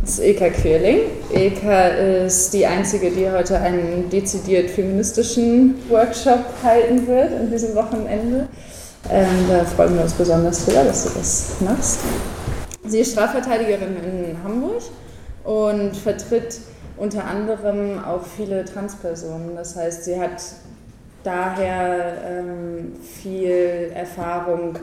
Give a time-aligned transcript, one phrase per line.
[0.00, 1.00] Das ist Eka Quirling.
[1.32, 8.48] Eka ist die einzige, die heute einen dezidiert feministischen Workshop halten wird an diesem Wochenende.
[9.10, 12.00] Ähm, da freuen wir uns besonders drüber, dass du das machst.
[12.84, 14.82] Sie ist Strafverteidigerin in Hamburg
[15.44, 16.60] und vertritt
[16.96, 19.54] unter anderem auch viele Transpersonen.
[19.56, 20.42] Das heißt, sie hat
[21.22, 24.78] daher ähm, viel Erfahrung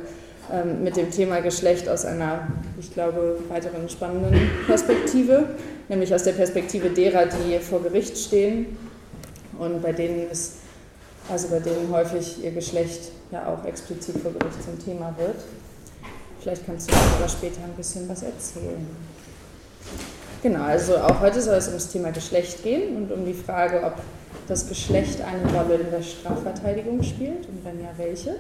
[0.81, 2.47] mit dem Thema Geschlecht aus einer,
[2.79, 5.49] ich glaube, weiteren spannenden Perspektive,
[5.89, 8.77] nämlich aus der Perspektive derer, die vor Gericht stehen
[9.57, 10.57] und bei denen ist,
[11.29, 15.37] also bei denen häufig ihr Geschlecht ja auch explizit vor Gericht zum Thema wird.
[16.41, 18.87] Vielleicht kannst du darüber später ein bisschen was erzählen.
[20.43, 23.81] Genau, also auch heute soll es um das Thema Geschlecht gehen und um die Frage,
[23.83, 23.93] ob
[24.47, 28.35] das Geschlecht eine Rolle in der Strafverteidigung spielt und wenn ja, welche.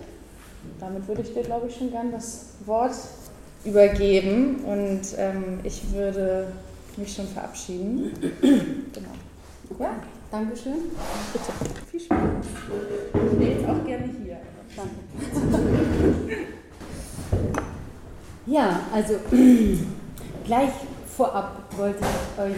[0.79, 2.95] Damit würde ich dir, glaube ich, schon gern das Wort
[3.63, 6.47] übergeben und ähm, ich würde
[6.97, 8.11] mich schon verabschieden.
[8.41, 9.79] genau.
[9.79, 9.95] Ja,
[10.31, 10.75] Dankeschön.
[11.33, 11.75] Bitte.
[11.89, 12.19] Viel Spaß.
[13.13, 14.37] Ich bin jetzt auch gerne hier.
[14.75, 16.35] Danke.
[18.47, 19.15] Ja, also
[20.45, 20.69] gleich
[21.07, 22.55] vorab wollte ich euch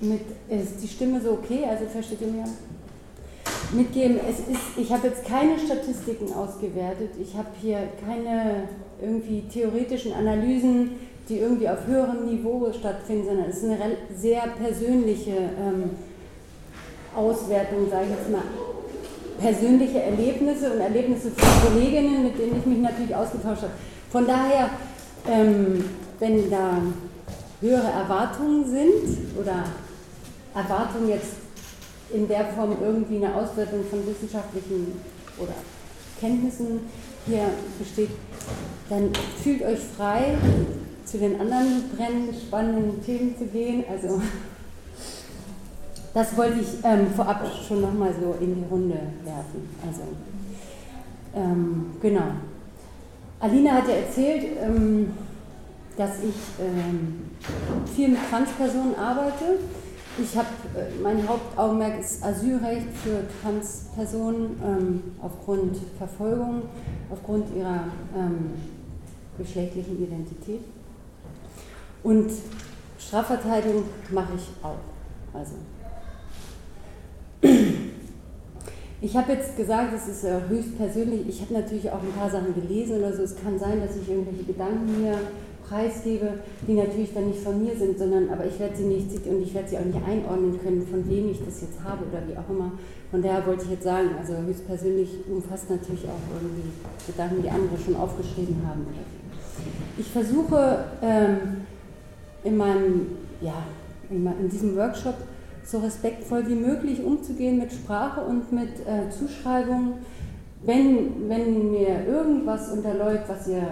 [0.00, 1.64] mit, ist die Stimme so okay?
[1.68, 2.44] Also versteht ihr mir?
[3.72, 8.68] Mitgeben, es ist, ich habe jetzt keine Statistiken ausgewertet, ich habe hier keine
[9.00, 10.90] irgendwie theoretischen Analysen,
[11.28, 15.90] die irgendwie auf höherem Niveau stattfinden, sondern es ist eine sehr persönliche ähm,
[17.16, 18.42] Auswertung, sage ich jetzt mal.
[19.40, 23.72] Persönliche Erlebnisse und Erlebnisse von Kolleginnen, mit denen ich mich natürlich ausgetauscht habe.
[24.10, 24.70] Von daher,
[25.28, 25.84] ähm,
[26.18, 26.76] wenn da
[27.60, 29.64] höhere Erwartungen sind oder
[30.54, 31.41] Erwartungen jetzt
[32.12, 35.00] in der Form irgendwie eine Auswertung von wissenschaftlichen
[35.38, 35.54] oder
[36.20, 36.80] Kenntnissen
[37.26, 38.10] hier besteht,
[38.88, 39.10] dann
[39.42, 40.36] fühlt euch frei,
[41.04, 43.84] zu den anderen brennenden, spannenden Themen zu gehen.
[43.90, 44.20] Also
[46.14, 49.68] das wollte ich ähm, vorab schon nochmal so in die Runde werfen.
[49.86, 50.02] Also
[51.34, 52.24] ähm, genau.
[53.40, 55.12] Alina hat ja erzählt, ähm,
[55.96, 57.30] dass ich ähm,
[57.94, 59.58] viel mit Transpersonen arbeite.
[60.18, 66.62] Ich habe, äh, mein Hauptaugenmerk ist Asylrecht für Transpersonen ähm, aufgrund Verfolgung,
[67.10, 67.84] aufgrund ihrer
[68.14, 68.50] ähm,
[69.38, 70.60] geschlechtlichen Identität.
[72.02, 72.30] Und
[72.98, 74.76] Strafverteidigung mache ich auch.
[75.32, 75.54] Also.
[79.00, 81.26] Ich habe jetzt gesagt, es ist äh, höchst persönlich.
[81.26, 83.22] Ich habe natürlich auch ein paar Sachen gelesen oder so.
[83.22, 85.18] Es kann sein, dass ich irgendwelche Gedanken hier
[85.68, 86.28] preisgebe,
[86.66, 89.54] die natürlich dann nicht von mir sind, sondern aber ich werde sie nicht und ich
[89.54, 92.48] werde sie auch nicht einordnen können, von wem ich das jetzt habe oder wie auch
[92.50, 92.72] immer.
[93.10, 96.70] Von daher wollte ich jetzt sagen, also höchstpersönlich umfasst natürlich auch irgendwie
[97.06, 98.86] Gedanken, die andere schon aufgeschrieben haben.
[99.98, 101.38] Ich versuche ähm,
[102.44, 103.06] in meinem,
[103.40, 103.64] ja,
[104.10, 105.14] in, diesem Workshop
[105.64, 109.94] so respektvoll wie möglich umzugehen mit Sprache und mit äh, Zuschreibungen.
[110.64, 113.62] Wenn, wenn mir irgendwas unterläuft, was ihr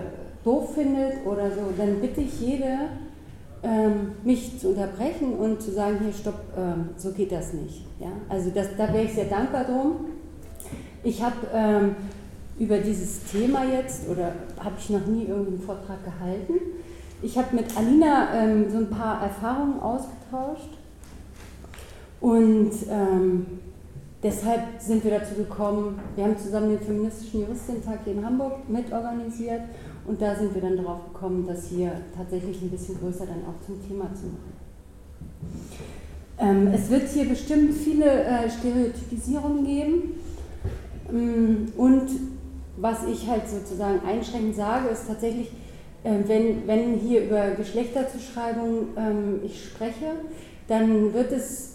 [0.45, 2.79] doof findet oder so, dann bitte ich jede,
[3.63, 7.85] ähm, mich zu unterbrechen und zu sagen, hier stopp, ähm, so geht das nicht.
[7.99, 8.09] Ja?
[8.29, 9.97] Also das, da wäre ich sehr dankbar drum.
[11.03, 11.97] Ich habe ähm,
[12.59, 16.55] über dieses Thema jetzt, oder habe ich noch nie irgendeinen Vortrag gehalten,
[17.23, 20.71] ich habe mit Alina ähm, so ein paar Erfahrungen ausgetauscht
[22.21, 23.47] und ähm,
[24.23, 29.63] deshalb sind wir dazu gekommen, wir haben zusammen den Feministischen Juristentag hier in Hamburg mitorganisiert
[30.11, 33.65] und da sind wir dann darauf gekommen, das hier tatsächlich ein bisschen größer dann auch
[33.65, 34.53] zum Thema zu machen.
[36.37, 40.15] Ähm, es wird hier bestimmt viele äh, Stereotypisierungen geben.
[41.13, 42.09] Ähm, und
[42.77, 45.53] was ich halt sozusagen einschränkend sage, ist tatsächlich,
[46.03, 50.17] äh, wenn, wenn hier über Geschlechterzuschreibung ähm, ich spreche,
[50.67, 51.70] dann wird es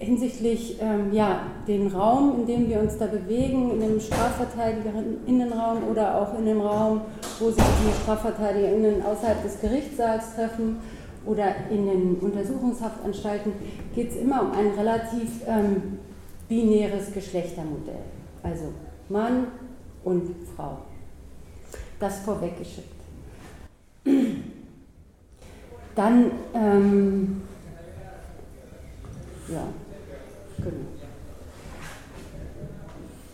[0.00, 6.20] hinsichtlich ähm, ja, den Raum, in dem wir uns da bewegen, in dem Strafverteidigerinnenraum oder
[6.20, 7.02] auch in dem Raum,
[7.38, 10.78] wo sich die Strafverteidigerinnen außerhalb des Gerichtssaals treffen
[11.26, 13.52] oder in den Untersuchungshaftanstalten,
[13.94, 15.98] geht es immer um ein relativ ähm,
[16.48, 18.02] binäres Geschlechtermodell.
[18.42, 18.72] Also
[19.10, 19.48] Mann
[20.02, 20.78] und Frau.
[21.98, 22.88] Das vorweggeschickt.
[25.94, 27.42] Dann, ähm,
[29.48, 29.64] ja,
[30.62, 31.00] Genau.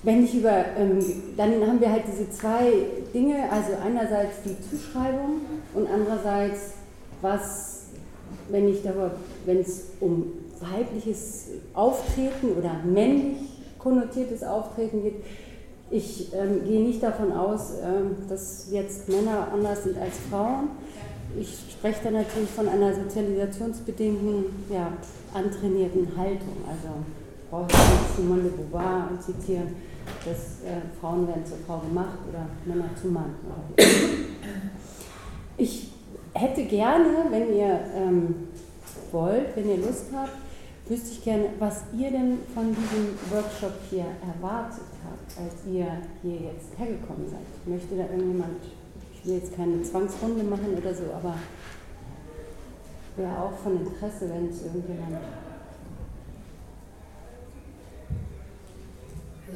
[0.03, 1.01] Wenn ich über, ähm,
[1.37, 2.73] dann haben wir halt diese zwei
[3.13, 5.41] Dinge, also einerseits die Zuschreibung
[5.75, 6.75] und andererseits,
[7.23, 7.87] was,
[8.49, 9.11] wenn ich darüber,
[9.47, 15.25] wenn es um weibliches Auftreten oder männlich konnotiertes Auftreten geht,
[15.91, 20.69] ich ähm, gehe nicht davon aus, ähm, dass jetzt Männer anders sind als Frauen.
[21.37, 24.93] ich spreche da natürlich von einer sozialisationsbedingten, ja,
[25.35, 26.57] antrainierten Haltung.
[26.67, 26.95] Also
[27.51, 29.77] brauche ich nicht Simone de Beauvoir und zitieren,
[30.25, 33.35] dass äh, Frauen werden zur Frau gemacht oder Männer zum Mann.
[35.59, 35.91] Ich
[36.35, 38.35] hätte gerne, wenn ihr ähm,
[39.11, 40.33] wollt, wenn ihr Lust habt,
[40.89, 45.87] wüsste ich gerne, was ihr denn von diesem Workshop hier erwartet habt, als ihr
[46.23, 47.67] hier jetzt hergekommen seid.
[47.67, 48.61] Möchte da irgendjemand,
[49.15, 51.35] ich will jetzt keine Zwangsrunde machen oder so, aber
[53.17, 55.17] wäre auch von Interesse, wenn es irgendjemand.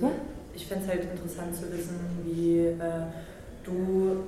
[0.00, 0.11] Ja?
[0.55, 3.06] Ich fände es halt interessant zu wissen, wie äh,
[3.64, 4.25] du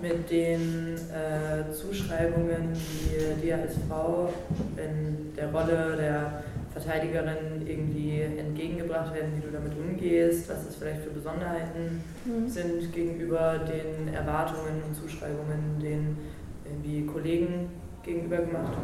[0.00, 4.30] mit den äh, Zuschreibungen, die dir als Frau
[4.76, 11.00] in der Rolle der Verteidigerin irgendwie entgegengebracht werden, wie du damit umgehst, was es vielleicht
[11.00, 12.46] für Besonderheiten mhm.
[12.48, 16.18] sind gegenüber den Erwartungen und Zuschreibungen, denen
[16.66, 17.70] irgendwie Kollegen
[18.02, 18.76] gegenüber gemacht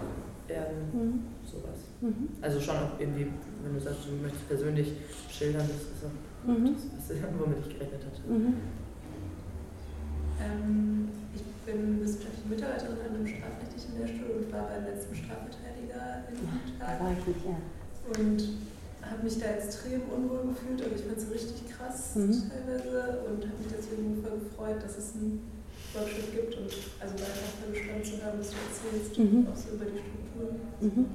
[0.49, 1.23] werden, mhm.
[1.45, 1.92] sowas.
[2.03, 2.29] Mhm.
[2.43, 3.31] Also schon auch irgendwie,
[3.63, 4.93] wenn du sagst, du möchtest persönlich
[5.31, 6.75] schildern, das ist auch mhm.
[6.75, 8.23] das, womit ich gerechnet hatte.
[8.27, 8.55] Mhm.
[10.43, 16.43] Ähm, ich bin wissenschaftliche Mitarbeiterin an einem strafrechtlichen Lehrstuhl und war beim letzten Strafverteidiger in
[16.83, 16.99] Tag.
[16.99, 17.59] Ja, ich nicht, ja.
[18.19, 18.41] Und
[18.99, 22.51] habe mich da extrem unwohl gefühlt, aber ich fand es richtig krass mhm.
[22.51, 25.39] teilweise und habe mich deswegen voll gefreut, dass es einen
[25.95, 29.47] Workshop gibt und also war einfach voll gespannt zu hören, was du erzählst, mhm.
[29.47, 30.59] auch so über die Strukturen.
[30.83, 31.07] Mhm.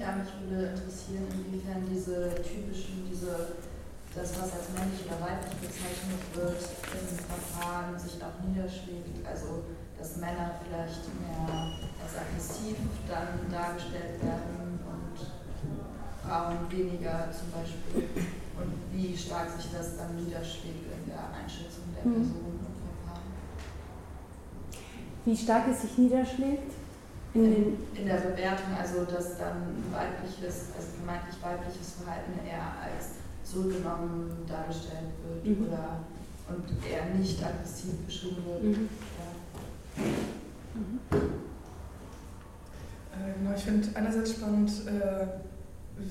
[0.00, 3.52] Ja, mich würde interessieren, inwiefern diese typischen, diese
[4.16, 9.20] das, was als männlich oder weiblich bezeichnet wird, im Verfahren sich auch niederschlägt.
[9.28, 9.68] Also,
[9.98, 15.20] dass Männer vielleicht mehr als aggressiv dann dargestellt werden und
[16.24, 18.08] Frauen weniger zum Beispiel.
[18.56, 22.24] Und wie stark sich das dann niederschlägt in der Einschätzung der mhm.
[22.24, 22.72] Person im
[23.04, 23.28] Verfahren.
[25.26, 26.79] Wie stark es sich niederschlägt?
[27.32, 33.20] In, in, in, der Bewertung, also dass dann weibliches, also vermeintlich weibliches Verhalten eher als
[33.44, 35.66] zurückgenommen dargestellt wird mhm.
[35.66, 36.00] oder
[36.48, 38.62] und eher nicht aggressiv beschrieben wird.
[38.62, 38.88] Mhm.
[39.18, 40.04] Ja.
[40.74, 41.00] Mhm.
[43.12, 45.26] Äh, genau, ich finde einerseits spannend, äh,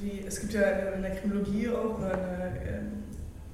[0.01, 2.81] wie es gibt ja in der Kriminologie auch oder eine, äh,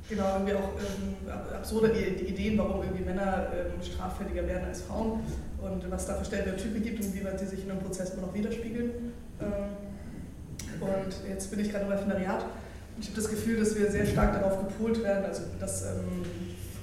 [0.10, 5.22] genau irgendwie auch ähm, absurde Ideen, warum irgendwie Männer ähm, straffälliger werden als Frauen
[5.62, 8.28] und was da für Stereotype gibt und wie weit sie sich in einem Prozess immer
[8.28, 8.92] noch widerspiegeln.
[9.42, 12.46] Ähm, und jetzt bin ich gerade im Referendariat
[13.00, 16.25] ich habe das Gefühl, dass wir sehr stark darauf gepolt werden, also dass ähm,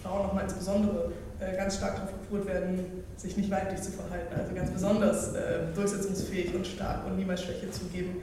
[0.02, 4.54] Frauen nochmal insbesondere äh, ganz stark darauf gepolt werden, sich nicht weiblich zu verhalten, also
[4.54, 8.16] ganz besonders äh, durchsetzungsfähig und stark und niemals Schwäche zugeben.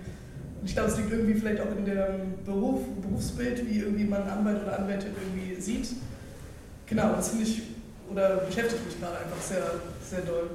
[0.65, 4.63] Ich glaube, es liegt irgendwie vielleicht auch in dem Beruf, Berufsbild, wie irgendwie man Anwalt
[4.63, 5.89] oder Anwältin irgendwie sieht.
[6.85, 7.61] Genau, das finde ich,
[8.11, 9.63] oder beschäftigt mich gerade einfach sehr,
[10.03, 10.49] sehr doll.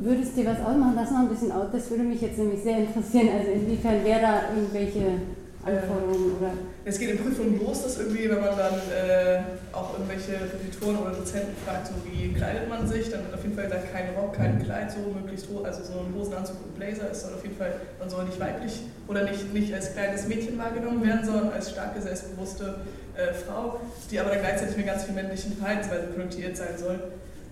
[0.00, 0.96] Würdest du dir was ausmachen?
[0.96, 1.68] Das noch ein bisschen aus.
[1.72, 3.28] Das würde mich jetzt nämlich sehr interessieren.
[3.38, 5.20] Also inwiefern wäre da irgendwelche
[5.64, 6.52] Anforderungen oder?
[6.84, 9.40] Es geht in Prüfungen los, dass irgendwie, wenn man dann äh,
[9.72, 13.54] auch irgendwelche Repetitoren oder Dozenten fragt, so wie kleidet man sich, dann wird auf jeden
[13.54, 17.10] Fall gesagt, kein Rock, kein Kleid, so möglichst hoch, also so ein Hosenanzug und Blazer.
[17.10, 20.58] Es soll auf jeden Fall, man soll nicht weiblich oder nicht, nicht als kleines Mädchen
[20.58, 22.76] wahrgenommen werden, sondern als starke, selbstbewusste
[23.16, 26.98] äh, Frau, die aber dann gleichzeitig mit ganz viel männlichen Verhaltensweisen konnotiert sein soll.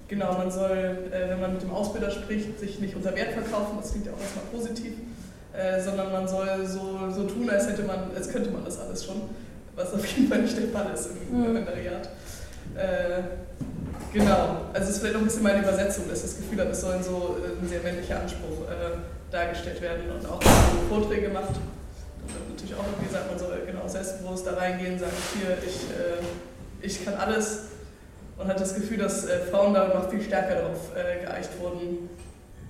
[0.08, 3.76] Genau, man soll, äh, wenn man mit dem Ausbilder spricht, sich nicht unter Wert verkaufen,
[3.80, 4.92] das klingt ja auch erstmal positiv.
[5.56, 9.02] Äh, sondern man soll so, so tun, als hätte man, als könnte man das alles
[9.06, 9.22] schon,
[9.74, 11.44] was auf jeden Fall nicht der Fall ist im mhm.
[11.46, 12.10] Referendariat.
[12.76, 13.22] Äh,
[14.12, 16.70] genau, also es ist vielleicht noch ein bisschen meine Übersetzung, dass ich das Gefühl habe,
[16.72, 18.98] es soll so äh, ein sehr männlicher Anspruch äh,
[19.30, 21.56] dargestellt werden und auch so Vorträge macht.
[21.56, 26.86] Und natürlich auch, wie gesagt, man soll genau selbstbewusst da reingehen, sagen, hier, ich, äh,
[26.86, 27.60] ich kann alles
[28.36, 32.10] und hat das Gefühl, dass Frauen da noch viel stärker darauf geeicht wurden,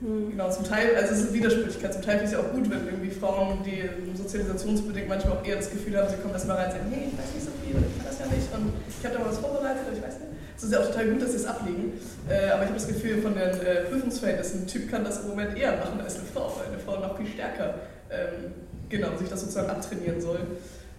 [0.00, 0.30] Mhm.
[0.30, 2.68] Genau, zum Teil, also es ist eine Widersprüchlichkeit, zum Teil finde ich es auch gut,
[2.68, 6.66] wenn irgendwie Frauen, die sozialisationsbedingt manchmal auch eher das Gefühl haben, sie kommen erstmal rein
[6.66, 9.04] und sagen, hey, ich weiß nicht so viel, ich kann das ja nicht und ich
[9.04, 10.32] habe da mal was vorbereitet, aber ich weiß nicht.
[10.56, 11.92] Es ist ja auch total gut, dass sie es ablegen,
[12.28, 15.28] äh, aber ich habe das Gefühl, von den äh, Prüfungsverhältnissen, ein Typ kann das im
[15.28, 17.74] Moment eher machen als eine Frau, weil eine Frau noch viel stärker
[18.10, 18.52] ähm,
[18.88, 20.40] genau, sich das sozusagen abtrainieren soll.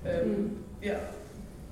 [0.06, 0.58] Ähm, mhm.
[0.82, 0.96] Ja,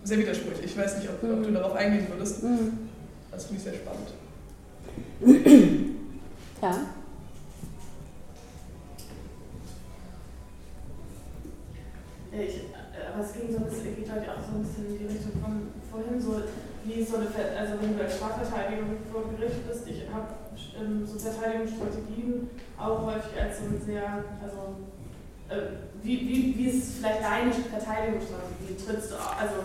[0.03, 0.65] sehr widersprüchlich.
[0.65, 1.53] Ich weiß nicht, ob, ob du mhm.
[1.53, 2.43] darauf eingehen würdest.
[2.43, 2.89] Mhm.
[3.31, 4.13] Das finde ich sehr spannend.
[6.61, 6.79] Ja.
[12.35, 14.97] Ich, äh, aber es ging so ein bisschen, geht halt auch so ein bisschen in
[14.99, 16.41] die Richtung von vorhin, so
[16.83, 20.35] wie so eine, also wenn du als Strafverteidigung vor Gericht bist, ich habe
[20.77, 24.85] ähm, so Verteidigungsstrategien auch häufig als so ein sehr, also
[25.49, 28.75] äh, wie, wie, wie ist vielleicht deine Verteidigungsstrategie?
[28.75, 29.55] Trittst du auch, also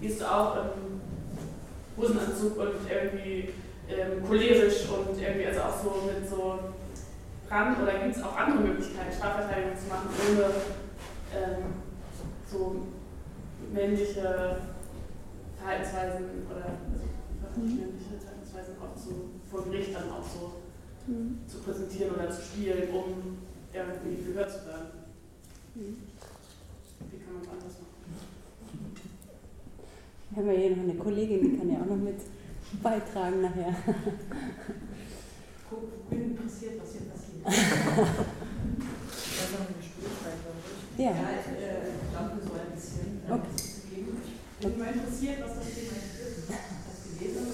[0.00, 1.00] gehst du auch im
[1.96, 3.50] Hosenanzug und irgendwie
[3.88, 6.58] ähm, cholerisch und irgendwie also auch so mit so
[7.50, 10.44] Rand oder gibt es auch andere Möglichkeiten, Strafverteidigung zu machen, ohne
[11.34, 11.83] ähm,
[12.54, 12.76] so
[13.72, 14.58] männliche
[15.58, 17.76] Verhaltensweisen oder also, mhm.
[17.76, 20.52] männliche Verhaltensweisen auch so vor Gericht dann auch so
[21.10, 21.38] mhm.
[21.46, 23.38] zu präsentieren oder zu spielen, um
[23.72, 24.88] irgendwie gehört zu werden.
[25.74, 25.96] Mhm.
[27.10, 27.94] Wie kann man es anders machen?
[30.30, 32.20] Wir haben ja hier noch eine Kollegin, die kann ja auch noch mit
[32.82, 33.74] beitragen nachher.
[35.70, 37.44] Ich bin interessiert, was hier passiert.
[39.14, 40.43] Das ist noch eine ich.
[40.96, 41.04] Ja.
[41.04, 43.20] Ja, ich äh, glaube so ein bisschen.
[43.26, 43.42] äh, Okay.
[43.50, 44.16] was zu geben.
[44.60, 46.48] Ich bin mal interessiert, was das Thema ist.
[46.48, 47.46] Das gelesen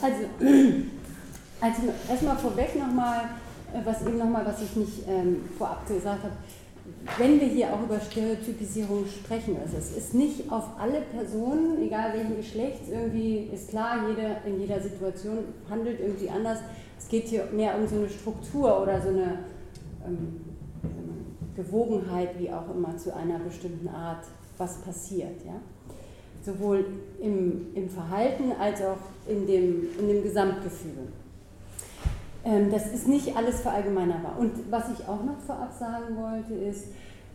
[0.00, 0.22] Also,
[1.60, 3.30] also erstmal vorweg nochmal,
[3.84, 6.34] was eben nochmal, was ich nicht ähm, vorab gesagt habe.
[7.18, 12.12] Wenn wir hier auch über Stereotypisierung sprechen, also es ist nicht auf alle Personen, egal
[12.14, 15.38] welchen Geschlechts, irgendwie ist klar, jeder in jeder Situation
[15.68, 16.60] handelt irgendwie anders.
[16.98, 19.40] Es geht hier mehr um so eine Struktur oder so eine
[20.06, 20.40] ähm,
[21.56, 24.24] Gewogenheit, wie auch immer, zu einer bestimmten Art,
[24.58, 25.44] was passiert.
[25.44, 25.54] Ja?
[26.42, 26.84] Sowohl
[27.20, 31.08] im, im Verhalten als auch in dem, in dem Gesamtgefühl.
[32.44, 34.38] Ähm, das ist nicht alles verallgemeinerbar.
[34.38, 36.88] Und was ich auch noch vorab sagen wollte, ist,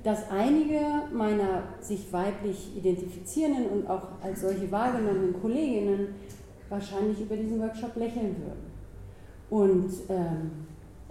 [0.03, 0.79] dass einige
[1.13, 6.15] meiner sich weiblich identifizierenden und auch als solche wahrgenommenen Kolleginnen
[6.69, 8.71] wahrscheinlich über diesen Workshop lächeln würden.
[9.49, 10.51] Und ähm,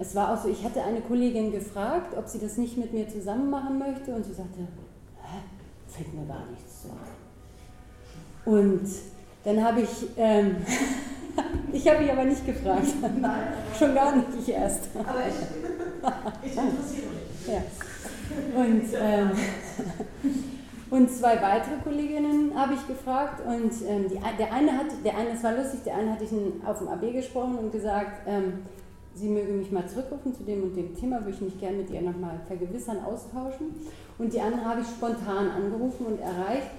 [0.00, 3.07] es war auch so, ich hatte eine Kollegin gefragt, ob sie das nicht mit mir
[3.07, 4.61] zusammen machen möchte und sie sagte,
[5.23, 5.38] Hä?
[5.88, 8.54] fällt mir gar nichts zu ein.
[8.54, 8.88] Und
[9.45, 10.57] dann habe ich, ähm,
[11.73, 12.87] ich habe mich aber nicht gefragt,
[13.21, 13.42] Nein,
[13.78, 14.88] schon gar nicht ich erst.
[14.95, 17.47] aber ich, ich interessiere mich.
[17.47, 17.62] Ja.
[18.59, 19.30] Und, ähm,
[20.88, 25.30] und zwei weitere Kolleginnen habe ich gefragt und ähm, die, der eine hat, der eine,
[25.35, 26.30] es war lustig, der eine hatte ich
[26.64, 28.64] auf dem AB gesprochen und gesagt, ähm,
[29.14, 31.90] sie möge mich mal zurückrufen zu dem und dem Thema, würde ich mich gerne mit
[31.90, 33.75] ihr nochmal vergewissern, austauschen.
[34.19, 36.71] Und die andere habe ich spontan angerufen und erreicht.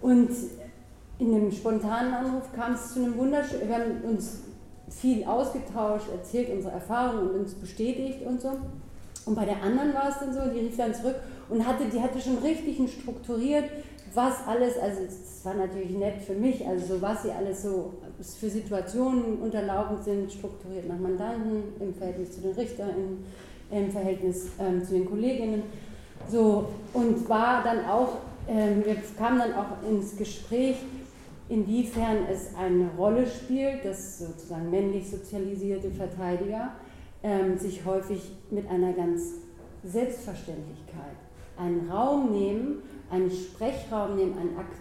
[0.00, 0.30] Und
[1.18, 4.40] in dem spontanen Anruf kam es zu einem wunderschönen, wir haben uns
[4.88, 8.52] viel ausgetauscht, erzählt unsere Erfahrungen und uns bestätigt und so.
[9.26, 11.16] Und bei der anderen war es dann so, die rief dann zurück
[11.50, 13.64] und hatte, die hatte schon richtig strukturiert,
[14.14, 17.92] was alles, also es war natürlich nett für mich, also so was sie alles so
[18.20, 22.90] für Situationen unterlaufen sind, strukturiert nach Mandanten, im Verhältnis zu den Richtern,
[23.70, 25.62] im, Verhältnis ähm, zu den Kolleginnen.
[26.28, 28.16] So, und war dann auch,
[28.48, 30.76] ähm, wir kamen dann auch ins Gespräch,
[31.48, 36.72] inwiefern es eine Rolle spielt, dass sozusagen männlich sozialisierte Verteidiger
[37.22, 39.34] ähm, sich häufig mit einer ganz
[39.84, 41.16] Selbstverständlichkeit
[41.56, 44.76] einen Raum nehmen, einen Sprechraum nehmen, einen Akt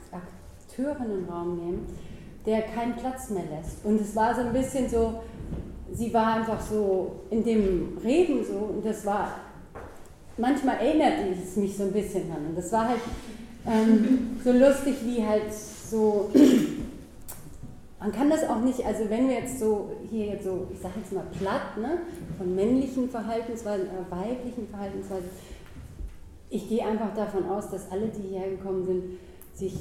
[0.78, 1.86] Akteurinnenraum nehmen,
[2.48, 3.84] der keinen Platz mehr lässt.
[3.84, 5.22] Und es war so ein bisschen so,
[5.94, 9.32] sie war einfach so in dem Reden so und das war,
[10.38, 12.48] manchmal erinnerte es mich so ein bisschen an.
[12.48, 13.02] Und das war halt
[13.68, 16.32] ähm, so lustig wie halt so,
[18.00, 20.94] man kann das auch nicht, also wenn wir jetzt so hier jetzt so, ich sage
[21.02, 22.00] jetzt mal platt, ne,
[22.38, 25.30] von männlichen Verhaltensweisen oder weiblichen Verhaltensweisen,
[26.50, 29.04] ich gehe einfach davon aus, dass alle, die hierher gekommen sind,
[29.54, 29.74] sich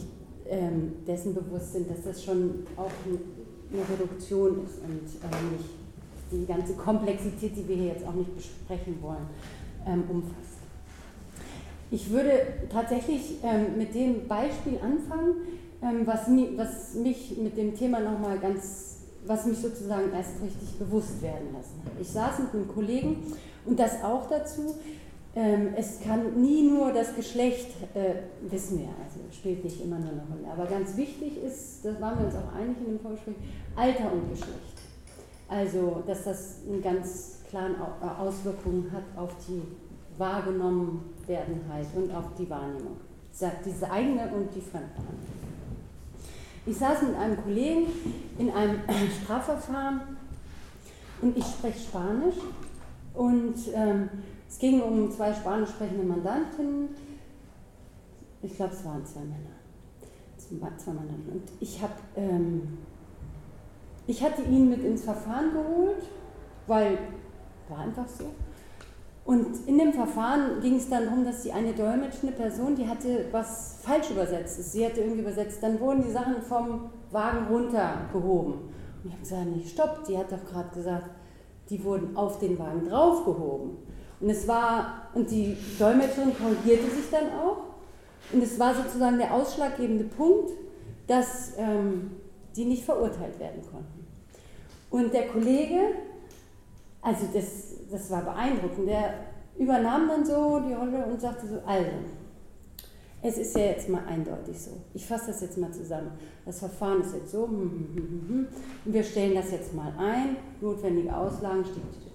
[0.51, 5.71] ähm, dessen bewusst sind, dass das schon auch eine Reduktion ist und ähm, nicht
[6.31, 9.27] die ganze Komplexität, die wir hier jetzt auch nicht besprechen wollen,
[9.87, 10.57] ähm, umfasst.
[11.91, 12.31] Ich würde
[12.71, 15.37] tatsächlich ähm, mit dem Beispiel anfangen,
[15.83, 20.79] ähm, was, mi was mich mit dem Thema nochmal ganz, was mich sozusagen erst richtig
[20.79, 21.93] bewusst werden lassen hat.
[22.01, 23.19] Ich saß mit einem Kollegen
[23.65, 24.75] und das auch dazu,
[25.37, 28.15] ähm, es kann nie nur das Geschlecht, äh,
[28.51, 30.51] wissen wir, also spielt nicht immer nur eine Rolle.
[30.53, 33.37] Aber ganz wichtig ist, da waren wir uns auch einig in dem Vorgespräch,
[33.77, 34.81] Alter und Geschlecht.
[35.49, 39.63] Also, dass das eine ganz klare Au- Auswirkungen hat auf die
[40.19, 42.97] Wahrgenommenwerdenheit und auf die Wahrnehmung.
[43.65, 45.37] Diese eigene und die Fremdbehandlung.
[46.65, 47.87] Ich saß mit einem Kollegen
[48.39, 48.81] in einem
[49.23, 50.01] Strafverfahren
[51.23, 52.35] und ich spreche Spanisch
[53.15, 54.09] und ähm,
[54.57, 56.89] es ging um zwei spanisch sprechende Mandantinnen.
[58.41, 59.53] Ich glaube, es waren zwei Männer.
[60.39, 61.31] Zwei Mandanten.
[61.31, 62.79] Und ich habe, ähm,
[64.07, 66.05] ich hatte ihn mit ins Verfahren geholt,
[66.67, 66.97] weil
[67.69, 68.31] war einfach so.
[69.27, 73.27] Und in dem Verfahren ging es dann darum, dass die eine dolmetschende Person, die hatte
[73.33, 74.73] was falsch übersetzt.
[74.73, 75.63] Sie hatte irgendwie übersetzt.
[75.63, 78.55] Dann wurden die Sachen vom Wagen runtergehoben.
[78.55, 81.11] Und ich habe gesagt, nee, stopp, die hat doch gerade gesagt,
[81.69, 83.86] die wurden auf den Wagen draufgehoben.
[84.21, 87.59] Und es war, und die Dolmetscherin korrigierte sich dann auch.
[88.33, 90.51] Und es war sozusagen der ausschlaggebende Punkt,
[91.07, 92.13] dass ähm,
[92.57, 94.07] die nicht verurteilt werden konnten.
[94.91, 95.81] Und der Kollege,
[97.03, 99.15] also das, das war beeindruckend, der
[99.59, 101.91] übernahm dann so die Rolle und sagte so, also,
[103.23, 104.73] es ist ja jetzt mal eindeutig so.
[104.95, 106.13] Ich fasse das jetzt mal zusammen.
[106.45, 108.47] Das Verfahren ist jetzt so, hm, hm, hm,
[108.85, 110.37] und wir stellen das jetzt mal ein.
[110.61, 111.65] Notwendige Auslagen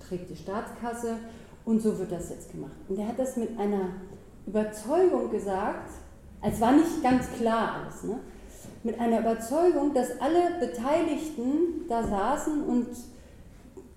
[0.08, 1.18] trägt die Staatskasse
[1.66, 2.76] und so wird das jetzt gemacht.
[2.90, 3.90] Und er hat das mit einer
[4.48, 5.92] Überzeugung gesagt,
[6.42, 8.20] es war nicht ganz klar alles, ne?
[8.84, 12.88] mit einer Überzeugung, dass alle Beteiligten da saßen und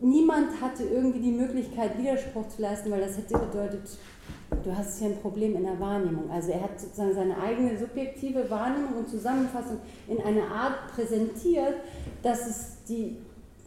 [0.00, 3.98] niemand hatte irgendwie die Möglichkeit, Widerspruch zu leisten, weil das hätte bedeutet,
[4.62, 6.30] du hast hier ein Problem in der Wahrnehmung.
[6.30, 9.78] Also er hat sozusagen seine eigene subjektive Wahrnehmung und Zusammenfassung
[10.08, 11.76] in einer Art präsentiert,
[12.22, 13.16] dass es die,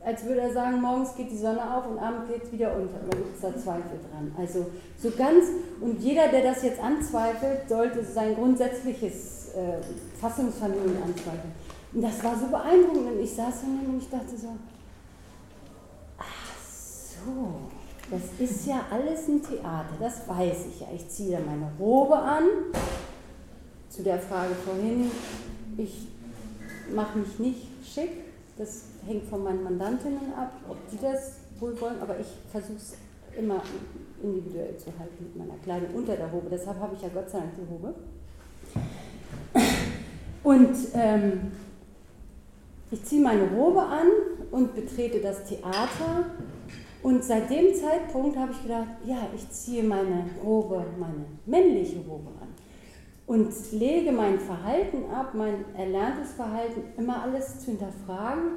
[0.07, 2.95] als würde er sagen, morgens geht die Sonne auf und abends geht es wieder unter.
[3.05, 4.33] Oder gibt es da Zweifel dran?
[4.37, 5.47] Also so ganz,
[5.81, 9.81] und jeder, der das jetzt anzweifelt, sollte sein grundsätzliches äh,
[10.21, 11.51] Fassungsvermögen anzweifeln.
[11.91, 14.47] Und das war so beeindruckend und ich saß daneben und ich dachte so,
[16.17, 17.55] ach so,
[18.09, 20.87] das ist ja alles ein Theater, das weiß ich ja.
[20.95, 22.45] Ich ziehe da meine Robe an.
[23.89, 25.11] Zu der Frage vorhin,
[25.75, 26.07] ich
[26.95, 28.11] mache mich nicht schick,
[28.57, 32.95] das hängt von meinen Mandantinnen ab, ob die das wohl wollen, aber ich versuche es
[33.37, 33.61] immer
[34.21, 36.47] individuell zu halten mit meiner Kleidung unter der Robe.
[36.51, 37.93] Deshalb habe ich ja Gott sei Dank die Robe.
[40.43, 41.51] Und ähm,
[42.91, 44.07] ich ziehe meine Robe an
[44.51, 46.25] und betrete das Theater.
[47.03, 52.29] Und seit dem Zeitpunkt habe ich gedacht, ja, ich ziehe meine Robe, meine männliche Robe
[52.41, 52.47] an
[53.27, 58.51] und lege mein Verhalten ab, mein erlerntes Verhalten, immer alles zu hinterfragen,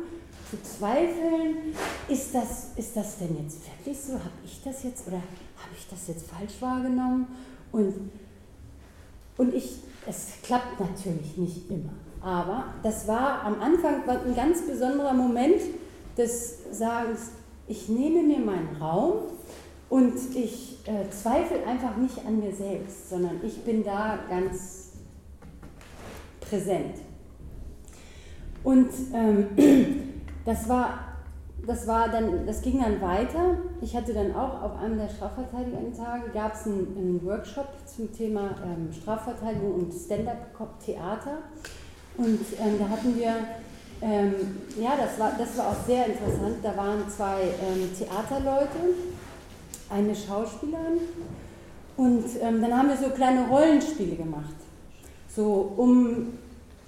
[0.50, 1.74] zu zweifeln.
[2.08, 4.14] Ist das, ist das denn jetzt wirklich so?
[4.14, 7.28] Habe ich das jetzt oder habe ich das jetzt falsch wahrgenommen?
[7.72, 8.10] Und,
[9.36, 11.92] und ich, es klappt natürlich nicht immer.
[12.20, 15.62] Aber das war am Anfang ein ganz besonderer Moment
[16.18, 17.30] des Sagens,
[17.66, 19.22] ich nehme mir meinen Raum
[19.88, 24.90] und ich äh, zweifle einfach nicht an mir selbst, sondern ich bin da ganz
[26.40, 26.96] präsent.
[28.62, 29.46] Und ähm,
[30.50, 30.98] das war
[31.66, 33.58] das war dann, das ging dann weiter.
[33.80, 38.54] Ich hatte dann auch auf einem der Strafverteidigungstage gab es einen, einen, Workshop zum Thema
[38.64, 41.38] ähm, Strafverteidigung und Stand-up-Theater.
[42.16, 43.34] Und ähm, da hatten wir,
[44.00, 44.34] ähm,
[44.80, 46.56] ja, das war, das war auch sehr interessant.
[46.62, 48.94] Da waren zwei ähm, Theaterleute,
[49.90, 51.00] eine Schauspielerin
[51.96, 54.54] und ähm, dann haben wir so kleine Rollenspiele gemacht.
[55.28, 56.38] So um,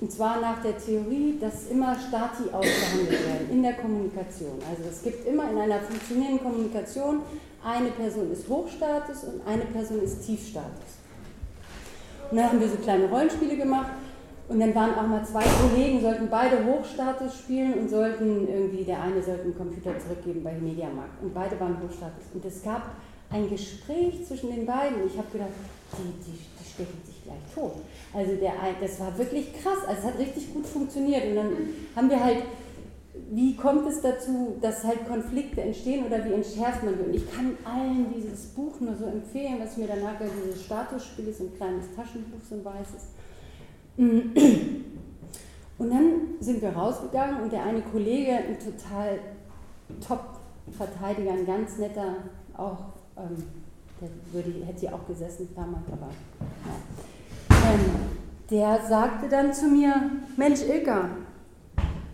[0.02, 4.58] und zwar nach der Theorie, dass immer Stati ausgehandelt werden in der Kommunikation.
[4.68, 7.20] Also es gibt immer in einer funktionierenden Kommunikation,
[7.64, 10.98] eine Person ist Hochstatus und eine Person ist Tiefstatus.
[12.28, 13.92] Und dann haben wir so kleine Rollenspiele gemacht
[14.48, 19.02] und dann waren auch mal zwei Kollegen, sollten beide Hochstatus spielen und sollten irgendwie, der
[19.02, 21.22] eine sollte einen Computer zurückgeben bei Mediamarkt.
[21.22, 22.24] Und beide waren Hochstatus.
[22.34, 22.90] Und es gab
[23.30, 25.06] ein Gespräch zwischen den beiden.
[25.06, 25.50] Ich habe gedacht,
[25.96, 27.72] die, die, die stechen gleich tot.
[28.12, 29.78] Also der, das war wirklich krass.
[29.86, 31.24] Also es hat richtig gut funktioniert.
[31.26, 31.52] Und dann
[31.96, 32.42] haben wir halt,
[33.30, 37.04] wie kommt es dazu, dass halt Konflikte entstehen oder wie entschärft man die?
[37.04, 41.40] Und ich kann allen dieses Buch nur so empfehlen, was mir danach dieses Statusspiel ist,
[41.40, 43.08] ein kleines Taschenbuch, so ein weißes
[43.96, 49.18] und dann sind wir rausgegangen und der eine Kollege, ein total
[50.06, 52.16] Top-Verteidiger, ein ganz netter,
[52.56, 52.78] auch,
[53.16, 53.42] ähm,
[54.00, 56.74] der würde, hätte hier auch gesessen damals, aber ja.
[58.50, 61.08] Der sagte dann zu mir, Mensch Ilka,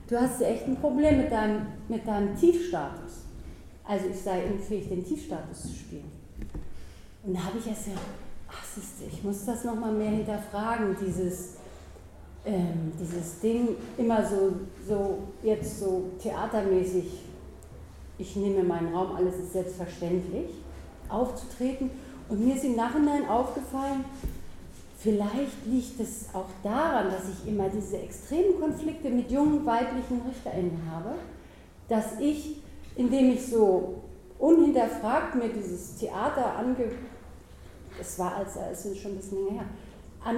[0.08, 3.24] du hast echt ein Problem mit deinem, mit deinem Tiefstatus.
[3.84, 6.12] Also ich sei unfähig, den Tiefstatus zu spielen.
[7.24, 8.00] Und da habe ich erst gesagt,
[8.48, 11.58] ach siehste, ich muss das nochmal mehr hinterfragen, dieses
[12.48, 14.52] ähm, dieses Ding immer so,
[14.86, 17.24] so jetzt so theatermäßig,
[18.16, 20.50] ich nehme meinen Raum, alles ist selbstverständlich,
[21.08, 21.90] aufzutreten.
[22.28, 24.04] Und mir ist im Nachhinein aufgefallen,
[24.98, 30.82] vielleicht liegt es auch daran, dass ich immer diese extremen Konflikte mit jungen weiblichen RichterInnen
[30.90, 31.14] habe,
[31.88, 32.62] dass ich,
[32.96, 34.02] indem ich so
[34.38, 36.90] unhinterfragt mir dieses Theater ange...
[38.00, 40.34] Es war, als es schon ein bisschen länger her,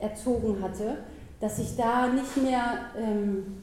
[0.00, 0.98] anerzogen hatte,
[1.40, 3.62] dass ich da nicht mehr ähm,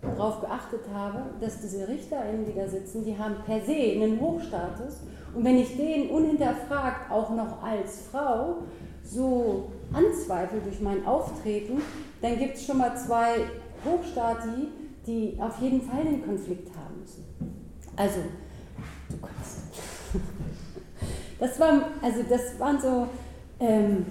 [0.00, 5.00] darauf geachtet habe, dass diese RichterInnen, die da sitzen, die haben per se einen Hochstatus.
[5.34, 8.62] Und wenn ich den unhinterfragt auch noch als Frau
[9.10, 11.80] so anzweifle durch mein Auftreten,
[12.22, 13.40] dann gibt es schon mal zwei
[13.84, 14.68] Hochstati,
[15.06, 17.24] die auf jeden Fall den Konflikt haben müssen.
[17.96, 18.20] Also,
[19.08, 19.58] du kannst.
[21.38, 23.08] Das, war, also das waren so
[23.60, 24.04] ähm,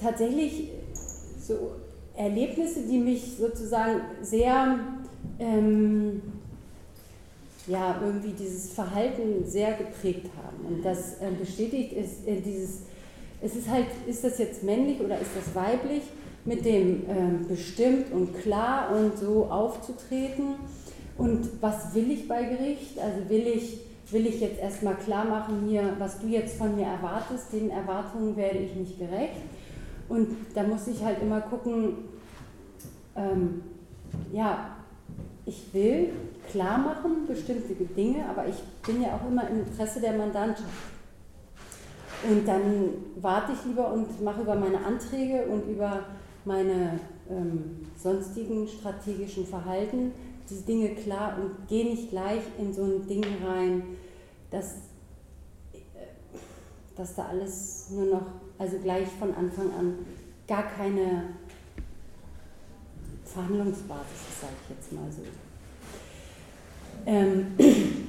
[0.00, 0.70] tatsächlich
[1.40, 1.72] so
[2.14, 4.78] Erlebnisse, die mich sozusagen sehr
[5.40, 6.22] ähm,
[7.66, 10.47] ja, irgendwie dieses Verhalten sehr geprägt haben.
[10.68, 12.82] Und das äh, bestätigt ist äh, dieses,
[13.40, 16.02] es ist halt, ist das jetzt männlich oder ist das weiblich,
[16.44, 20.54] mit dem ähm, bestimmt und klar und so aufzutreten.
[21.16, 22.98] Und was will ich bei Gericht?
[22.98, 26.86] Also will ich, will ich jetzt erstmal klar machen hier, was du jetzt von mir
[26.86, 29.42] erwartest, den Erwartungen werde ich nicht gerecht.
[30.08, 31.96] Und da muss ich halt immer gucken,
[33.16, 33.62] ähm,
[34.32, 34.77] ja,
[35.48, 36.10] ich will
[36.50, 40.68] klar machen bestimmte Dinge, aber ich bin ja auch immer im Interesse der Mandantschaft.
[42.28, 46.00] Und dann warte ich lieber und mache über meine Anträge und über
[46.44, 50.12] meine ähm, sonstigen strategischen Verhalten
[50.48, 53.82] diese Dinge klar und gehe nicht gleich in so ein Ding rein,
[54.50, 54.76] dass,
[55.72, 55.78] äh,
[56.96, 58.26] dass da alles nur noch,
[58.58, 59.94] also gleich von Anfang an
[60.46, 61.24] gar keine
[63.32, 65.22] Verhandlungsbasis sage ich jetzt mal so.
[67.06, 67.54] Ähm,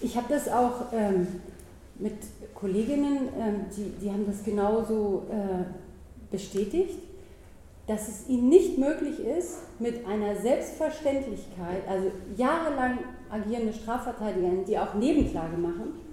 [0.00, 1.26] ich habe das auch ähm,
[1.98, 2.14] mit
[2.54, 5.64] Kolleginnen, ähm, die, die haben das genauso äh,
[6.30, 6.98] bestätigt,
[7.86, 12.98] dass es ihnen nicht möglich ist, mit einer Selbstverständlichkeit, also jahrelang
[13.30, 16.05] agierende Strafverteidiger, die auch Nebenklage machen,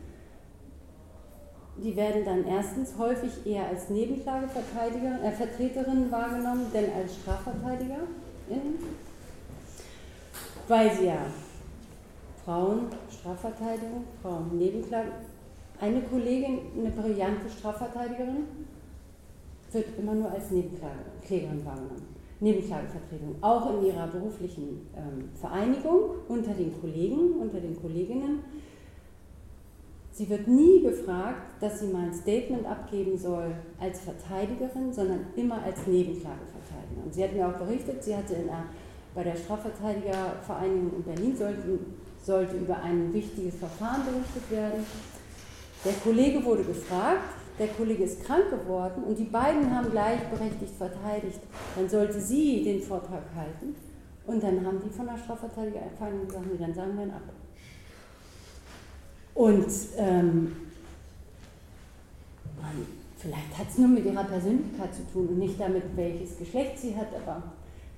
[1.78, 8.00] die werden dann erstens häufig eher als Nebenklageverteidiger, äh, wahrgenommen, denn als Strafverteidiger,
[10.68, 11.26] weil sie ja
[12.46, 15.10] Frauen, Strafverteidigung, Frauen, Nebenklage.
[15.80, 18.46] Eine Kollegin, eine brillante Strafverteidigerin,
[19.72, 22.14] wird immer nur als Nebenklägerin wahrgenommen.
[22.40, 28.40] Nebenklagevertretung, auch in ihrer beruflichen ähm, Vereinigung unter den Kollegen, unter den Kolleginnen.
[30.14, 35.64] Sie wird nie gefragt, dass sie mal ein Statement abgeben soll als Verteidigerin, sondern immer
[35.64, 37.04] als Nebenklageverteidigerin.
[37.04, 38.66] Und sie hat mir auch berichtet, sie hatte der,
[39.16, 41.80] bei der Strafverteidigervereinigung in Berlin sollten
[42.24, 44.86] sollte über ein wichtiges Verfahren berichtet werden.
[45.84, 51.40] Der Kollege wurde gefragt, der Kollege ist krank geworden und die beiden haben gleichberechtigt verteidigt.
[51.76, 53.76] Dann sollte sie den Vortrag halten
[54.28, 57.43] und dann haben die von der Strafverteidigervereinigung gesagt, dann sagen wir ihn ab.
[59.36, 59.68] Und
[59.98, 60.56] ähm,
[63.18, 66.96] vielleicht hat es nur mit ihrer Persönlichkeit zu tun und nicht damit, welches Geschlecht sie
[66.96, 67.44] hat, aber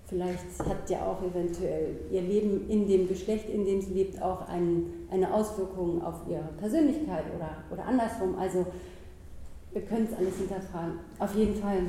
[0.07, 4.47] Vielleicht hat ja auch eventuell ihr Leben in dem Geschlecht, in dem sie lebt, auch
[4.47, 8.37] ein, eine Auswirkung auf ihre Persönlichkeit oder, oder andersrum.
[8.37, 8.67] Also
[9.73, 10.99] wir können es alles hinterfragen.
[11.17, 11.79] Auf jeden Fall,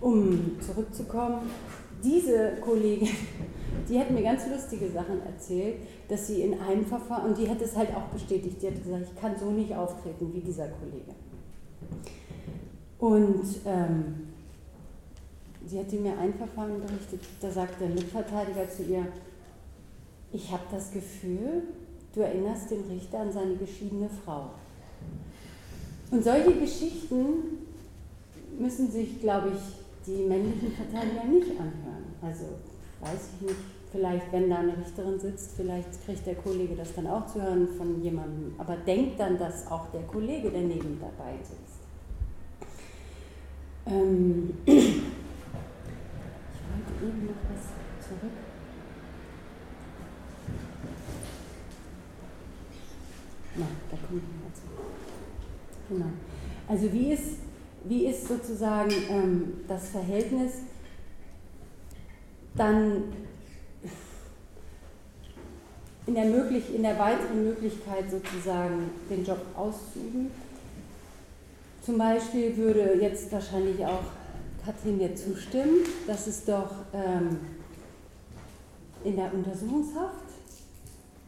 [0.00, 1.50] um zurückzukommen,
[2.04, 3.08] diese Kollegin,
[3.88, 5.76] die hat mir ganz lustige Sachen erzählt,
[6.08, 9.06] dass sie in einem Verfahren, und die hat es halt auch bestätigt, die hat gesagt,
[9.12, 11.12] ich kann so nicht auftreten wie dieser Kollege.
[12.98, 14.28] Und ähm,
[15.66, 19.06] sie hatte mir ein Verfahren berichtet, da sagt der Mitverteidiger zu ihr,
[20.32, 21.62] ich habe das Gefühl,
[22.14, 24.50] du erinnerst den Richter an seine geschiedene Frau.
[26.10, 27.58] Und solche Geschichten
[28.58, 32.04] müssen sich, glaube ich, die männlichen Verteidiger nicht anhören.
[32.20, 32.44] Also
[33.00, 37.06] weiß ich nicht, vielleicht wenn da eine Richterin sitzt, vielleicht kriegt der Kollege das dann
[37.06, 38.54] auch zu hören von jemandem.
[38.58, 41.78] Aber denkt dann, dass auch der Kollege, der neben dabei sitzt.
[43.86, 44.54] Ähm
[47.02, 48.32] eben noch was zurück.
[53.56, 54.60] Na, da kommt noch was.
[55.88, 56.12] Genau.
[56.68, 57.38] Also wie ist,
[57.84, 60.52] wie ist sozusagen ähm, das Verhältnis
[62.58, 63.04] dann
[66.06, 70.30] in der, möglich, in der weiteren Möglichkeit sozusagen den Job auszuüben?
[71.82, 74.02] Zum Beispiel würde jetzt wahrscheinlich auch
[74.64, 77.38] Katrin mir zustimmen, dass es doch ähm,
[79.04, 80.24] in der Untersuchungshaft,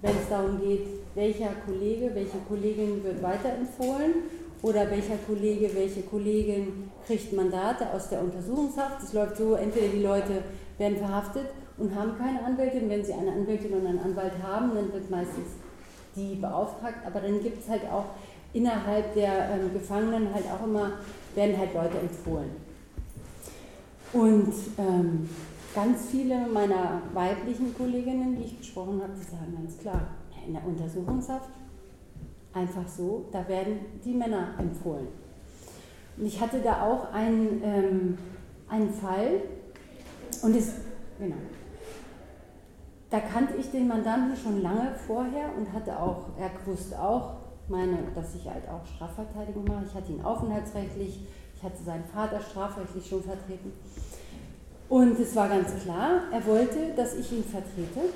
[0.03, 4.15] wenn es darum geht, welcher Kollege, welche Kollegin wird weiterempfohlen
[4.63, 9.03] oder welcher Kollege, welche Kollegin kriegt Mandate aus der Untersuchungshaft.
[9.03, 10.43] Es läuft so, entweder die Leute
[10.81, 11.47] werden verhaftet
[11.79, 12.89] und haben keine Anwältin.
[12.89, 15.47] Wenn sie eine Anwältin und einen Anwalt haben, dann wird meistens
[16.17, 17.07] die beauftragt.
[17.07, 18.07] Aber dann gibt es halt auch
[18.53, 20.93] innerhalb der ähm, Gefangenen halt auch immer,
[21.37, 22.51] werden halt Leute empfohlen.
[24.13, 25.29] Und ähm,
[25.73, 30.01] ganz viele meiner weiblichen Kolleginnen, die ich gesprochen habe, die sagen ganz klar,
[30.45, 31.51] in der Untersuchungshaft,
[32.53, 35.07] einfach so, da werden die Männer empfohlen.
[36.17, 38.19] Und ich hatte da auch einen, ähm,
[38.69, 39.43] einen Fall,
[40.43, 40.73] und es,
[41.19, 41.37] genau,
[43.11, 47.35] da kannte ich den Mandanten schon lange vorher und hatte auch, er wusste auch,
[47.69, 49.85] meine, dass ich halt auch Strafverteidigung mache.
[49.87, 51.21] Ich hatte ihn aufenthaltsrechtlich
[51.61, 53.73] ich hatte seinen Vater strafrechtlich schon vertreten.
[54.89, 58.15] Und es war ganz klar, er wollte, dass ich ihn vertrete.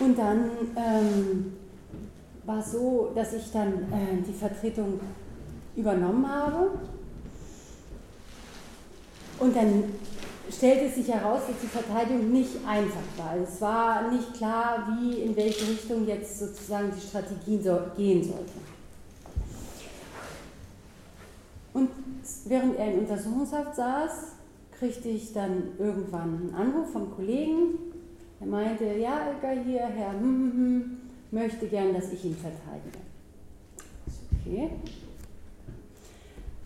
[0.00, 1.52] Und dann ähm,
[2.46, 4.98] war es so, dass ich dann äh, die Vertretung
[5.76, 6.70] übernommen habe.
[9.40, 9.84] Und dann
[10.50, 13.30] stellte sich heraus, dass die Verteidigung nicht einfach war.
[13.30, 18.22] Also es war nicht klar, wie, in welche Richtung jetzt sozusagen die Strategie so, gehen
[18.22, 18.52] sollte.
[21.72, 21.90] Und
[22.44, 24.10] während er in Untersuchungshaft saß,
[24.78, 27.78] kriegte ich dann irgendwann einen Anruf vom Kollegen.
[28.40, 30.96] Er meinte, ja, Ilka hier, Herr hm, hm, hm,
[31.30, 32.98] möchte gern, dass ich ihn verteidige.
[34.46, 34.70] Okay.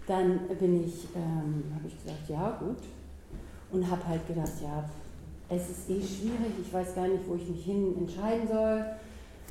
[0.06, 2.78] Dann bin ich, ähm, habe ich gesagt, ja, gut
[3.70, 4.84] und habe halt gedacht, ja,
[5.50, 8.84] es ist eh schwierig, ich weiß gar nicht, wo ich mich hin entscheiden soll.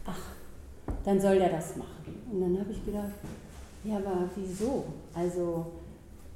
[0.05, 0.19] Ach,
[1.03, 2.21] dann soll der das machen.
[2.31, 3.11] Und dann habe ich gedacht,
[3.83, 4.85] ja, aber wieso?
[5.13, 5.65] Also,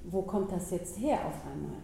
[0.06, 1.78] wo kommt das jetzt her auf einmal?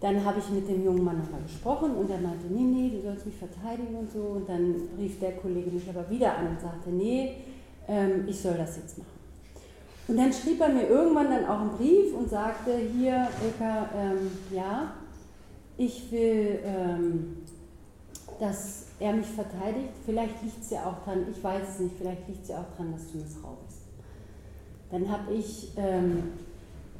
[0.00, 3.00] Dann habe ich mit dem jungen Mann nochmal gesprochen und er meinte, nee, nee, du
[3.00, 4.20] sollst mich verteidigen und so.
[4.20, 7.36] Und dann rief der Kollege mich aber wieder an und sagte, nee,
[7.88, 9.08] ähm, ich soll das jetzt machen.
[10.06, 14.30] Und dann schrieb er mir irgendwann dann auch einen Brief und sagte, hier, Ilka, ähm,
[14.50, 14.92] ja,
[15.76, 17.36] ich will, ähm,
[18.38, 19.90] dass er mich verteidigt.
[20.04, 22.76] Vielleicht liegt es ja auch dran, ich weiß es nicht, vielleicht liegt es ja auch
[22.76, 23.80] dran, dass du Missbrauch bist.
[24.90, 26.32] Dann habe ich, ähm,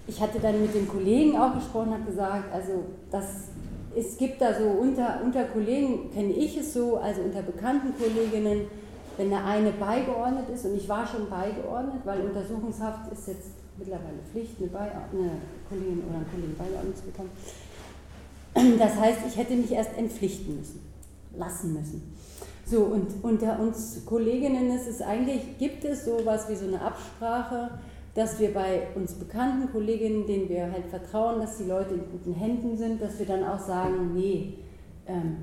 [0.06, 3.48] ich hatte dann mit dem Kollegen auch gesprochen, habe gesagt, also das,
[3.96, 8.66] es gibt da so unter, unter Kollegen, kenne ich es so, also unter bekannten Kolleginnen,
[9.16, 14.18] wenn der eine beigeordnet ist, und ich war schon beigeordnet, weil Untersuchungshaft ist jetzt mittlerweile
[14.32, 15.30] Pflicht, eine, eine
[15.68, 17.30] Kollegin oder einen Kollegen beigeordnet zu bekommen,
[18.78, 20.80] das heißt, ich hätte mich erst entpflichten müssen,
[21.36, 22.14] lassen müssen.
[22.66, 27.78] So, und unter uns Kolleginnen ist es eigentlich, gibt es sowas wie so eine Absprache,
[28.14, 32.32] dass wir bei uns bekannten Kolleginnen, denen wir halt vertrauen, dass die Leute in guten
[32.32, 34.54] Händen sind, dass wir dann auch sagen, nee,
[35.06, 35.36] ähm,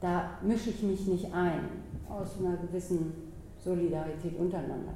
[0.00, 1.60] da mische ich mich nicht ein,
[2.08, 3.12] aus einer gewissen
[3.62, 4.94] Solidarität untereinander.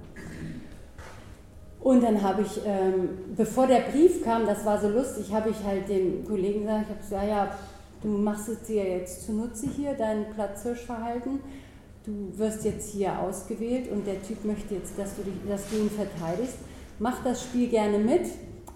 [1.81, 5.64] Und dann habe ich, ähm, bevor der Brief kam, das war so lustig, habe ich
[5.64, 7.59] halt dem Kollegen gesagt, ich habe gesagt, ja,
[8.03, 11.40] du machst es dir jetzt zunutze hier, dein Platzhirschverhalten.
[12.05, 15.77] Du wirst jetzt hier ausgewählt und der Typ möchte jetzt, dass du, dich, dass du
[15.77, 16.57] ihn verteidigst.
[16.99, 18.27] Mach das Spiel gerne mit.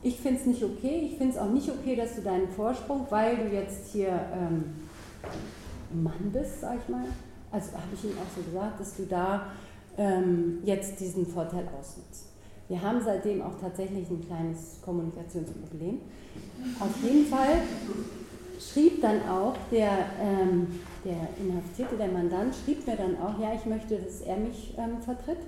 [0.02, 1.08] Ich finde es nicht okay.
[1.10, 4.74] Ich finde es auch nicht okay, dass du deinen Vorsprung, weil du jetzt hier ähm,
[6.02, 7.04] Mann bist, sag ich mal.
[7.50, 9.46] Also habe ich ihm auch so gesagt, dass du da
[9.96, 12.33] ähm, jetzt diesen Vorteil ausnutzt.
[12.68, 16.00] Wir haben seitdem auch tatsächlich ein kleines Kommunikationsproblem.
[16.80, 17.60] Auf jeden Fall
[18.58, 23.66] schrieb dann auch der, ähm, der Inhaftierte, der Mandant, schrieb mir dann auch, ja, ich
[23.66, 25.38] möchte, dass er mich ähm, vertritt.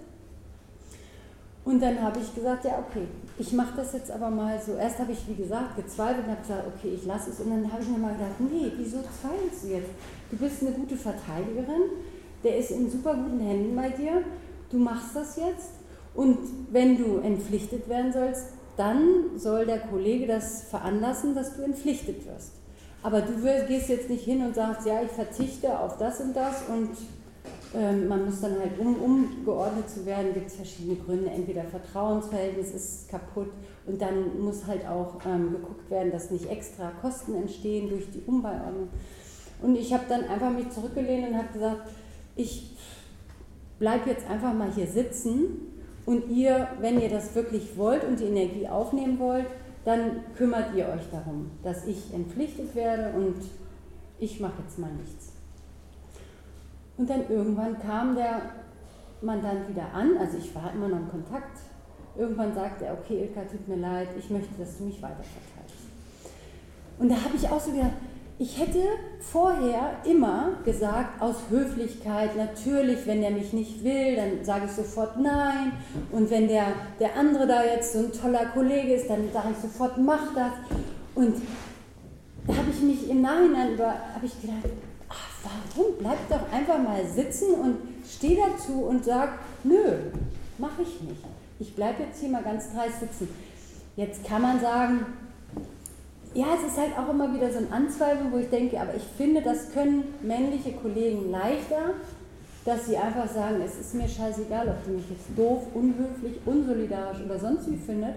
[1.64, 4.74] Und dann habe ich gesagt, ja, okay, ich mache das jetzt aber mal so.
[4.74, 7.40] Erst habe ich, wie gesagt, gezweifelt und habe gesagt, okay, ich lasse es.
[7.40, 9.90] Und dann habe ich mir mal gedacht, nee, wieso zweifelst du jetzt?
[10.30, 11.90] Du bist eine gute Verteidigerin,
[12.44, 14.22] der ist in super guten Händen bei dir,
[14.70, 15.70] du machst das jetzt
[16.16, 16.38] und
[16.70, 22.52] wenn du entpflichtet werden sollst, dann soll der Kollege das veranlassen, dass du entpflichtet wirst.
[23.02, 23.32] Aber du
[23.68, 26.90] gehst jetzt nicht hin und sagst, ja, ich verzichte auf das und das und
[27.74, 31.30] ähm, man muss dann halt, um umgeordnet zu werden, gibt es verschiedene Gründe.
[31.30, 33.50] Entweder Vertrauensverhältnis ist kaputt
[33.86, 38.22] und dann muss halt auch ähm, geguckt werden, dass nicht extra Kosten entstehen durch die
[38.26, 38.88] Umbeiordnung.
[39.62, 41.88] Und ich habe dann einfach mich zurückgelehnt und habe gesagt,
[42.34, 42.76] ich
[43.78, 45.75] bleibe jetzt einfach mal hier sitzen
[46.06, 49.46] und ihr, wenn ihr das wirklich wollt und die Energie aufnehmen wollt,
[49.84, 53.36] dann kümmert ihr euch darum, dass ich entpflichtet werde und
[54.18, 55.32] ich mache jetzt mal nichts.
[56.96, 58.40] Und dann irgendwann kam der
[59.20, 61.58] Mandant wieder an, also ich war immer noch in Kontakt.
[62.16, 65.86] Irgendwann sagte er, okay, Ilka, tut mir leid, ich möchte, dass du mich weiterverteidigst.
[66.98, 67.92] Und da habe ich auch so gedacht,
[68.38, 68.82] ich hätte
[69.20, 75.18] vorher immer gesagt, aus Höflichkeit, natürlich, wenn der mich nicht will, dann sage ich sofort
[75.18, 75.72] nein.
[76.12, 76.66] Und wenn der,
[77.00, 80.52] der andere da jetzt so ein toller Kollege ist, dann sage ich sofort, mach das.
[81.14, 81.36] Und
[82.46, 84.68] da habe ich mich im Nachhinein über, habe ich gedacht,
[85.08, 85.94] ach, warum?
[85.98, 90.10] Bleib doch einfach mal sitzen und steh dazu und sag, nö,
[90.58, 91.24] mache ich nicht.
[91.58, 93.28] Ich bleibe jetzt hier mal ganz dreist sitzen.
[93.96, 95.06] Jetzt kann man sagen,
[96.34, 99.02] ja, es ist halt auch immer wieder so ein Anzweifeln, wo ich denke, aber ich
[99.16, 101.94] finde, das können männliche Kollegen leichter,
[102.64, 107.22] dass sie einfach sagen, es ist mir scheißegal, ob du mich jetzt doof, unhöflich, unsolidarisch
[107.24, 108.16] oder sonst wie findet.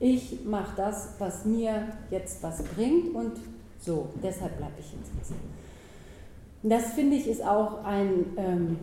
[0.00, 3.32] Ich mache das, was mir jetzt was bringt und
[3.78, 5.36] so, deshalb bleibe ich jetzt sitzen.
[6.62, 8.78] Das finde ich ist auch ein, ähm,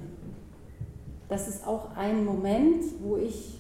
[1.28, 3.60] das ist auch ein Moment, wo ich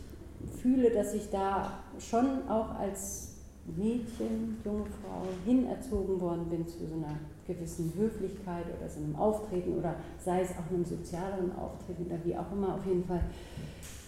[0.61, 3.30] fühle, dass ich da schon auch als
[3.77, 9.77] Mädchen, junge Frau hinerzogen worden bin zu so einer gewissen Höflichkeit oder so einem Auftreten
[9.77, 13.23] oder sei es auch einem sozialeren Auftreten oder wie auch immer, auf jeden Fall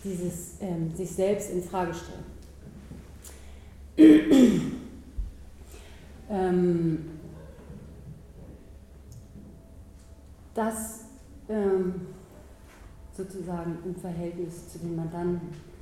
[0.03, 2.23] dieses ähm, sich selbst in Frage stellen.
[6.29, 7.05] ähm,
[10.53, 11.05] das
[11.49, 11.93] ähm,
[13.15, 15.72] sozusagen im Verhältnis zu den Mandanten.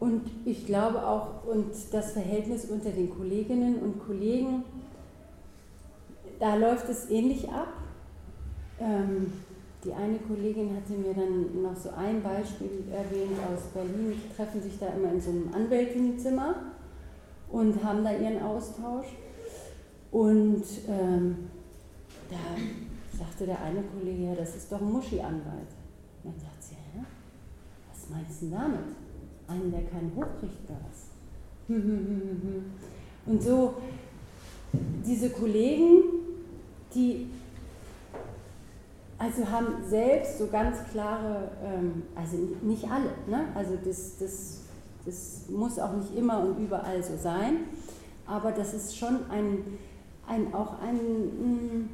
[0.00, 4.64] Und ich glaube auch, und das Verhältnis unter den Kolleginnen und Kollegen,
[6.38, 7.68] da läuft es ähnlich ab.
[8.80, 9.32] Ähm,
[9.84, 14.12] die eine Kollegin hatte mir dann noch so ein Beispiel erwähnt aus Berlin.
[14.12, 16.54] Die treffen sich da immer in so einem Anwältinnenzimmer
[17.50, 19.06] und haben da ihren Austausch.
[20.10, 21.48] Und ähm,
[22.30, 25.68] da sagte der eine Kollege, ja, das ist doch ein Muschi-Anwalt.
[26.22, 27.04] Dann sagt sie, hä?
[27.90, 29.03] Was meinst du damit?
[29.48, 31.04] Einen, der keinen was?
[33.26, 33.74] Und so,
[35.04, 36.02] diese Kollegen,
[36.94, 37.26] die
[39.18, 43.46] also haben selbst so ganz klare, ähm, also nicht alle, ne?
[43.54, 44.60] also das, das,
[45.06, 47.60] das muss auch nicht immer und überall so sein,
[48.26, 49.78] aber das ist schon ein,
[50.26, 51.88] ein, auch einen mm,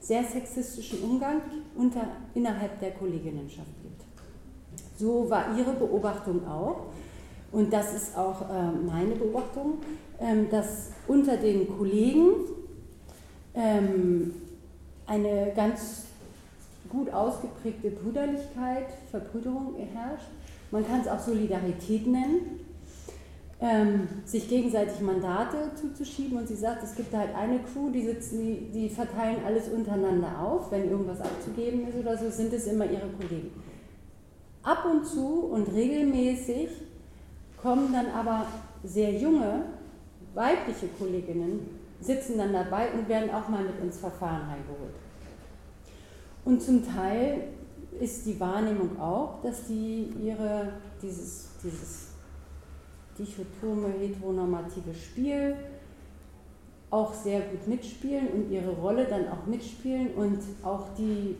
[0.00, 1.42] sehr sexistischen Umgang
[1.76, 3.68] unter, innerhalb der Kolleginnenschaft.
[5.04, 6.86] So war Ihre Beobachtung auch.
[7.52, 9.74] Und das ist auch äh, meine Beobachtung,
[10.18, 12.30] ähm, dass unter den Kollegen
[13.54, 14.34] ähm,
[15.06, 16.04] eine ganz
[16.88, 20.28] gut ausgeprägte Brüderlichkeit, Verbrüderung herrscht.
[20.70, 22.60] Man kann es auch Solidarität nennen,
[23.60, 26.38] ähm, sich gegenseitig Mandate zuzuschieben.
[26.38, 30.40] Und sie sagt, es gibt halt eine Crew, die, sitzen, die, die verteilen alles untereinander
[30.40, 30.72] auf.
[30.72, 33.50] Wenn irgendwas abzugeben ist oder so, sind es immer ihre Kollegen.
[34.64, 36.70] Ab und zu und regelmäßig
[37.60, 38.46] kommen dann aber
[38.82, 39.66] sehr junge
[40.34, 44.94] weibliche Kolleginnen, sitzen dann dabei und werden auch mal mit ins Verfahren reingeholt.
[46.44, 47.44] Und zum Teil
[48.00, 52.08] ist die Wahrnehmung auch, dass die ihre, dieses, dieses
[53.18, 55.56] dichotome heteronormative Spiel
[56.90, 61.36] auch sehr gut mitspielen und ihre Rolle dann auch mitspielen und auch die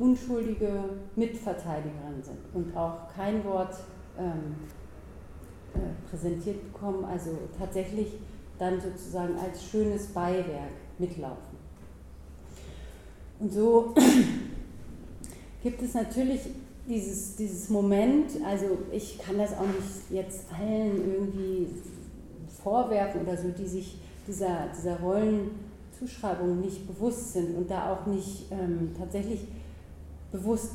[0.00, 0.84] unschuldige
[1.14, 3.76] Mitverteidigerin sind und auch kein Wort
[4.18, 4.56] ähm,
[5.74, 8.14] äh, präsentiert bekommen, also tatsächlich
[8.58, 11.60] dann sozusagen als schönes Beiwerk mitlaufen.
[13.38, 13.94] Und so
[15.62, 16.40] gibt es natürlich
[16.88, 21.68] dieses, dieses Moment, also ich kann das auch nicht jetzt allen irgendwie
[22.62, 28.46] vorwerfen oder so, die sich dieser, dieser Rollenzuschreibung nicht bewusst sind und da auch nicht
[28.50, 29.40] ähm, tatsächlich
[30.32, 30.72] bewusst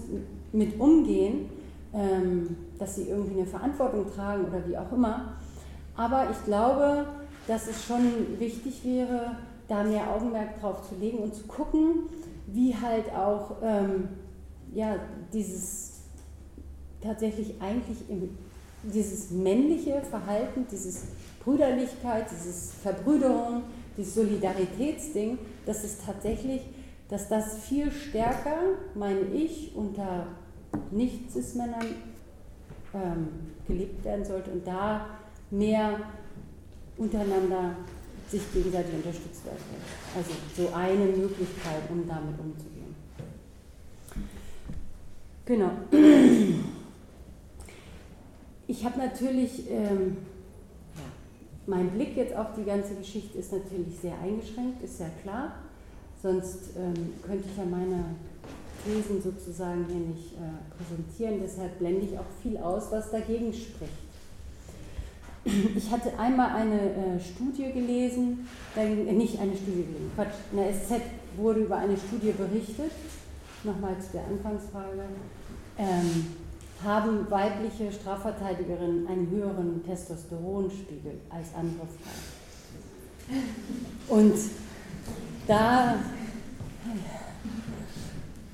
[0.52, 1.50] mit umgehen,
[1.94, 5.34] ähm, dass sie irgendwie eine Verantwortung tragen oder wie auch immer.
[5.96, 7.06] Aber ich glaube,
[7.48, 9.38] dass es schon wichtig wäre,
[9.68, 12.10] da mehr Augenmerk drauf zu legen und zu gucken,
[12.48, 14.10] wie halt auch ähm,
[14.74, 14.98] ja,
[15.34, 15.94] dieses
[17.02, 18.38] tatsächlich eigentlich im,
[18.84, 21.06] dieses männliche Verhalten, dieses
[21.44, 23.64] Brüderlichkeit, dieses Verbrüderung,
[23.98, 26.62] dieses Solidaritätsding, dass es tatsächlich
[27.10, 28.58] dass das viel stärker,
[28.96, 30.28] meine ich, unter
[30.92, 31.86] Nicht-Cis-Männern
[32.94, 33.28] ähm,
[33.68, 35.08] gelebt werden sollte und da
[35.52, 36.00] mehr
[36.98, 37.76] untereinander
[38.28, 39.86] sich gegenseitig unterstützt werden sollte.
[40.18, 42.96] Also so eine Möglichkeit, um damit umzugehen.
[45.46, 45.72] Genau.
[48.68, 50.18] Ich habe natürlich, ähm,
[51.68, 55.54] mein Blick jetzt auf die ganze Geschichte ist natürlich sehr eingeschränkt, ist ja klar.
[56.26, 58.04] Sonst ähm, könnte ich ja meine
[58.84, 61.40] Thesen sozusagen hier nicht äh, präsentieren.
[61.44, 63.94] Deshalb blende ich auch viel aus, was dagegen spricht.
[65.76, 70.74] Ich hatte einmal eine äh, Studie gelesen, äh, nicht eine Studie gelesen, Quatsch, in der
[70.74, 71.04] SZ
[71.38, 72.90] wurde über eine Studie berichtet,
[73.64, 75.04] nochmal zu der Anfangsfrage,
[75.78, 76.26] ähm,
[76.84, 83.44] haben weibliche Strafverteidigerinnen einen höheren Testosteronspiegel als andere Frauen.
[84.08, 84.34] Und
[85.48, 85.96] da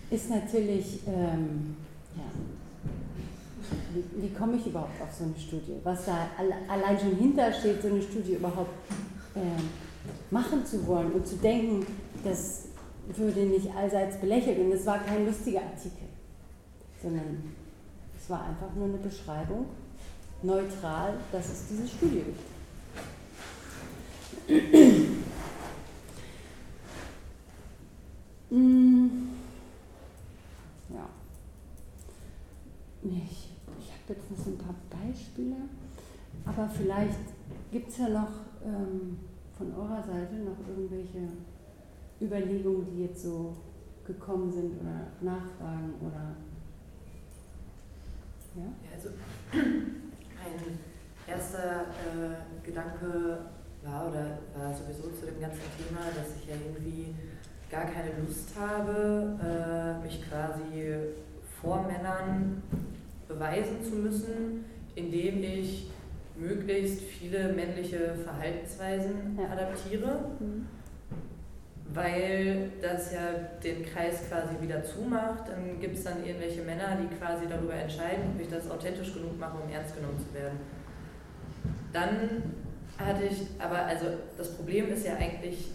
[0.10, 1.76] ist natürlich, ähm,
[2.16, 2.24] ja,
[3.94, 5.76] wie, wie komme ich überhaupt auf so eine Studie?
[5.84, 6.28] Was da
[6.68, 8.74] allein schon hintersteht, so eine Studie überhaupt
[9.36, 9.40] äh,
[10.32, 11.86] machen zu wollen und zu denken,
[12.24, 12.66] das
[13.16, 14.60] würde nicht allseits belächelt.
[14.60, 16.08] Und es war kein lustiger Artikel,
[17.02, 17.54] sondern
[18.22, 19.66] es war einfach nur eine Beschreibung,
[20.44, 22.24] neutral, dass es diese Studie
[24.48, 25.21] gibt.
[28.52, 28.58] Ja.
[33.04, 33.50] Ich,
[33.80, 35.56] ich habe habe jetzt noch so ein paar Beispiele,
[36.46, 37.20] aber vielleicht
[37.72, 38.32] gibt es ja noch
[38.64, 39.18] ähm,
[39.58, 41.30] von eurer Seite noch irgendwelche
[42.20, 43.56] Überlegungen, die jetzt so
[44.06, 46.36] gekommen sind oder Nachfragen oder
[48.56, 48.64] ja?
[48.64, 49.10] ja also
[49.54, 50.80] ein
[51.28, 53.46] erster äh, Gedanke
[53.84, 57.16] war oder war sowieso zu dem ganzen Thema, dass ich ja irgendwie
[57.72, 60.94] gar keine Lust habe, äh, mich quasi
[61.62, 62.62] vor Männern
[63.28, 64.66] beweisen zu müssen,
[64.96, 65.90] indem ich
[66.36, 69.50] möglichst viele männliche Verhaltensweisen ja.
[69.50, 70.32] adaptiere.
[70.40, 70.68] Mhm
[71.94, 75.50] weil das ja den Kreis quasi wieder zumacht.
[75.50, 79.38] Dann gibt es dann irgendwelche Männer, die quasi darüber entscheiden, ob ich das authentisch genug
[79.40, 80.60] mache, um ernst genommen zu werden.
[81.92, 82.44] Dann
[82.98, 84.06] hatte ich, aber also
[84.38, 85.68] das Problem ist ja eigentlich,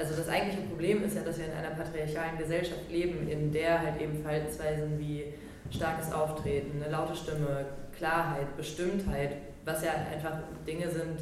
[0.00, 3.82] also das eigentliche Problem ist ja, dass wir in einer patriarchalen Gesellschaft leben, in der
[3.82, 5.24] halt eben Verhaltensweisen wie
[5.70, 11.20] starkes Auftreten, eine laute Stimme, Klarheit, Bestimmtheit, was ja einfach Dinge sind,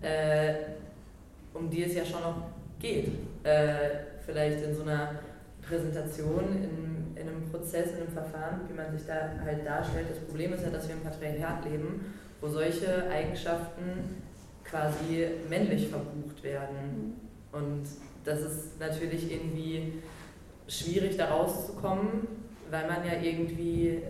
[0.00, 0.54] äh,
[1.52, 2.36] um die es ja schon noch
[2.80, 3.08] geht.
[3.44, 3.90] Äh,
[4.24, 5.16] vielleicht in so einer
[5.60, 10.06] Präsentation, in, in einem Prozess, in einem Verfahren, wie man sich da halt darstellt.
[10.10, 14.22] Das Problem ist ja, dass wir im Patriarchat leben, wo solche Eigenschaften
[14.64, 17.31] quasi männlich verbucht werden.
[17.52, 17.84] Und
[18.24, 19.94] das ist natürlich irgendwie
[20.68, 22.26] schwierig, da rauszukommen,
[22.70, 24.02] weil man ja irgendwie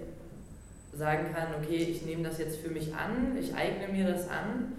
[0.92, 4.74] sagen kann, okay, ich nehme das jetzt für mich an, ich eigne mir das an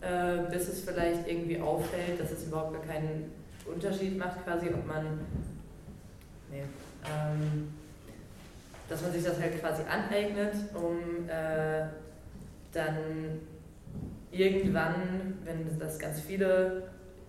[0.00, 3.32] äh, bis es vielleicht irgendwie auffällt, dass es überhaupt gar keinen
[3.66, 5.20] Unterschied macht, quasi, ob man,
[6.50, 6.62] nee,
[7.04, 7.68] ähm,
[8.88, 11.86] dass man sich das halt quasi aneignet, um äh,
[12.72, 12.96] dann
[14.30, 16.84] irgendwann, wenn das ganz viele,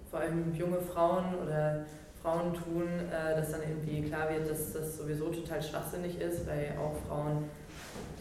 [0.09, 1.85] vor allem junge Frauen oder
[2.21, 6.73] Frauen tun, äh, dass dann irgendwie klar wird, dass das sowieso total schwachsinnig ist, weil
[6.79, 7.45] auch Frauen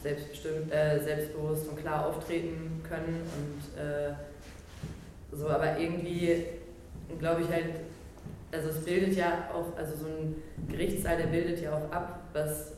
[0.02, 4.12] selbstbestimmt, äh, selbstbewusst und klar auftreten können und äh,
[5.32, 6.44] so, aber irgendwie
[7.18, 7.80] glaube ich halt,
[8.52, 10.36] also es bildet ja auch, also so ein
[10.68, 12.72] Gerichtssaal, der bildet ja auch ab, was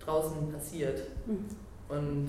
[0.00, 1.02] draußen passiert.
[1.26, 1.46] Mhm.
[1.88, 2.28] Und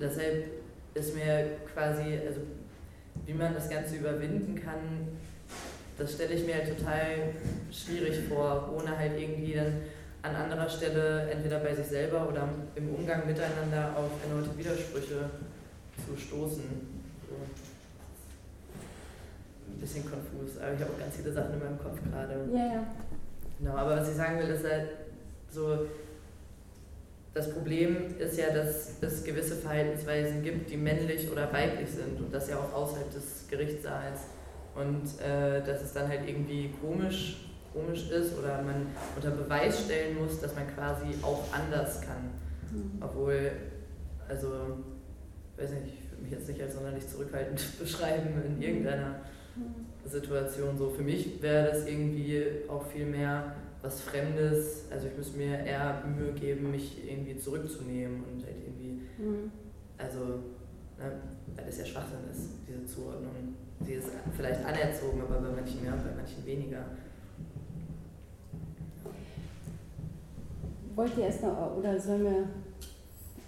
[0.00, 0.46] deshalb
[0.94, 2.40] ist mir quasi, also
[3.26, 5.08] wie man das Ganze überwinden kann,
[5.98, 7.34] das stelle ich mir halt total
[7.70, 9.82] schwierig vor, ohne halt irgendwie dann
[10.22, 15.30] an anderer Stelle, entweder bei sich selber oder im Umgang miteinander auf erneute Widersprüche
[15.96, 16.62] zu stoßen.
[17.28, 17.34] So
[19.72, 22.34] ein bisschen konfus, aber ich habe auch ganz viele Sachen in meinem Kopf gerade.
[22.52, 22.86] Ja, ja.
[23.58, 24.88] Genau, aber was ich sagen will, ist halt
[25.50, 25.86] so,
[27.34, 32.32] das Problem ist ja, dass es gewisse Verhaltensweisen gibt, die männlich oder weiblich sind und
[32.32, 34.20] das ja auch außerhalb des Gerichtssaals.
[34.74, 40.18] Und äh, dass es dann halt irgendwie komisch, komisch ist oder man unter Beweis stellen
[40.18, 42.30] muss, dass man quasi auch anders kann.
[42.70, 43.02] Mhm.
[43.02, 43.50] Obwohl,
[44.28, 44.48] also,
[45.56, 49.20] weiß nicht, ich würde mich jetzt nicht als sonderlich zurückhaltend beschreiben in irgendeiner
[50.04, 50.76] Situation.
[50.76, 54.84] So für mich wäre das irgendwie auch viel mehr was Fremdes.
[54.90, 59.50] Also ich müsste mir eher Mühe geben, mich irgendwie zurückzunehmen und halt irgendwie, mhm.
[59.98, 60.18] also
[60.98, 61.12] ne,
[61.54, 63.32] weil das ja Schwachsinn ist, diese Zuordnung.
[63.80, 66.84] Sie ist vielleicht anerzogen, aber bei manchen mehr, bei manchen weniger.
[70.94, 72.48] Wollt ihr erst noch, oder sollen wir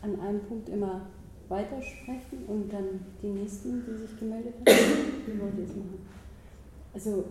[0.03, 1.07] an einem Punkt immer
[1.49, 5.27] weitersprechen und dann die nächsten, die sich gemeldet haben?
[5.27, 6.07] Wie wollt ihr es machen?
[6.93, 7.25] Also,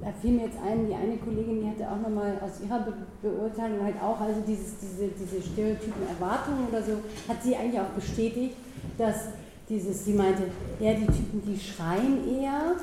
[0.00, 2.92] da fiel mir jetzt ein, die eine Kollegin, die hatte auch nochmal aus ihrer Be
[3.20, 6.92] Beurteilung halt auch, also dieses, diese, diese Stereotypen Erwartungen oder so,
[7.28, 8.54] hat sie eigentlich auch bestätigt,
[8.96, 9.28] dass
[9.68, 10.44] dieses, sie meinte,
[10.78, 12.76] ja, die Typen, die schreien eher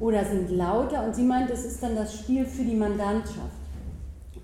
[0.00, 3.64] oder sind lauter und sie meint, das ist dann das Spiel für die Mandantschaft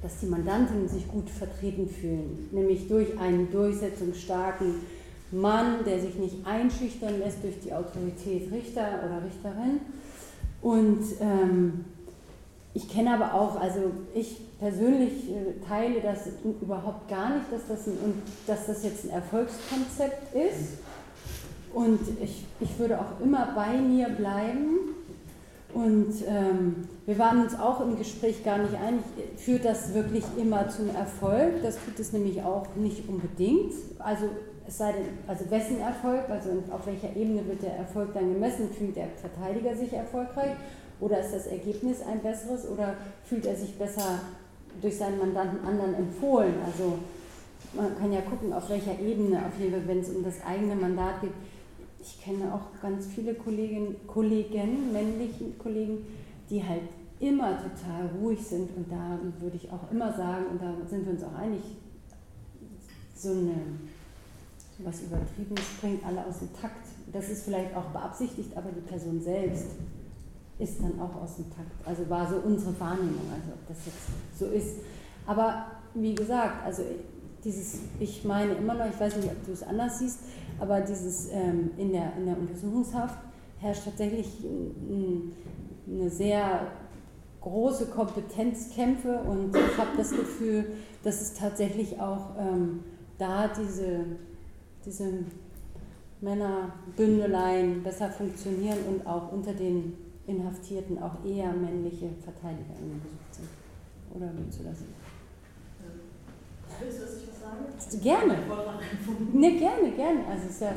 [0.02, 4.74] dass die Mandantinnen sich gut vertreten fühlen, nämlich durch einen durchsetzungsstarken
[5.32, 9.80] Mann, der sich nicht einschüchtern lässt durch die Autorität Richter oder Richterin.
[10.62, 11.84] Und ähm,
[12.74, 13.80] ich kenne aber auch, also
[14.14, 16.28] ich persönlich äh, teile das
[16.60, 20.78] überhaupt gar nicht, dass das, ein, dass das jetzt ein Erfolgskonzept ist.
[21.72, 24.90] Und ich, ich würde auch immer bei mir bleiben
[25.72, 29.02] und ähm, wir waren uns auch im Gespräch gar nicht einig,
[29.36, 31.62] führt das wirklich immer zum Erfolg?
[31.62, 33.72] Das tut es nämlich auch nicht unbedingt.
[33.98, 34.28] Also
[34.70, 38.70] es sei denn, also wessen Erfolg, also auf welcher Ebene wird der Erfolg dann gemessen?
[38.70, 40.52] Fühlt der Verteidiger sich erfolgreich
[41.00, 42.94] oder ist das Ergebnis ein besseres oder
[43.24, 44.20] fühlt er sich besser
[44.80, 46.54] durch seinen Mandanten anderen empfohlen?
[46.64, 46.98] Also
[47.74, 50.74] man kann ja gucken, auf welcher Ebene, auf jeden Fall, wenn es um das eigene
[50.74, 51.32] Mandat geht
[52.02, 56.06] ich kenne auch ganz viele Kolleginnen, Kollegen, männliche Kollegen,
[56.48, 56.82] die halt
[57.18, 61.12] immer total ruhig sind und da würde ich auch immer sagen, und da sind wir
[61.12, 61.60] uns auch einig,
[63.14, 63.54] so eine
[64.84, 66.86] was Übertriebenes bringt alle aus dem Takt.
[67.12, 69.66] Das ist vielleicht auch beabsichtigt, aber die Person selbst
[70.58, 71.72] ist dann auch aus dem Takt.
[71.84, 74.76] Also war so unsere Wahrnehmung, also ob das jetzt so ist.
[75.26, 76.82] Aber wie gesagt, also
[77.44, 80.18] dieses, ich meine immer noch, ich weiß nicht, ob du es anders siehst,
[80.58, 83.18] aber dieses ähm, in, der, in der Untersuchungshaft
[83.58, 84.28] herrscht tatsächlich
[85.88, 86.66] eine sehr
[87.40, 90.66] große Kompetenzkämpfe und ich habe das Gefühl,
[91.02, 92.80] dass es tatsächlich auch ähm,
[93.16, 94.04] da diese,
[94.84, 95.24] diese
[96.20, 99.94] Männerbündeleien besser funktionieren und auch unter den
[100.26, 103.48] Inhaftierten auch eher männliche Verteidiger gesucht sind.
[104.14, 104.78] Oder willst du das?
[106.80, 108.02] Willst du, dass ich was sage?
[108.02, 108.38] Gerne.
[109.32, 110.26] Ne, gerne, gerne.
[110.26, 110.72] Also ist ja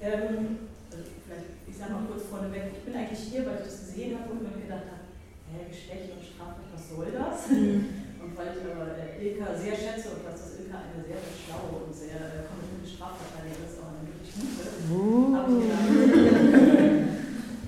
[0.00, 0.58] ähm,
[0.90, 4.18] also vielleicht, ich sage mal kurz vorneweg, ich bin eigentlich hier, weil ich das gesehen
[4.18, 5.04] habe und mir gedacht habe,
[5.50, 7.50] hä, Geschlecht und Strafrecht, was soll das?
[7.50, 7.84] Mhm.
[8.34, 11.86] Weil ich aber äh, Ilka sehr schätze und dass das Ilka eine sehr, sehr schlaue
[11.86, 15.30] und sehr äh, kompetente Strafverteidigerin ist, auch eine wirklich gute, uh.
[15.38, 15.86] habe ich gedacht,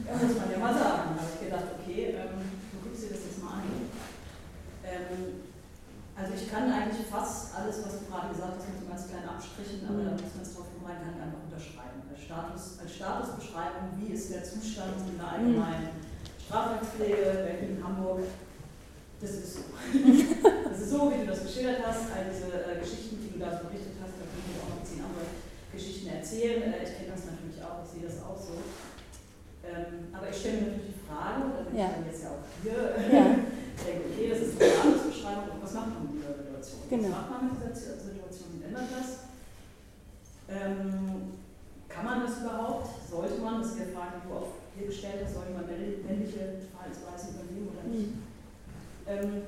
[0.02, 3.30] ja, muss man ja mal sagen, habe ich gedacht, okay, ähm, du guckst dir das
[3.30, 3.86] jetzt mal an.
[4.82, 5.46] Ähm,
[6.18, 9.30] also ich kann eigentlich fast alles, was du gerade gesagt hast, mit so ganz kleinen
[9.30, 12.02] Abstrichen, aber da muss man es drauf kommen, kann ich einfach unterschreiben.
[12.10, 15.94] Als, Status, als Statusbeschreibung, wie ist der Zustand in der allgemeinen
[16.42, 18.26] Strafrechtspflege, Berlin, Hamburg,
[19.20, 19.60] das ist so.
[20.68, 23.64] das ist so, wie du das geschildert hast, all diese äh, Geschichten, die du da
[23.64, 25.32] berichtet hast, da können wir auch noch zehn andere
[25.72, 26.68] Geschichten erzählen.
[26.68, 28.60] Äh, ich kenne das natürlich auch, ich sehe das auch so.
[29.64, 31.88] Ähm, aber ich stelle mir natürlich die Frage, da bin ja.
[31.88, 33.24] ich dann jetzt ja auch hier, ja.
[33.76, 36.80] ich denke, okay, das ist eine Jahresbeschreibung, und was macht man in dieser Situation?
[36.92, 37.08] Genau.
[37.08, 38.48] Was macht man in dieser Situation?
[38.52, 39.08] Wie ändert das?
[40.46, 41.40] Ähm,
[41.88, 42.84] kann man das überhaupt?
[43.08, 46.60] Sollte man, das ist die Frage, die du auch hier gestellt hast, sollte man männliche
[46.68, 48.12] Verhaltensweisen übernehmen oder nicht?
[48.12, 48.25] Mhm.
[49.08, 49.42] Ähm,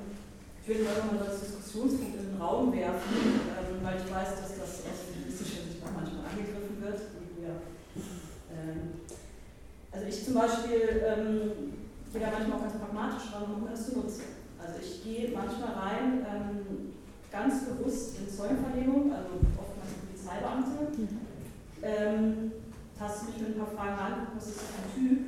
[0.63, 4.87] ich würde mal als Diskussionspunkt in den Raum werfen, ähm, weil ich weiß, dass das
[4.87, 7.01] aus feministischer Sicht auch manchmal angegriffen wird.
[7.35, 7.59] Wir,
[8.55, 9.03] ähm,
[9.91, 10.79] also ich zum Beispiel
[12.13, 14.23] gehe da manchmal auch ganz pragmatisch ran, um das zu nutzen.
[14.63, 16.25] Also ich gehe manchmal rein,
[17.33, 20.93] ganz bewusst in Zeugenvernehmung, also oftmals Polizeibeamte,
[21.83, 22.53] ähm,
[22.97, 25.19] taste mich mit ein paar Fragen an, was ist das für ein Typ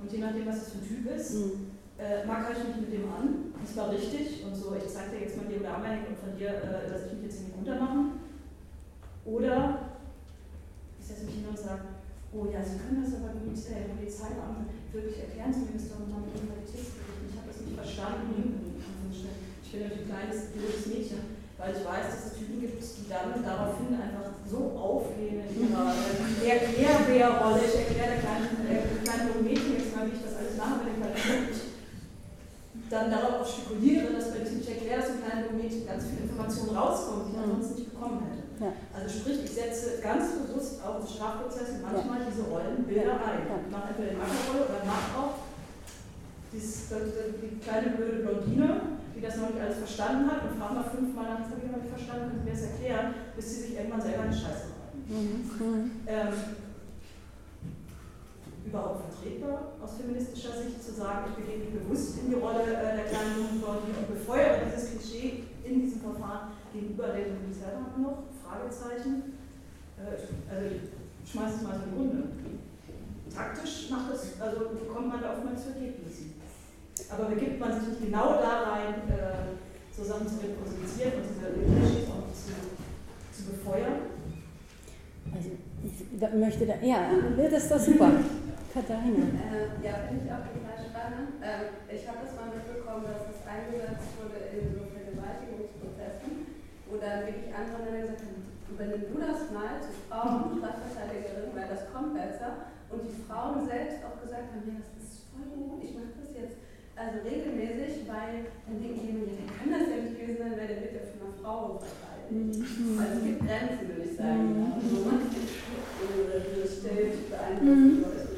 [0.00, 1.71] und je nachdem, was das für ein Typ ist, mhm
[2.02, 5.22] äh, markere ich mich mit dem an, und zwar richtig und so, ich zeige dir
[5.22, 8.18] jetzt mal die oder Amelik und von dir äh, lasse ich mich jetzt nicht runtermachen.
[9.22, 9.94] Oder
[10.98, 11.94] ich setze mich hin und sage,
[12.34, 16.34] oh ja, Sie können das aber gut, äh, Polizeibeamte, wirklich erklären das doch mal mit
[16.34, 17.30] Ihrem Qualitätsbericht.
[17.30, 18.34] Ich habe das nicht verstanden.
[19.62, 21.22] Ich bin natürlich ein kleines, blödes Mädchen,
[21.56, 25.94] weil ich weiß, dass es Typen gibt, die dann daraufhin einfach so aufgehen in ihrer
[25.96, 27.62] äh, Erklärbärrolle.
[27.62, 30.98] Ich erkläre der kleinen, äh, kleinen Mädchen jetzt mal, wie ich das alles mache, wenn
[30.98, 31.71] ich
[32.92, 36.76] dann darauf spekuliere, dass wenn ich nicht erkläre, dass ein kleines Mädchen ganz viele Informationen
[36.76, 38.44] rauskommen, die ich ansonsten nicht bekommen hätte.
[38.60, 38.70] Ja.
[38.92, 42.28] Also sprich, ich setze ganz bewusst auch im Strafprozess manchmal ja.
[42.28, 43.48] diese Rollenbilder ein.
[43.48, 45.34] Ich mache entweder die Mackerrolle oder mache auch
[46.52, 50.92] dieses, die kleine blöde Blondine, die das noch nicht alles verstanden hat und frage mal
[50.92, 53.60] fünfmal nach, das habe ich noch nicht verstanden, können Sie mir das erklären, bis sie
[53.64, 54.92] sich irgendwann selber eine Scheiße machen.
[55.08, 55.48] Mhm.
[55.56, 55.90] mhm.
[56.04, 56.36] Ähm,
[58.66, 62.96] überhaupt vertretbar aus feministischer Sicht zu sagen, ich begebe mich bewusst in die Rolle äh,
[62.96, 68.30] der kleinen jungen Frau und befeuere dieses Klischee in diesem Verfahren gegenüber den Polizeibeamten noch?
[68.42, 69.38] Fragezeichen.
[69.98, 72.22] Äh, also ich schmeiße es mal so in die Runde.
[73.32, 76.34] Taktisch macht das, also kommt man da oftmals zu Ergebnissen.
[77.08, 79.56] Aber begibt man sich nicht genau da rein, äh,
[79.94, 82.52] so Sachen zu reproduzieren und diese Klischees auch zu,
[83.32, 84.12] zu befeuern?
[85.34, 85.50] Also
[85.82, 87.10] ich möchte da, ja,
[87.50, 88.12] das ist doch super.
[88.72, 89.28] Katharina.
[89.36, 91.44] Äh, ja, finde ich auch total spannend.
[91.44, 96.56] Ähm, ich habe das mal mitbekommen, dass es eingesetzt wurde in so Vergewaltigungsprozessen,
[96.88, 98.40] wo dann wirklich andere Männer gesagt haben,
[98.72, 102.72] übernimm du das mal zu Frauen, Strafverteidigerinnen, weil das kommt besser.
[102.88, 106.32] Und die Frauen selbst auch gesagt haben, ja, das ist voll gut, ich mache das
[106.32, 106.56] jetzt
[106.96, 110.68] also regelmäßig, weil dann denken die ja, der kann das ja nicht gewesen sein, weil
[110.72, 112.56] der wird ja von einer Frau verteidigt.
[112.56, 112.96] Mhm.
[112.96, 114.48] Also es gibt Grenzen, würde ich sagen.
[114.48, 114.80] Mhm.
[114.80, 118.31] Also man das stellt beeinflusst mhm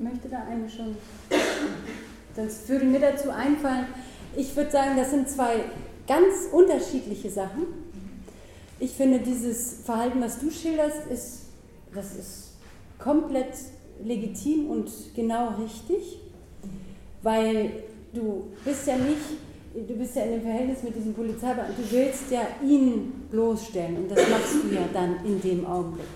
[0.00, 0.96] möchte da eine schon.
[2.34, 3.86] Sonst würde mir dazu einfallen,
[4.36, 5.64] ich würde sagen, das sind zwei
[6.06, 7.66] ganz unterschiedliche Sachen.
[8.78, 11.40] Ich finde, dieses Verhalten, was du schilderst, ist,
[11.94, 12.50] das ist
[12.98, 13.54] komplett
[14.02, 16.20] legitim und genau richtig,
[17.22, 17.70] weil
[18.14, 19.18] du bist ja nicht,
[19.74, 24.10] du bist ja in dem Verhältnis mit diesem Polizeibeamten, du willst ja ihn bloßstellen und
[24.10, 26.06] das machst du ja dann in dem Augenblick.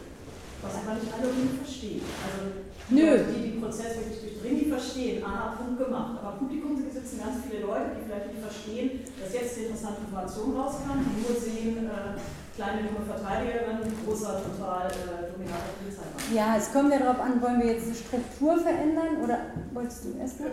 [0.63, 2.01] Was aber nicht alle unbedingt verstehen.
[2.25, 3.25] Also Nö.
[3.25, 6.19] die, die den Prozess wirklich durchdringen, die verstehen, aha, Punkt gemacht.
[6.21, 9.67] Aber Publikum sind diese sitzen ganz viele Leute, die vielleicht nicht verstehen, dass jetzt eine
[9.67, 12.21] interessante Information rauskam, die nur sehen, äh,
[12.55, 16.23] kleine junge Verteidigerin, großer, total äh, dominanter Polizeimann.
[16.33, 19.39] Ja, es kommt ja darauf an, wollen wir jetzt eine Struktur verändern oder
[19.73, 20.47] wolltest du erst noch?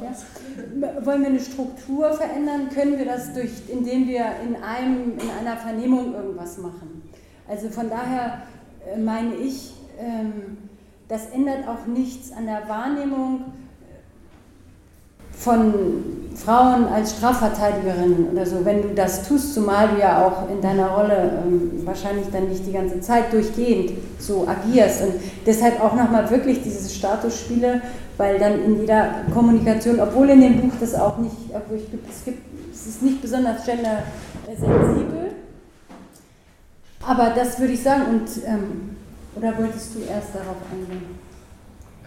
[0.00, 1.04] Ja.
[1.04, 2.70] Wollen wir eine Struktur verändern?
[2.72, 7.02] Können wir das durch, indem wir in, einem, in einer Vernehmung irgendwas machen?
[7.46, 8.42] Also von daher
[8.86, 10.69] äh, meine ich, ähm,
[11.10, 13.40] das ändert auch nichts an der Wahrnehmung
[15.32, 15.74] von
[16.36, 20.88] Frauen als Strafverteidigerinnen oder so, wenn du das tust, zumal du ja auch in deiner
[20.88, 25.02] Rolle ähm, wahrscheinlich dann nicht die ganze Zeit durchgehend so agierst.
[25.02, 27.82] Und deshalb auch nochmal wirklich diese Statusspiele,
[28.16, 32.24] weil dann in jeder Kommunikation, obwohl in dem Buch das auch nicht, obwohl ich, es
[32.24, 32.38] gibt,
[32.72, 35.32] es ist nicht besonders gendersensibel,
[37.04, 38.02] aber das würde ich sagen.
[38.10, 38.96] Und ähm,
[39.36, 41.18] oder wolltest du erst darauf eingehen?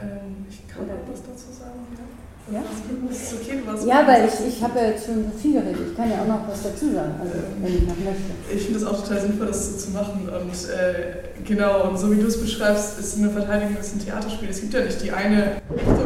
[0.01, 2.03] Ähm, ich kann oder was dazu sagen, ja.
[2.51, 5.91] Ja, okay, ja weil ich, ich habe ja jetzt schon viel geredet.
[5.91, 8.33] Ich kann ja auch noch was dazu sagen, also, wenn ich noch möchte.
[8.53, 10.27] Ich finde es auch total sinnvoll, das so zu machen.
[10.27, 14.49] Und äh, genau, und so wie du es beschreibst, ist eine Verteidigung ist ein Theaterspiel.
[14.49, 15.61] Es gibt ja nicht die eine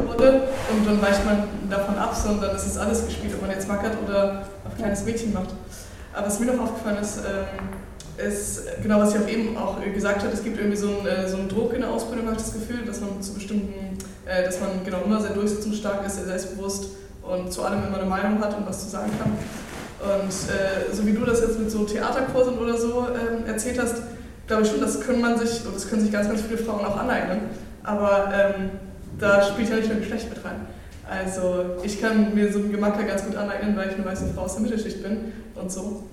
[0.07, 3.68] Rolle und dann weicht man davon ab, sondern es ist alles gespielt, ob man jetzt
[3.68, 5.49] mackert oder ein kleines Mädchen macht.
[6.13, 7.70] Aber was mir noch aufgefallen ist, ähm,
[8.18, 11.28] ist genau, was ich auch eben auch gesagt habe, es gibt irgendwie so einen, äh,
[11.30, 14.43] so einen Druck in der Ausbildung, habe ich das Gefühl, dass man zu bestimmten, äh,
[14.43, 16.89] dass man genau immer sehr durchsetzungsstark ist, sehr selbstbewusst
[17.22, 19.32] und zu allem immer eine Meinung hat und was zu sagen kann.
[19.99, 24.01] Und äh, so wie du das jetzt mit so Theaterkursen oder so äh, erzählt hast,
[24.47, 26.86] glaube ich schon, das können man sich, und das können sich ganz, ganz viele Frauen
[26.86, 27.41] auch aneignen.
[27.84, 28.72] Aber ähm,
[29.20, 30.68] da spielt ja nicht nur Geschlecht mit rein.
[31.09, 34.41] Also ich kann mir so ein Gemacker ganz gut aneignen, weil ich eine weiße Frau
[34.41, 36.03] aus der Mittelschicht bin und so.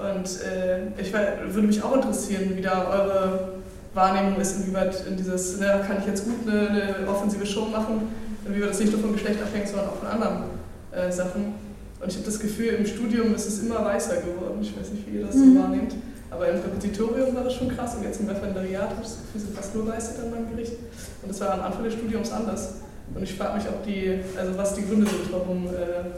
[0.00, 3.48] Und äh, ich würde mich auch interessieren, wie da eure
[3.94, 8.08] Wahrnehmung ist, inwieweit in dieses, ne, kann ich jetzt gut eine, eine offensive Show machen,
[8.46, 10.44] inwieweit das nicht nur vom Geschlecht abhängt, sondern auch von anderen
[10.92, 11.54] äh, Sachen.
[12.00, 14.58] Und ich habe das Gefühl, im Studium ist es immer weißer geworden.
[14.62, 15.54] Ich weiß nicht, wie ihr das mhm.
[15.54, 15.94] so wahrnehmt.
[16.30, 19.40] Aber im Repetitorium war das schon krass und jetzt im Referendariat habe ich das Gefühl,
[19.40, 20.74] sind fast nur Weiße dann beim Gericht.
[21.22, 22.74] Und das war am Anfang des Studiums anders.
[23.12, 26.14] Und ich frage mich, ob die, also was die Gründe sind, warum äh,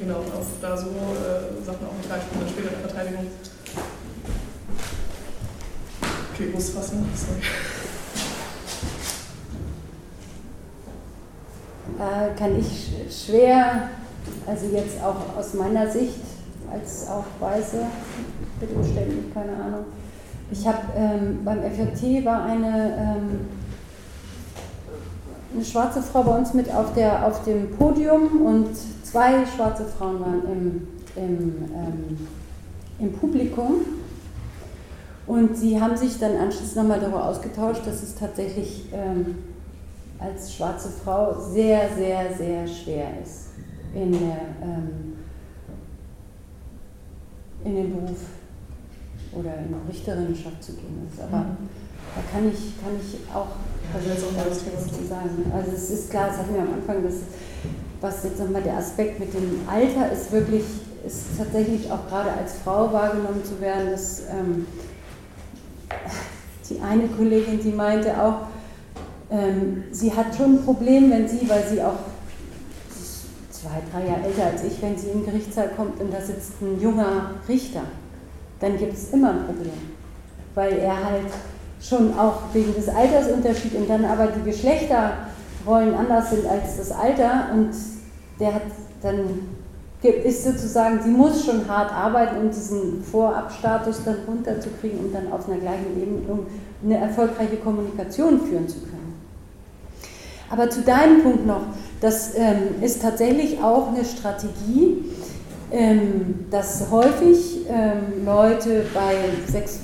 [0.00, 3.26] genau, auch da so äh, Sachen auch mit reinspielen, später in der Verteidigung.
[6.34, 7.40] Okay, muss fassen, sorry.
[11.98, 13.88] Äh, kann ich schwer,
[14.46, 16.20] also jetzt auch aus meiner Sicht,
[16.70, 17.78] als auch Weiße,
[18.60, 18.94] bitte mich,
[19.34, 19.84] keine Ahnung.
[20.50, 23.48] Ich habe ähm, beim FJT war eine, ähm,
[25.54, 28.68] eine schwarze Frau bei uns mit auf, der, auf dem Podium und
[29.10, 32.28] Zwei schwarze Frauen waren im, im, ähm,
[32.98, 33.76] im Publikum
[35.26, 39.38] und sie haben sich dann anschließend nochmal darüber ausgetauscht, dass es tatsächlich ähm,
[40.18, 43.52] als schwarze Frau sehr, sehr, sehr schwer ist,
[43.94, 45.16] in, der, ähm,
[47.64, 48.18] in den Beruf
[49.32, 51.08] oder in die Richterinnenschaft zu gehen.
[51.10, 51.56] Also, aber mhm.
[52.14, 53.56] da kann ich, kann ich auch
[53.94, 55.50] also was zu sagen.
[55.54, 57.14] Also es ist klar, das hatten wir am Anfang, dass
[58.00, 60.64] was jetzt nochmal der Aspekt mit dem Alter ist, wirklich,
[61.06, 64.66] ist tatsächlich auch gerade als Frau wahrgenommen zu werden, dass ähm,
[66.68, 68.46] die eine Kollegin, die meinte auch,
[69.30, 71.98] ähm, sie hat schon ein Problem, wenn sie, weil sie auch
[73.50, 76.60] zwei, drei Jahre älter als ich, wenn sie in den Gerichtssaal kommt und da sitzt
[76.62, 77.82] ein junger Richter,
[78.60, 79.72] dann gibt es immer ein Problem,
[80.54, 81.30] weil er halt
[81.80, 85.27] schon auch wegen des Altersunterschieds und dann aber die Geschlechter
[85.68, 87.70] Rollen anders sind als das Alter und
[88.40, 88.62] der hat
[89.02, 89.20] dann
[90.02, 95.48] ist sozusagen, sie muss schon hart arbeiten, um diesen Vorabstatus dann runterzukriegen, um dann auf
[95.48, 96.20] einer gleichen Ebene
[96.84, 99.14] eine erfolgreiche Kommunikation führen zu können.
[100.50, 101.62] Aber zu deinem Punkt noch,
[102.00, 105.04] das ähm, ist tatsächlich auch eine Strategie,
[105.72, 109.16] ähm, dass häufig ähm, Leute bei
[109.50, 109.80] Sex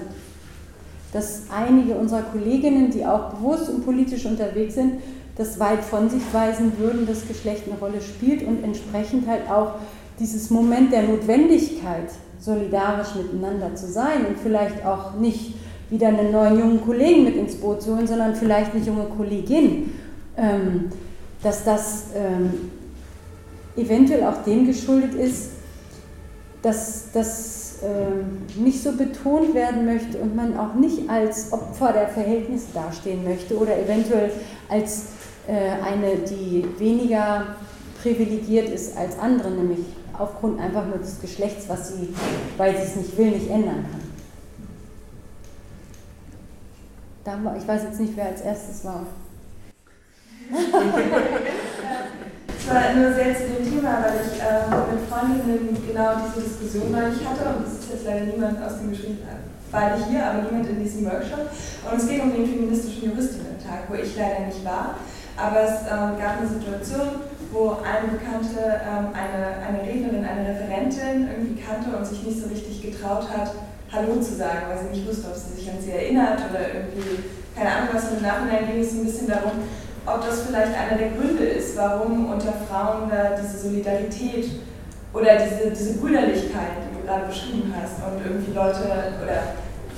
[1.13, 4.95] dass einige unserer Kolleginnen, die auch bewusst und politisch unterwegs sind,
[5.37, 9.77] das weit von sich weisen würden, dass Geschlecht eine Rolle spielt und entsprechend halt auch
[10.19, 15.55] dieses Moment der Notwendigkeit, solidarisch miteinander zu sein und vielleicht auch nicht
[15.91, 19.91] wieder einen neuen jungen Kollegen mit ins Boot zu holen, sondern vielleicht eine junge Kollegin,
[21.43, 22.71] dass das ähm,
[23.77, 25.51] eventuell auch dem geschuldet ist,
[26.63, 32.09] dass das ähm, nicht so betont werden möchte und man auch nicht als Opfer der
[32.09, 34.33] Verhältnisse dastehen möchte oder eventuell
[34.69, 35.07] als
[35.47, 37.57] äh, eine, die weniger
[38.03, 39.81] privilegiert ist als andere, nämlich
[40.19, 42.15] aufgrund einfach nur des Geschlechts, was sie,
[42.57, 44.01] weil sie es nicht will, nicht ändern kann.
[47.25, 49.07] Da war, ich weiß jetzt nicht, wer als erstes war.
[50.49, 50.57] Es
[52.75, 57.21] war nur sehr zu dem Thema, weil ich äh, mit Freundinnen genau diese Diskussion neulich
[57.21, 59.17] hatte und es ist jetzt leider niemand aus dem Gespräch,
[59.71, 61.53] beide hier, aber niemand in diesem Workshop.
[61.85, 64.97] Und es ging um den feministischen Juristinnen-Tag, wo ich leider nicht war.
[65.37, 67.21] Aber es ähm, gab eine Situation,
[67.53, 72.49] wo eine Bekannte ähm, eine, eine Rednerin, eine Referentin irgendwie kannte und sich nicht so
[72.49, 73.53] richtig getraut hat,
[73.93, 77.25] Hallo zu sagen, weil sie nicht wusste, ob sie sich an sie erinnert oder irgendwie,
[77.57, 78.11] keine Ahnung was.
[78.11, 79.65] Und im Nachhinein ging es ein bisschen darum,
[80.15, 84.51] ob das vielleicht einer der Gründe ist, warum unter Frauen da diese Solidarität
[85.13, 88.81] oder diese, diese Brüderlichkeit, die du gerade beschrieben hast, und irgendwie Leute
[89.23, 89.43] oder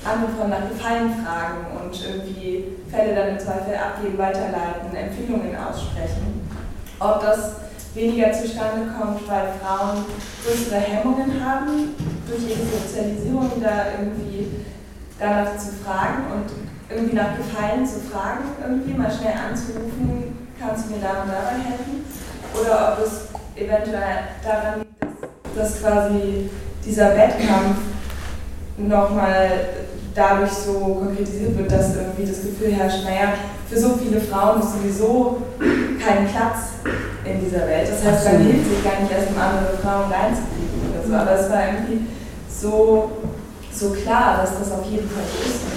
[0.03, 6.47] andere Frauen nach Gefallen fragen und irgendwie Fälle dann im Zweifel abgeben, weiterleiten, Empfehlungen aussprechen.
[6.99, 7.55] Ob das
[7.93, 10.05] weniger zustande kommt, weil Frauen
[10.43, 11.95] größere Hemmungen haben,
[12.27, 14.47] durch ihre Sozialisierung da irgendwie
[15.19, 20.93] danach zu fragen und irgendwie nach Gefallen zu fragen, irgendwie mal schnell anzurufen, kannst du
[20.93, 22.05] mir da und dabei helfen?
[22.59, 25.01] Oder ob es eventuell daran liegt,
[25.55, 26.49] dass, dass quasi
[26.85, 27.77] dieser Wettkampf
[28.77, 29.49] nochmal
[30.13, 33.33] dadurch so konkretisiert wird, dass irgendwie das Gefühl herrscht, naja,
[33.69, 36.83] für so viele Frauen ist sowieso kein Platz
[37.23, 37.87] in dieser Welt.
[37.89, 41.15] Das heißt, man hilft sich gar nicht erst, um andere Frauen reinzukriegen oder so.
[41.15, 42.05] Aber es war irgendwie
[42.49, 43.11] so,
[43.71, 45.70] so klar, dass das auf jeden Fall ist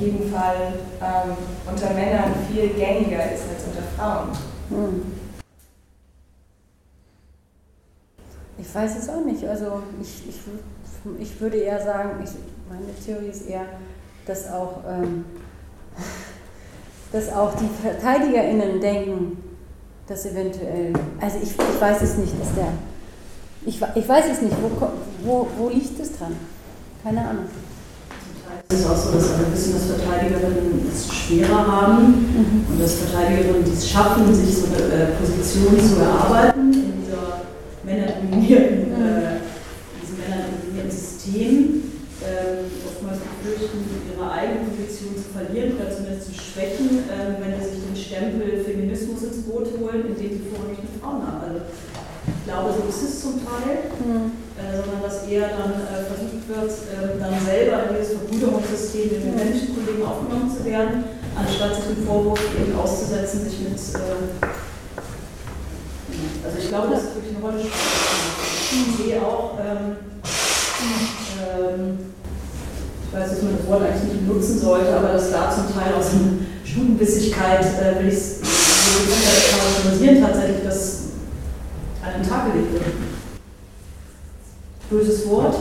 [0.00, 1.36] jeden Fall ähm,
[1.70, 4.28] unter Männern viel gängiger ist als unter Frauen.
[4.70, 5.02] Hm.
[8.58, 9.44] Ich weiß es auch nicht.
[9.46, 10.36] Also ich, ich,
[11.18, 12.30] ich würde eher sagen, ich,
[12.68, 13.66] meine Theorie ist eher,
[14.26, 15.24] dass auch, ähm,
[17.12, 19.36] dass auch die VerteidigerInnen denken,
[20.06, 22.72] dass eventuell, also ich, ich weiß es nicht, dass der,
[23.66, 24.70] ich, ich weiß es nicht, wo,
[25.24, 26.36] wo, wo liegt es dran?
[27.02, 27.46] Keine Ahnung.
[28.68, 32.66] Es ist auch so, dass wir wissen, dass Verteidigerinnen es schwerer haben mhm.
[32.68, 37.44] und dass Verteidigerinnen es schaffen, sich so eine äh, Position zu erarbeiten in dieser
[37.84, 39.04] männerdominierten, mhm.
[39.04, 39.40] äh,
[40.00, 41.84] diesem männerdominierten System.
[42.24, 47.68] Ähm, oftmals befürchten, ihre eigene Position zu verlieren oder zumindest zu schwächen, äh, wenn sie
[47.68, 51.44] sich den Stempel Feminismus ins Boot holen, indem sie nicht mit Frauen haben.
[51.44, 54.43] Also, ich glaube, so ist es zum Teil, mhm.
[54.54, 59.24] Äh, sondern dass eher dann äh, versucht wird, äh, dann selber in dieses Verbrüderungssystem mit
[59.24, 63.74] den männlichen Kollegen aufgenommen zu werden, anstatt sich den Vorwurf eben auszusetzen, sich mit.
[63.74, 64.46] Äh,
[66.44, 68.88] also ich glaube, das ist wirklich eine Rolle spielt.
[68.90, 69.96] Ich sehe auch, ähm,
[71.42, 71.98] ähm,
[73.02, 75.94] ich weiß, dass man das Wort eigentlich nicht benutzen sollte, aber dass da zum Teil
[75.94, 78.40] aus einer Stubenbissigkeit, äh, will ich es
[79.50, 80.98] charakterisieren, tatsächlich das
[82.04, 83.13] an den Tag gelegt wird.
[84.90, 85.54] Böses Wort.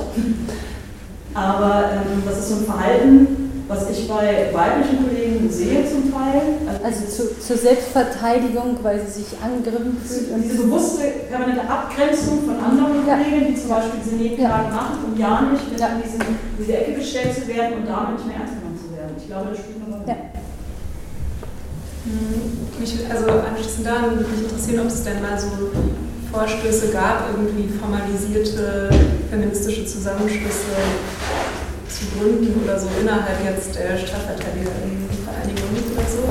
[1.34, 6.41] Aber ähm, das ist so ein Verhalten, was ich bei weiblichen Kollegen sehe zum Teil.
[6.67, 10.32] Also, also zu, zur Selbstverteidigung, weil sie sich angegriffen fühlt.
[10.32, 13.17] Und diese bewusste, permanente Abgrenzung von anderen ja.
[13.17, 14.76] Kollegen, die zum Beispiel diese Nebenklagen ja.
[14.76, 15.89] machen, um ja nicht in ja.
[16.03, 16.17] diese,
[16.59, 19.15] diese Ecke gestellt zu werden und damit nicht mehr ernst genommen zu werden.
[19.17, 20.05] Ich glaube, das spielt eine Rolle.
[20.07, 20.15] Ja.
[22.80, 25.47] Mich, also anschließend daran würde mich interessieren, ob es denn mal so
[26.34, 28.89] Vorstöße gab, irgendwie formalisierte
[29.29, 30.73] feministische Zusammenschlüsse
[31.88, 36.25] zu gründen oder so innerhalb jetzt der Strafverteidigervereinigung oder so.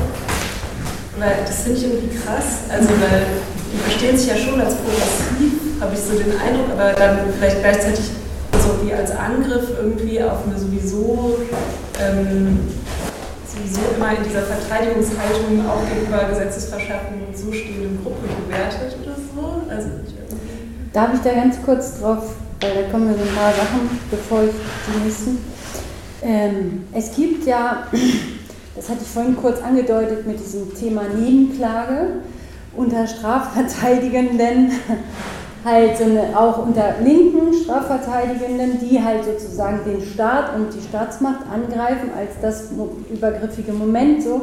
[1.18, 2.66] Weil das finde ich irgendwie krass.
[2.68, 3.26] Also weil
[3.72, 7.60] die verstehen sich ja schon als progressiv, habe ich so den Eindruck, aber dann vielleicht
[7.60, 8.10] gleichzeitig
[8.58, 11.38] so wie als Angriff irgendwie auf eine sowieso,
[12.02, 12.58] ähm,
[13.46, 19.11] sowieso immer in dieser Verteidigungshaltung auch gegenüber Gesetzesverschaffung und so stehenden Gruppe bewertet oder.
[19.76, 19.88] Also,
[20.92, 24.42] Darf ich da ganz kurz drauf, weil da kommen mir so ein paar Sachen, bevor
[24.44, 25.38] ich die nächsten.
[26.22, 27.86] Ähm, es gibt ja,
[28.76, 32.20] das hatte ich vorhin kurz angedeutet mit diesem Thema Nebenklage
[32.76, 34.72] unter Strafverteidigenden
[35.64, 41.40] halt so eine, auch unter linken Strafverteidigenden, die halt sozusagen den Staat und die Staatsmacht
[41.50, 42.70] angreifen als das
[43.10, 44.42] übergriffige Moment so,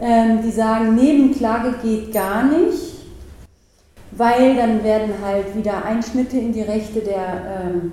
[0.00, 2.93] ähm, die sagen, Nebenklage geht gar nicht,
[4.16, 7.92] weil dann werden halt wieder Einschnitte in die Rechte der, ähm,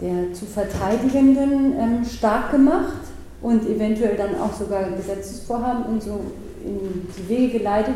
[0.00, 2.98] der zu Verteidigenden ähm, stark gemacht
[3.40, 6.20] und eventuell dann auch sogar Gesetzesvorhaben und so
[6.64, 7.94] in die Wege geleitet.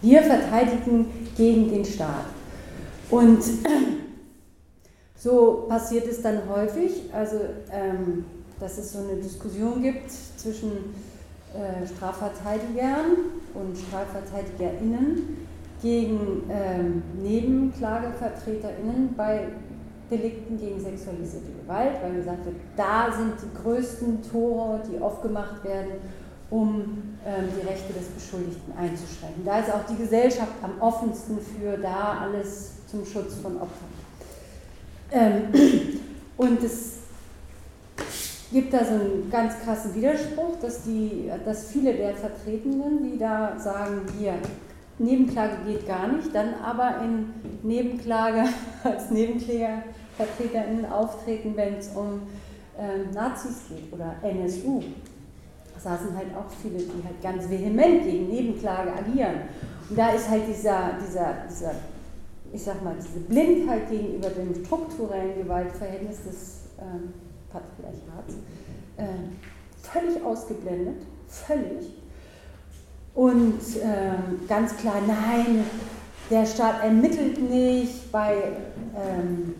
[0.00, 1.06] Wir verteidigen
[1.36, 2.26] gegen den Staat.
[3.10, 3.42] Und
[5.16, 7.36] so passiert es dann häufig, also
[7.70, 8.24] ähm,
[8.58, 10.70] dass es so eine Diskussion gibt zwischen
[11.52, 13.16] äh, Strafverteidigern
[13.54, 15.41] und StrafverteidigerInnen
[15.82, 19.48] gegen ähm, NebenklagevertreterInnen bei
[20.10, 25.92] Delikten gegen sexualisierte Gewalt, weil gesagt wird, da sind die größten Tore, die aufgemacht werden,
[26.50, 29.44] um ähm, die Rechte des Beschuldigten einzuschränken.
[29.44, 33.88] Da ist auch die Gesellschaft am offensten für da alles zum Schutz von Opfern.
[35.10, 35.42] Ähm,
[36.36, 36.98] und es
[38.52, 43.58] gibt da so einen ganz krassen Widerspruch, dass, die, dass viele der Vertretenen, die da
[43.58, 44.34] sagen, hier,
[45.02, 47.32] Nebenklage geht gar nicht, dann aber in
[47.62, 48.44] Nebenklage
[48.84, 52.22] als Nebenklägervertreterinnen auftreten, wenn es um
[52.78, 54.82] äh, Nazis geht oder NSU.
[55.74, 59.42] Da saßen halt auch viele, die halt ganz vehement gegen Nebenklage agieren.
[59.88, 61.74] Und da ist halt dieser, dieser, dieser
[62.52, 67.14] ich sag mal, diese Blindheit gegenüber dem strukturellen Gewaltverhältnis des ähm,
[67.50, 68.34] Patriarchats
[68.96, 69.04] äh,
[69.82, 72.01] völlig ausgeblendet, völlig.
[73.14, 75.64] Und äh, ganz klar, nein,
[76.30, 78.34] der Staat ermittelt nicht bei
[78.96, 79.54] ähm,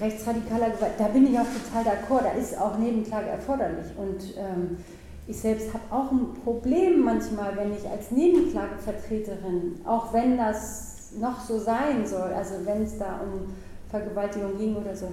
[0.00, 0.92] rechtsradikaler Gewalt.
[0.98, 3.86] Da bin ich auch total d'accord, da ist auch Nebenklage erforderlich.
[3.96, 4.78] Und ähm,
[5.26, 11.40] ich selbst habe auch ein Problem manchmal, wenn ich als Nebenklagevertreterin, auch wenn das noch
[11.40, 13.52] so sein soll, also wenn es da um
[13.90, 15.12] Vergewaltigung ging oder so,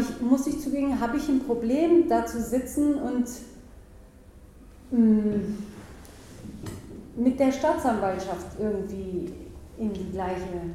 [0.00, 3.28] ich, muss ich zugeben, habe ich ein Problem, da zu sitzen und
[4.90, 5.58] mh, mm,
[7.16, 9.32] mit der Staatsanwaltschaft irgendwie
[9.78, 10.74] in die gleiche.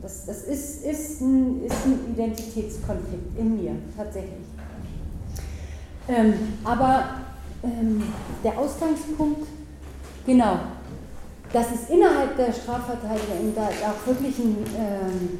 [0.00, 4.46] Das, das ist, ist, ein, ist ein Identitätskonflikt in mir, tatsächlich.
[6.08, 6.34] Ähm,
[6.64, 7.04] aber
[7.62, 8.02] ähm,
[8.42, 9.46] der Ausgangspunkt,
[10.26, 10.58] genau,
[11.52, 15.38] dass es innerhalb der Strafverteidiger da auch wirklich ein, ähm,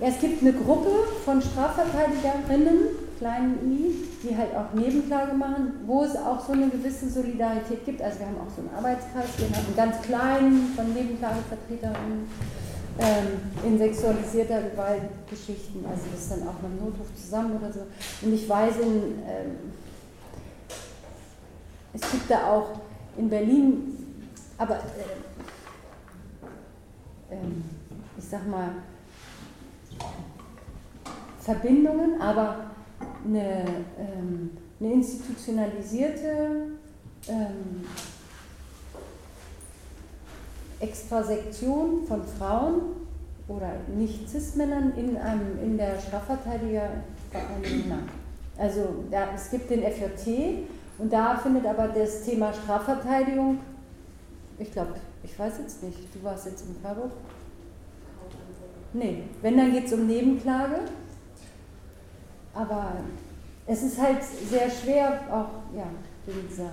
[0.00, 0.90] ja, es gibt eine Gruppe
[1.24, 7.08] von Strafverteidigerinnen, kleinen I, die halt auch Nebenklage machen, wo es auch so eine gewisse
[7.08, 8.02] Solidarität gibt.
[8.02, 12.28] Also wir haben auch so einen Arbeitskreis, wir haben einen ganz kleinen von Nebenklagevertreterinnen
[12.98, 13.26] ähm,
[13.64, 17.80] in sexualisierter Gewaltgeschichten, also das ist dann auch mit dem Notruf zusammen oder so.
[18.22, 19.56] Und ich weiß, in, ähm,
[21.92, 22.80] es gibt da auch
[23.18, 23.96] in Berlin
[24.58, 24.78] aber äh,
[27.34, 27.38] äh,
[28.18, 28.70] ich sag mal,
[31.40, 32.70] Verbindungen, aber
[33.24, 33.64] eine,
[33.98, 36.68] ähm, eine institutionalisierte
[37.28, 37.84] ähm,
[40.80, 42.82] Extrasektion von Frauen
[43.48, 45.16] oder Nicht-Cis-Männern in,
[45.62, 47.98] in der Strafverteidigervereinigung
[48.58, 50.68] Also da, es gibt den FJT
[50.98, 53.58] und da findet aber das Thema Strafverteidigung
[54.58, 55.98] ich glaube, ich weiß jetzt nicht.
[56.14, 57.10] Du warst jetzt in Freiburg?
[58.92, 60.80] Nee, wenn, dann geht es um Nebenklage.
[62.56, 62.86] Aber
[63.66, 65.84] es ist halt sehr schwer, auch ja,
[66.24, 66.70] wegen dieser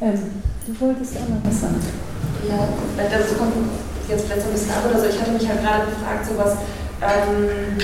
[0.00, 1.80] ähm, Du wolltest auch noch was sagen.
[2.48, 3.52] Ja, das kommt
[4.08, 5.06] jetzt vielleicht so ein bisschen ab oder so.
[5.06, 6.52] Ich hatte mich halt gerade gefragt, so was.
[7.04, 7.76] Ähm,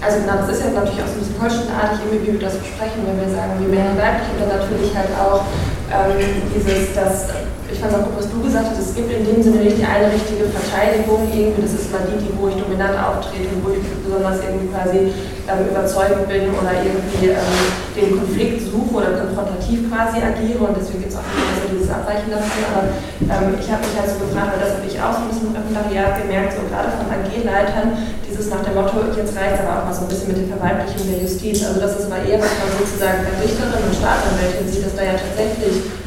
[0.00, 3.02] also genau, das ist ja natürlich auch so ein bisschen holsteinartig, wie wir das besprechen,
[3.04, 5.44] wenn wir sagen, wie männlich weiblich dann natürlich halt auch
[5.90, 6.18] ähm,
[6.54, 7.26] dieses, dass
[7.72, 9.86] ich fand auch gut, was du gesagt hast, es gibt in dem Sinne nicht die
[9.86, 13.70] eine richtige Verteidigung, irgendwie, das ist mal die, die, wo ich dominant auftrete und wo
[13.70, 15.14] ich besonders irgendwie quasi
[15.46, 17.58] ähm, überzeugend bin oder irgendwie ähm,
[17.94, 21.90] den Konflikt suche oder konfrontativ quasi agiere und deswegen gibt es auch immer so dieses
[21.90, 22.64] Abweichen dafür.
[22.74, 25.30] Aber ähm, ich habe mich halt so gefragt, weil das habe ich auch so ein
[25.30, 27.88] bisschen im Referendariat gemerkt, so gerade von AG-Leitern,
[28.26, 30.50] dieses nach dem Motto, jetzt reicht es aber auch mal so ein bisschen mit der
[30.58, 31.62] Verweiblichung der Justiz.
[31.62, 35.06] Also das ist mal eher, was man sozusagen bei Richterin und Staatsanwältin sieht, dass da
[35.06, 35.99] ja tatsächlich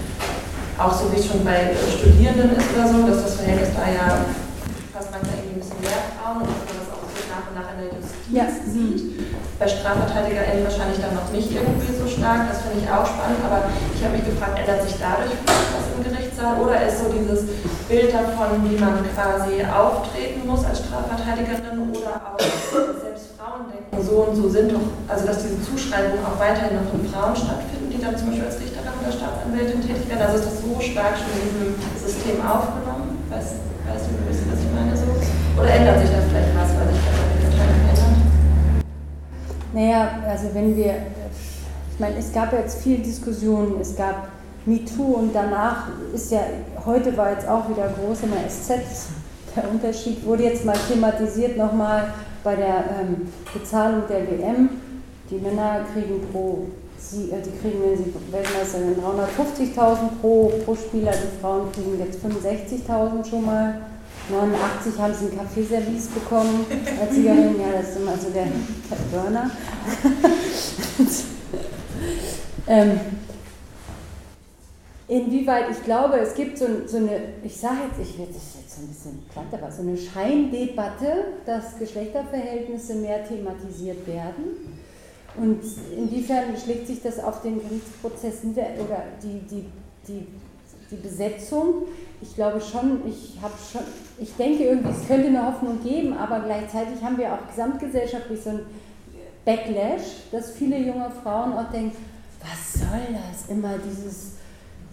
[0.77, 4.25] auch so wie es schon bei Studierenden ist oder so, dass das Verhältnis da ja
[4.93, 7.55] fast manchmal irgendwie ein bisschen mehr Frauen und dass man das auch so nach und
[7.57, 8.45] nach in der Justiz ja.
[8.49, 9.01] sieht.
[9.61, 13.69] Bei StrafverteidigerInnen wahrscheinlich dann noch nicht irgendwie so stark, das finde ich auch spannend, aber
[13.69, 17.45] ich habe mich gefragt, ändert sich dadurch was im Gerichtssaal oder ist so dieses
[17.85, 24.25] Bild davon, wie man quasi auftreten muss als Strafverteidigerin oder auch selbst Frauen denken, so
[24.25, 28.17] und so sind doch, also dass diese Zuschreibungen auch weiterhin noch von Frauen stattfinden, dann
[28.17, 31.47] zum Beispiel als Richterin oder Staatsanwältin tätig werden, also ist das so stark schon in
[31.47, 33.23] diesem System aufgenommen?
[33.29, 35.07] Weißt, weißt du ein bisschen, was ich meine so?
[35.59, 37.99] Oder ändert sich da vielleicht was, weil sich da die ändert?
[39.73, 40.93] Naja, also wenn wir,
[41.93, 44.27] ich meine, es gab jetzt viel Diskussionen, es gab
[44.65, 46.41] MeToo und danach ist ja,
[46.85, 49.07] heute war jetzt auch wieder groß immer SZ,
[49.55, 54.69] der Unterschied wurde jetzt mal thematisiert nochmal bei der ähm, Bezahlung der WM.
[55.29, 56.67] Die Männer kriegen pro
[57.11, 61.99] sie, äh, die kriegen, wenn sie Weltmeister sind, 350.000 pro, pro Spieler, die Frauen kriegen
[61.99, 63.81] jetzt 65.000 schon mal.
[64.29, 66.65] 89 haben sie ein Kaffeeservice bekommen
[67.01, 69.51] als Siegerin, ja, das ist immer so der, der Burner.
[72.67, 72.99] ähm,
[75.09, 78.79] inwieweit, ich glaube, es gibt so, so eine, ich sage jetzt, ich werde das jetzt
[78.79, 84.72] ein bisschen platt, aber so eine Scheindebatte, dass Geschlechterverhältnisse mehr thematisiert werden
[85.35, 85.61] und
[85.97, 89.65] inwiefern schlägt sich das auf den Gerichtsprozess nieder oder die, die,
[90.07, 90.27] die,
[90.91, 91.87] die Besetzung?
[92.21, 93.81] Ich glaube schon, ich habe schon,
[94.19, 98.51] ich denke irgendwie, es könnte eine Hoffnung geben, aber gleichzeitig haben wir auch gesamtgesellschaftlich so
[98.51, 98.59] ein
[99.43, 101.97] Backlash, dass viele junge Frauen auch denken,
[102.39, 104.33] was soll das immer, dieses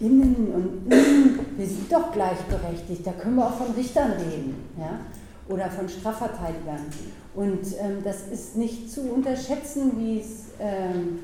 [0.01, 5.01] Innen und Innen, wir sind doch gleichberechtigt, da können wir auch von Richtern reden ja?
[5.49, 6.86] oder von Strafverteidigern.
[7.35, 11.20] Und ähm, das ist nicht zu unterschätzen, wie es ähm,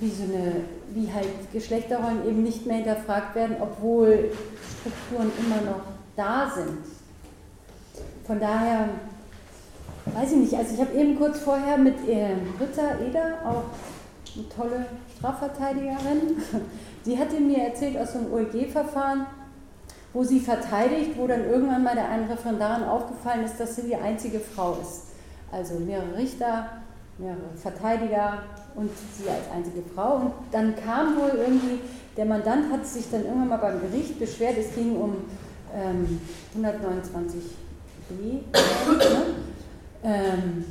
[0.00, 0.64] wie so eine,
[0.94, 4.30] wie halt Geschlechterrollen eben nicht mehr hinterfragt werden, obwohl
[4.80, 5.82] Strukturen immer noch
[6.16, 6.78] da sind.
[8.26, 8.88] Von daher,
[10.06, 13.64] weiß ich nicht, also ich habe eben kurz vorher mit äh, Britta Eder, auch
[14.36, 14.86] eine tolle
[15.18, 16.38] Strafverteidigerin,
[17.06, 19.26] die hatte mir erzählt aus so einem OEG-Verfahren,
[20.12, 23.96] wo sie verteidigt, wo dann irgendwann mal der einen Referendarin aufgefallen ist, dass sie die
[23.96, 25.09] einzige Frau ist
[25.52, 26.68] also mehrere Richter,
[27.18, 28.42] mehrere Verteidiger
[28.74, 30.16] und sie als einzige Frau.
[30.16, 31.80] Und dann kam wohl irgendwie,
[32.16, 35.16] der Mandant hat sich dann irgendwann mal beim Gericht beschwert, es ging um
[35.74, 36.20] ähm,
[36.56, 37.40] 129b.
[38.10, 39.24] Ne?
[40.02, 40.64] Ähm,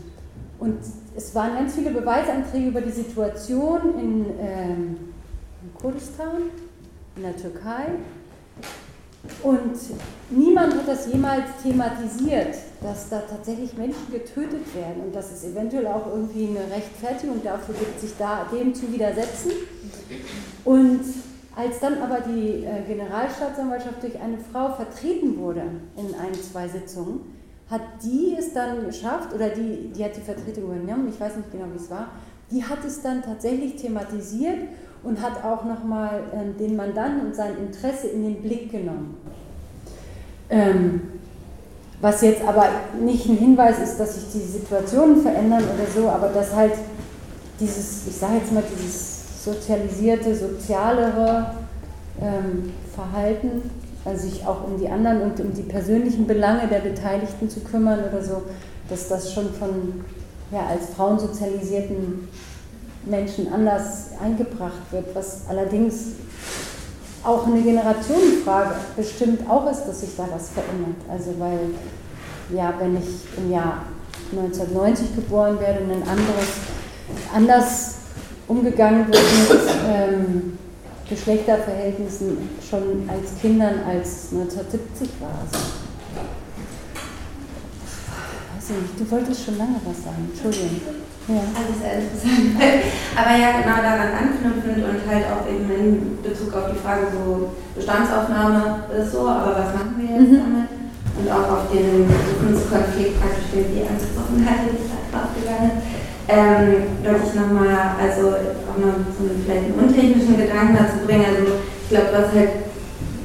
[0.59, 0.80] und
[1.15, 4.97] es waren ganz viele Beweisanträge über die Situation in, ähm,
[5.61, 6.41] in Kurdistan,
[7.15, 7.86] in der Türkei,
[9.43, 9.74] und
[10.30, 15.88] niemand hat das jemals thematisiert, dass da tatsächlich Menschen getötet werden und dass es eventuell
[15.88, 19.51] auch irgendwie eine Rechtfertigung dafür gibt, sich da dem zu widersetzen.
[20.63, 21.01] Und
[21.55, 25.63] als dann aber die äh, Generalstaatsanwaltschaft durch eine Frau vertreten wurde
[25.97, 27.20] in ein, zwei Sitzungen,
[27.70, 31.51] hat die es dann geschafft, oder die, die hat die Vertretung übernommen, ich weiß nicht
[31.51, 32.09] genau, wie es war,
[32.52, 34.58] die hat es dann tatsächlich thematisiert
[35.04, 39.18] und hat auch nochmal ähm, den Mandanten und sein Interesse in den Blick genommen.
[40.50, 41.02] Ähm,
[42.02, 42.68] was jetzt aber
[43.02, 46.74] nicht ein Hinweis ist, dass sich die Situationen verändern oder so, aber dass halt
[47.60, 51.56] dieses, ich sage jetzt mal, dieses sozialisierte, sozialere
[52.22, 53.70] ähm, Verhalten,
[54.06, 58.00] also sich auch um die anderen und um die persönlichen Belange der Beteiligten zu kümmern
[58.10, 58.43] oder so,
[58.89, 60.06] dass das schon von
[60.52, 62.28] ja, als frauensozialisierten
[63.06, 66.14] Menschen anders eingebracht wird, was allerdings
[67.24, 71.02] auch eine Generationenfrage bestimmt auch ist, dass sich da was verändert.
[71.10, 71.60] Also weil,
[72.56, 73.86] ja, wenn ich im Jahr
[74.32, 76.47] 1990 geboren werde und ein anderes,
[77.34, 77.95] anders
[78.47, 79.18] umgegangen wird
[79.50, 80.58] mit ähm,
[81.10, 82.38] Geschlechterverhältnissen
[82.68, 85.30] schon als Kindern als 1970 war.
[85.41, 85.78] Also,
[88.74, 91.01] nicht, du wolltest schon lange was sagen, Entschuldigung.
[91.30, 91.45] Ja.
[91.53, 92.57] Also sehr interessant.
[93.13, 97.53] Aber ja, genau daran anknüpfend und halt auch eben in Bezug auf die Frage so
[97.78, 100.41] Bestandsaufnahme ist so, aber was machen wir jetzt mhm.
[100.41, 100.70] damit?
[101.22, 102.09] Und auch auf den
[102.49, 105.86] Konflikt praktisch, den die angesprochen hatte, die Zeit draufgegangen ist.
[106.30, 108.38] Ähm, wollte ich nochmal, also
[108.70, 111.26] auch noch so einen, vielleicht einen untechnischen Gedanken dazu bringen.
[111.26, 112.70] Also ich glaube, was halt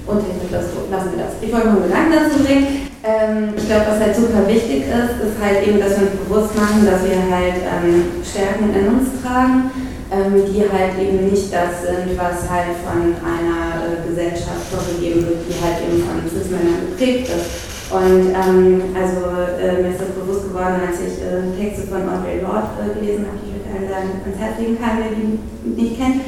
[0.06, 1.40] Untertitel, lassen wir das.
[1.40, 2.93] Ich wollte noch einen Gedanken dazu bringen.
[3.04, 6.56] Ähm, ich glaube, was halt super wichtig ist, ist halt eben, dass wir uns bewusst
[6.56, 9.68] machen, dass wir halt ähm, Stärken in uns tragen,
[10.08, 15.44] ähm, die halt eben nicht das sind, was halt von einer äh, Gesellschaft vorgegeben wird,
[15.44, 17.74] die halt eben von Cis-Männern geprägt ist.
[17.92, 19.20] Und ähm, also
[19.60, 23.28] äh, mir ist das bewusst geworden, als ich äh, Texte von Audre Lorde äh, gelesen
[23.28, 25.36] habe, die ich euch allen ans Herz legen kann, wer die
[25.76, 26.24] nicht kennt.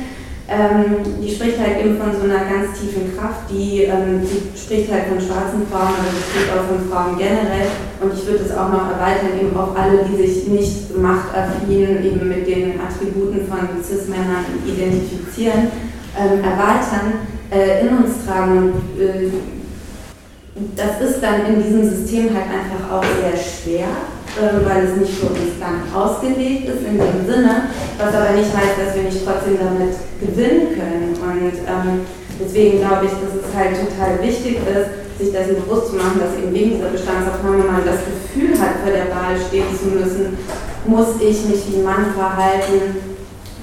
[0.48, 4.92] Ähm, die spricht halt eben von so einer ganz tiefen Kraft, die, ähm, die spricht
[4.92, 7.66] halt von schwarzen Frauen, aber die spricht auch von Frauen generell.
[8.00, 12.28] Und ich würde es auch noch erweitern, eben auf alle, die sich nicht machtaffin eben
[12.28, 15.66] mit den Attributen von Cis-Männern identifizieren,
[16.14, 18.70] ähm, erweitern, äh, in uns tragen.
[18.70, 19.30] Und äh,
[20.74, 23.88] das ist dann in diesem System halt einfach auch sehr schwer
[24.36, 28.52] ähm, weil es nicht für uns dann ausgelegt ist in dem Sinne, was aber nicht
[28.52, 31.16] heißt, dass wir nicht trotzdem damit gewinnen können.
[31.16, 32.04] Und ähm,
[32.36, 36.36] deswegen glaube ich, dass es halt total wichtig ist, sich dessen bewusst zu machen, dass
[36.36, 40.36] eben wegen dieser Bestandsaufnahme man das Gefühl hat, vor der Wahl stehen zu müssen,
[40.84, 43.00] muss ich mich wie Mann verhalten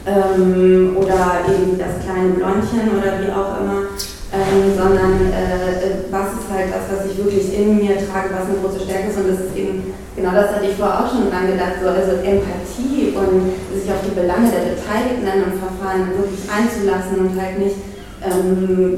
[0.10, 3.94] ähm, oder eben das kleine Blondchen oder wie auch immer
[4.34, 8.58] ähm, sondern äh, was ist halt das, was ich wirklich in mir trage, was eine
[8.66, 9.18] große Stärke ist.
[9.22, 12.18] Und das ist eben, genau das hatte ich vorher auch schon dran gedacht, so, also
[12.18, 17.78] Empathie und sich auf die Belange der Beteiligten einem Verfahren wirklich einzulassen und halt nicht
[18.26, 18.98] ähm,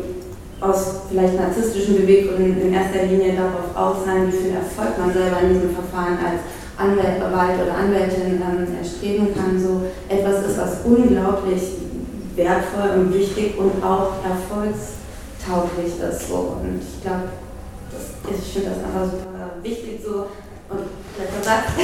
[0.64, 5.44] aus vielleicht narzisstischen Beweggründen in erster Linie darauf aus sein, wie viel Erfolg man selber
[5.44, 6.48] in diesem Verfahren als
[6.80, 9.60] Anwalt oder Anwältin ähm, erstreben kann.
[9.60, 11.76] So etwas ist, was unglaublich
[12.40, 15.04] wertvoll und wichtig und auch erfolgs
[15.46, 16.28] tauglich ist.
[16.28, 16.58] So.
[16.58, 17.30] Und ich glaube,
[18.26, 20.28] ich finde das einfach super wichtig so.
[20.66, 20.82] Und
[21.14, 21.78] letzter Satz,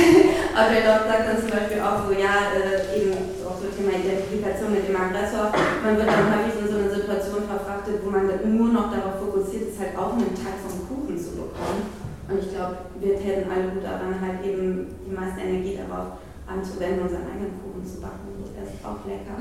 [0.57, 3.13] Audrey Lorde sagt dann zum Beispiel auch so, ja, äh, eben
[3.45, 5.53] auch so Thema Identifikation mit dem Aggressor.
[5.85, 9.69] Man wird dann häufig in so eine Situation verfrachtet, wo man nur noch darauf fokussiert
[9.69, 11.93] ist, halt auch einen Teil vom Kuchen zu bekommen.
[12.25, 16.17] Und ich glaube, wir täten alle gut daran, halt eben die meiste Energie darauf
[16.49, 18.33] anzuwenden, unseren eigenen Kuchen zu backen.
[18.57, 19.37] Der ist auch lecker.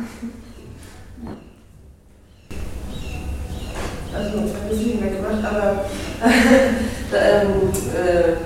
[1.24, 1.32] ja
[4.14, 5.84] also ein bisschen weggemacht, aber
[6.24, 8.36] ähm, äh,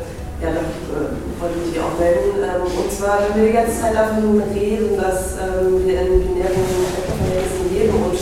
[0.43, 2.43] ja, da äh, wollte ich mich auch melden.
[2.43, 6.65] Ähm, und zwar, wenn wir die ganze Zeit davon reden, dass ähm, wir in binären
[7.17, 8.19] Verhältnissen leben und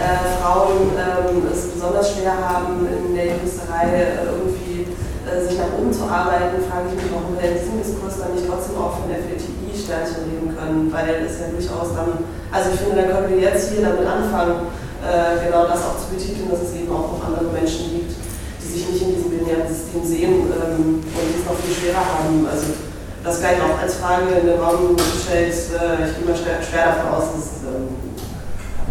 [0.00, 4.88] äh, Frauen ähm, es besonders schwer haben, in der Juristerei äh, irgendwie
[5.28, 8.34] äh, sich nach oben zu arbeiten, frage ich mich, warum wir in diesem Diskurs dann
[8.34, 13.04] nicht trotzdem auch von FLTI-Sternchen reden können, weil es ja durchaus dann, also ich finde,
[13.04, 16.76] dann können wir jetzt hier damit anfangen, äh, genau das auch zu betiteln, dass es
[16.76, 18.12] eben auch noch andere Menschen gibt,
[18.60, 22.44] die sich nicht in diesem binären System sehen ähm, und es noch viel schwerer haben.
[22.44, 22.76] Also
[23.24, 25.56] das gleich auch als Frage in den Raum gestellt.
[25.72, 27.88] Äh, ich gehe mal schwer, schwer, davon aus, dass es ähm,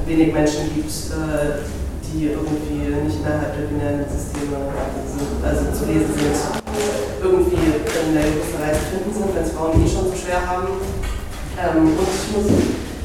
[0.05, 1.61] wenig Menschen gibt, äh,
[2.09, 4.73] die irgendwie nicht innerhalb der binären Systeme
[5.05, 6.37] sind, also zu lesen sind,
[7.21, 10.73] irgendwie in der Juristerei zu finden sind, wenn es Frauen eh schon so schwer haben.
[11.53, 12.49] Ähm, und ich muss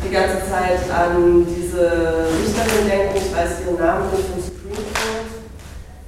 [0.05, 5.31] die ganze Zeit an diese Richterin denken, ich weiß ihren Namen nicht vom Supreme Court,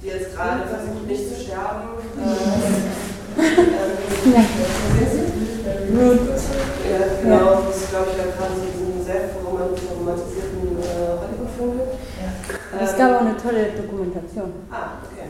[0.03, 1.97] die jetzt gerade versucht nicht zu sterben.
[2.17, 2.77] Äh,
[6.91, 11.81] ja, genau, das ist glaube ich ja gerade so diesen sehr romantisierten äh, Hollywood-Film.
[12.21, 12.85] Ja.
[12.85, 14.53] Es gab auch eine tolle Dokumentation.
[14.71, 15.29] Ah, okay.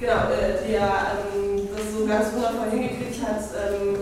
[0.00, 3.98] Genau, äh, die ja ähm, das so ganz wundervoll hingekriegt hat, ähm,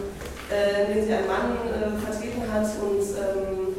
[0.51, 3.70] äh, indem sie einen Mann äh, vertreten hat und ähm,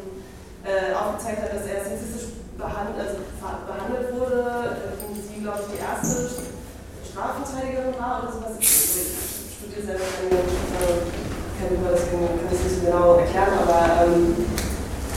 [0.63, 3.17] äh, aufgezeigt hat, dass er sexistisch behandelt, also
[3.65, 4.93] behandelt wurde.
[5.01, 6.29] Und sie, glaube ich, die erste
[7.05, 8.53] Strafverteidigerin war oder sowas.
[8.59, 8.69] Ich
[9.57, 11.21] studiere selber keine, äh,
[11.69, 14.33] über deswegen kann ich es nicht so genau erklären, aber ähm,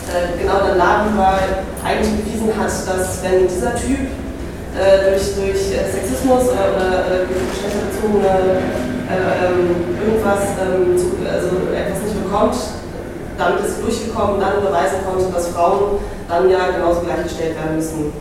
[0.09, 1.39] äh, genau der Laden war
[1.85, 4.13] eigentlich bewiesen hat, dass wenn dieser Typ
[4.77, 8.61] äh, durch, durch äh, Sexismus oder, oder geschlechterbezogene
[9.09, 12.57] äh, ähm, irgendwas, ähm, zu, also etwas nicht bekommt,
[13.39, 15.99] damit ist durchgekommen, dann beweisen konnte, dass Frauen
[16.29, 18.13] dann ja genauso gleichgestellt werden müssen.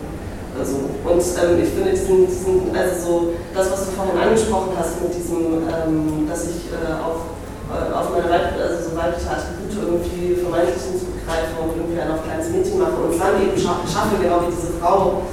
[0.53, 3.13] Also, und ähm, ich finde diesen, diesen, also so,
[3.57, 7.25] das, was du vorhin angesprochen hast mit diesem, ähm, dass ich äh, auf,
[7.73, 12.21] äh, auf meine Weib also so weibliche Attribute irgendwie vermeintlich zugreife und irgendwie ein auf
[12.21, 15.25] kleines Mädchen mache und dann eben schaffe, genau wie diese Frau,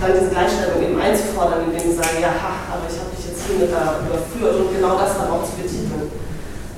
[0.00, 3.44] dann diese Gleichstellung eben einzufordern, indem sie sagen, ja, ha, aber ich habe dich jetzt
[3.44, 5.52] hiermit da überführt und genau das dann auch zu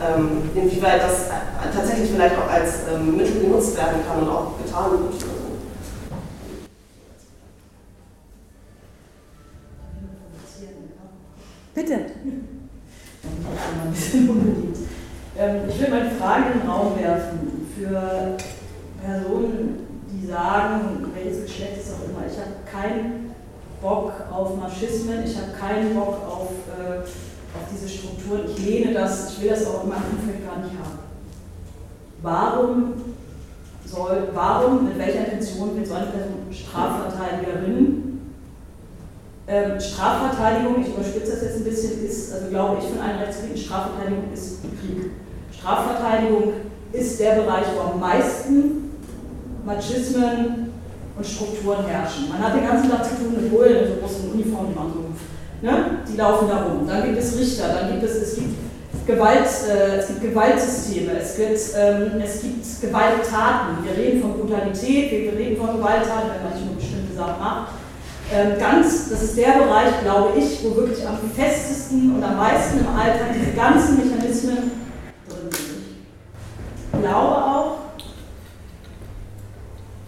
[0.00, 1.26] ähm, inwieweit das
[1.74, 5.14] tatsächlich vielleicht auch als ähm, Mittel genutzt werden kann und auch getan wird.
[11.74, 12.00] Bitte.
[15.36, 18.36] Ähm, ich will meine Frage in den Raum werfen für
[19.04, 23.34] Personen, die sagen, welches Geschlecht ist auch immer, ich habe kein
[23.82, 29.32] Bock auf Maschismen, ich habe keinen Bock auf, äh, auf diese Strukturen, ich lehne das,
[29.32, 31.00] ich will das auch in meinem Umfeld gar nicht haben.
[32.22, 32.92] Warum
[33.84, 35.32] soll, warum, mit welcher
[35.94, 38.20] Intention will so eine Person Strafverteidigerin?
[39.46, 43.62] Ähm, Strafverteidigung, ich überspitze das jetzt ein bisschen, ist, also glaube ich, von allen Rechtsgebieten,
[43.62, 45.10] Strafverteidigung ist Krieg.
[45.52, 46.52] Strafverteidigung
[46.92, 48.90] ist der Bereich, wo am meisten
[49.64, 50.72] Machismen
[51.16, 52.28] und Strukturen herrschen.
[52.30, 55.98] Man hat den ganzen Tag zu tun mit Bullen so großen Uniformen, die so, ne?
[56.10, 56.86] die laufen da rum.
[56.86, 58.54] Dann gibt es Richter, dann gibt es, es gibt
[59.06, 63.84] Gewalt, äh, es gibt Gewaltsysteme, es gibt, ähm, es gibt Gewalttaten.
[63.84, 67.72] Wir reden von Brutalität, wir reden von Gewalttaten, wenn man nicht nur bestimmte Sachen macht.
[68.32, 72.80] Ähm, ganz, das ist der Bereich, glaube ich, wo wirklich am festesten und am meisten
[72.80, 74.56] im Alltag diese ganzen Mechanismen
[75.28, 75.84] drin sind.
[76.92, 77.76] Ich glaube auch,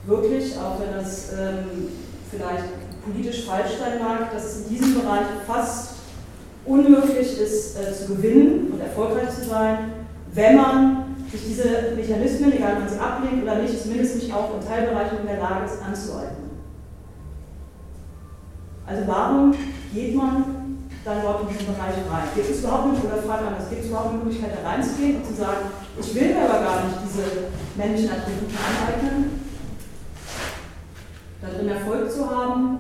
[0.07, 1.89] wirklich, auch wenn das ähm,
[2.31, 2.65] vielleicht
[3.05, 5.96] politisch falsch sein mag, dass es in diesem Bereich fast
[6.67, 9.93] unmöglich ist äh, zu gewinnen und erfolgreich zu sein,
[10.33, 14.55] wenn man sich diese Mechanismen, egal ob man sie ablegt oder nicht, zumindest nicht auch
[14.55, 16.47] in Teilbereichen in der Lage ist anzueignen.
[18.87, 19.55] Also warum
[19.93, 20.45] geht man
[21.05, 22.29] dann überhaupt in diesen Bereich rein?
[22.35, 25.35] Gibt es überhaupt nicht, oder frage anders, gibt überhaupt eine Möglichkeit da reinzugehen und zu
[25.35, 27.23] sagen, ich will mir aber gar nicht diese
[27.77, 29.41] männlichen Attribute aneignen,
[31.43, 32.79] darin Erfolg zu haben?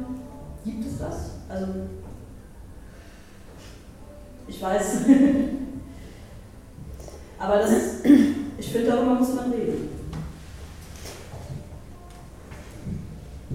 [0.64, 1.16] Gibt es das?
[1.48, 1.66] Also
[4.57, 4.85] ich weiß.
[7.39, 8.07] Aber das ist,
[8.59, 9.91] ich finde, darüber muss man reden.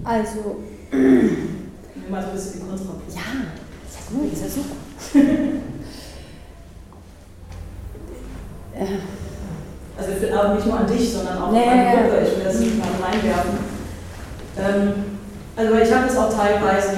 [0.04, 0.62] Also.
[0.92, 3.12] Nimm mal so ein bisschen die Kontrapunkt.
[3.12, 3.20] Ja,
[3.88, 4.76] ist ja gut, ist ja super.
[9.98, 12.26] also ich will aber nicht nur an dich, sondern auch nee, an die Gruppe.
[12.26, 13.58] Ich will das nicht mal reinwerfen.
[14.58, 14.92] Ähm,
[15.56, 16.96] also ich habe das auch teilweise,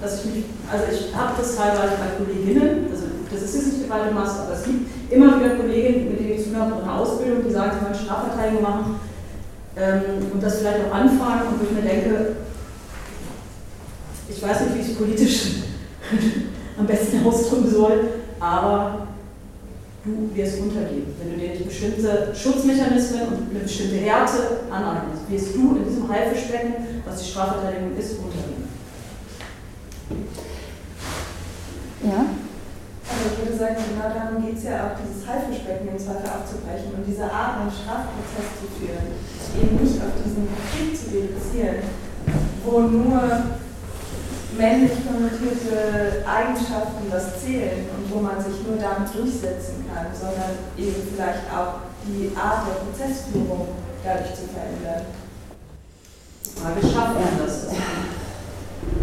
[0.00, 2.90] dass ich mich, also ich habe das teilweise bei Kolleginnen,
[3.32, 6.44] das ist jetzt nicht die breite aber es gibt immer wieder Kolleginnen, mit denen ich
[6.44, 9.00] zu tun habe, in der Ausbildung, die sagen, sie wollen Strafverteidigung machen
[9.76, 10.02] ähm,
[10.32, 12.36] und das vielleicht auch anfangen und wo ich mir denke,
[14.28, 15.46] ich weiß nicht, wie ich es politisch
[16.78, 18.08] am besten ausdrücken soll,
[18.40, 19.06] aber
[20.04, 21.14] du wirst untergehen.
[21.18, 26.08] Wenn du dir nicht bestimmte Schutzmechanismen und eine bestimmte Härte aneignest, wirst du in diesem
[26.08, 26.74] Haifischbecken,
[27.04, 28.70] was die Strafverteidigung ist, untergehen.
[32.02, 32.24] Ja?
[33.60, 37.60] Sagen, genau darum geht es ja auch, dieses Haifischbecken im Zweifel aufzubrechen und diese Art,
[37.60, 39.12] einen Strafprozess zu führen.
[39.52, 41.84] Eben nicht auf diesen Konflikt zu reduzieren,
[42.64, 43.20] wo nur
[44.56, 50.96] männlich konnotierte Eigenschaften das zählen und wo man sich nur damit durchsetzen kann, sondern eben
[51.12, 55.04] vielleicht auch die Art der Prozessführung dadurch zu verändern.
[56.48, 57.68] Die Frage, schafft man das?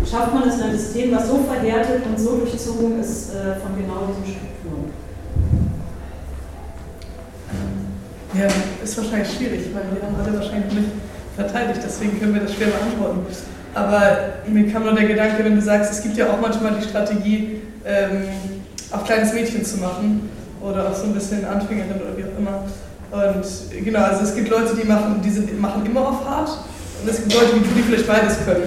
[0.10, 3.76] Schafft man es in einem System, was so verhärtet und so durchzogen ist äh, von
[3.76, 4.92] genau diesen Strukturen?
[8.34, 8.48] Ja,
[8.84, 10.90] ist wahrscheinlich schwierig, weil wir haben alle wahrscheinlich nicht
[11.36, 13.26] verteidigt, deswegen können wir das schwer beantworten.
[13.74, 16.88] Aber mir kam nur der Gedanke, wenn du sagst, es gibt ja auch manchmal die
[16.88, 18.24] Strategie, ähm,
[18.92, 20.30] auf kleines Mädchen zu machen
[20.62, 22.64] oder auch so ein bisschen Anfängerin oder wie auch immer.
[23.12, 26.50] Und genau, also es gibt Leute, die machen, die sind, machen immer auf hart
[27.02, 28.64] und es gibt Leute die vielleicht beides können.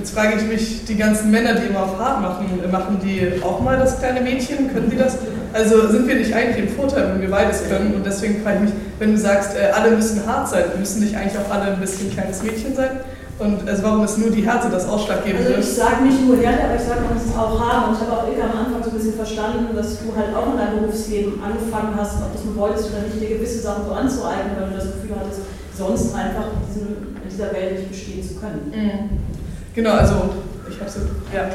[0.00, 3.60] Jetzt frage ich mich, die ganzen Männer, die immer auf hart machen, machen die auch
[3.60, 4.72] mal das kleine Mädchen?
[4.72, 5.18] Können die das?
[5.52, 7.92] Also sind wir nicht eigentlich im Vorteil, wenn wir beides können?
[7.92, 11.14] Und deswegen frage ich mich, wenn du sagst, äh, alle müssen hart sein, müssen nicht
[11.14, 13.00] eigentlich auch alle ein bisschen kleines Mädchen sein?
[13.38, 15.52] Und also warum ist nur die Härte das Ausschlaggebende?
[15.52, 17.92] Also ich sage nicht nur Härte, aber ich sage, man muss es auch haben.
[17.92, 20.48] Und ich habe auch Ilka am Anfang so ein bisschen verstanden, dass du halt auch
[20.52, 23.84] in deinem Berufsleben angefangen hast, ob du es nur wolltest oder nicht, dir gewisse Sachen
[23.84, 25.44] so anzueignen, weil du das Gefühl hattest,
[25.76, 26.88] sonst einfach in, diesem,
[27.20, 28.72] in dieser Welt nicht bestehen zu können.
[28.72, 29.39] Mhm.
[29.80, 30.28] Genau, also
[30.68, 31.00] ich habe so,
[31.32, 31.48] ja.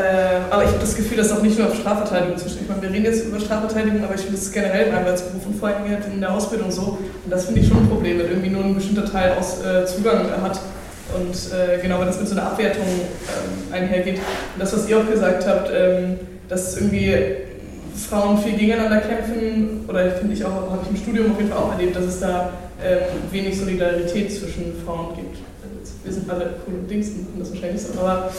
[0.00, 2.62] Äh, aber ich habe das Gefühl, dass auch nicht nur auf Strafverteidigung zusteht.
[2.62, 5.58] Ich meine, wir reden jetzt über Strafverteidigung, aber ich finde das generell im Anwaltsberuf und
[5.58, 6.98] vor allem halt in der Ausbildung so.
[7.24, 9.84] Und das finde ich schon ein Problem, wenn irgendwie nur ein bestimmter Teil aus äh,
[9.86, 10.60] Zugang hat.
[11.18, 14.18] Und äh, genau, wenn das mit so einer Abwertung ähm, einhergeht.
[14.18, 16.16] Und das, was ihr auch gesagt habt, ähm,
[16.48, 17.12] dass irgendwie
[18.08, 21.58] Frauen viel gegeneinander kämpfen, oder finde ich auch, habe ich im Studium auf jeden Fall
[21.58, 22.50] auch erlebt, dass es da
[22.84, 23.00] ähm,
[23.32, 25.43] wenig Solidarität zwischen Frauen gibt
[26.04, 28.30] wir sind alle coole Dings und das wahrscheinlich so, aber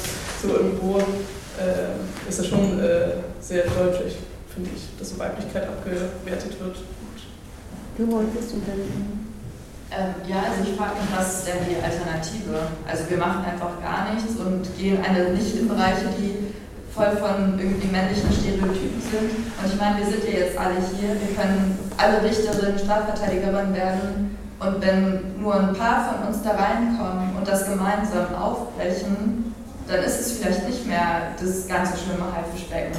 [0.42, 4.18] so irgendwo äh, ist das schon äh, sehr deutlich,
[4.54, 6.78] finde ich, dass so Weiblichkeit abgewertet wird.
[7.98, 9.34] Du wolltest unternehmen.
[9.92, 12.68] Ähm, ja, also ich frage mich, was ist denn die Alternative?
[12.88, 16.54] Also wir machen einfach gar nichts und gehen eine nicht in Bereiche, die
[16.94, 19.32] voll von irgendwie männlichen Stereotypen sind.
[19.32, 24.35] Und ich meine, wir sind ja jetzt alle hier, wir können alle Richterinnen, Strafverteidigerinnen werden
[24.60, 29.54] und wenn nur ein paar von uns da reinkommen und das gemeinsam aufbrechen,
[29.88, 32.96] dann ist es vielleicht nicht mehr das ganze schlimme Haifischbecken.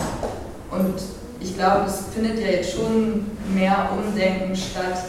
[0.70, 0.94] Und
[1.40, 5.04] ich glaube, es findet ja jetzt schon mehr Umdenken statt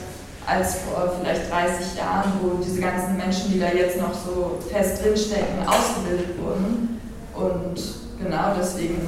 [0.46, 5.04] als vor vielleicht 30 Jahren, wo diese ganzen Menschen, die da jetzt noch so fest
[5.04, 7.02] drinstecken, ausgebildet wurden.
[7.36, 7.76] Und
[8.18, 9.02] genau deswegen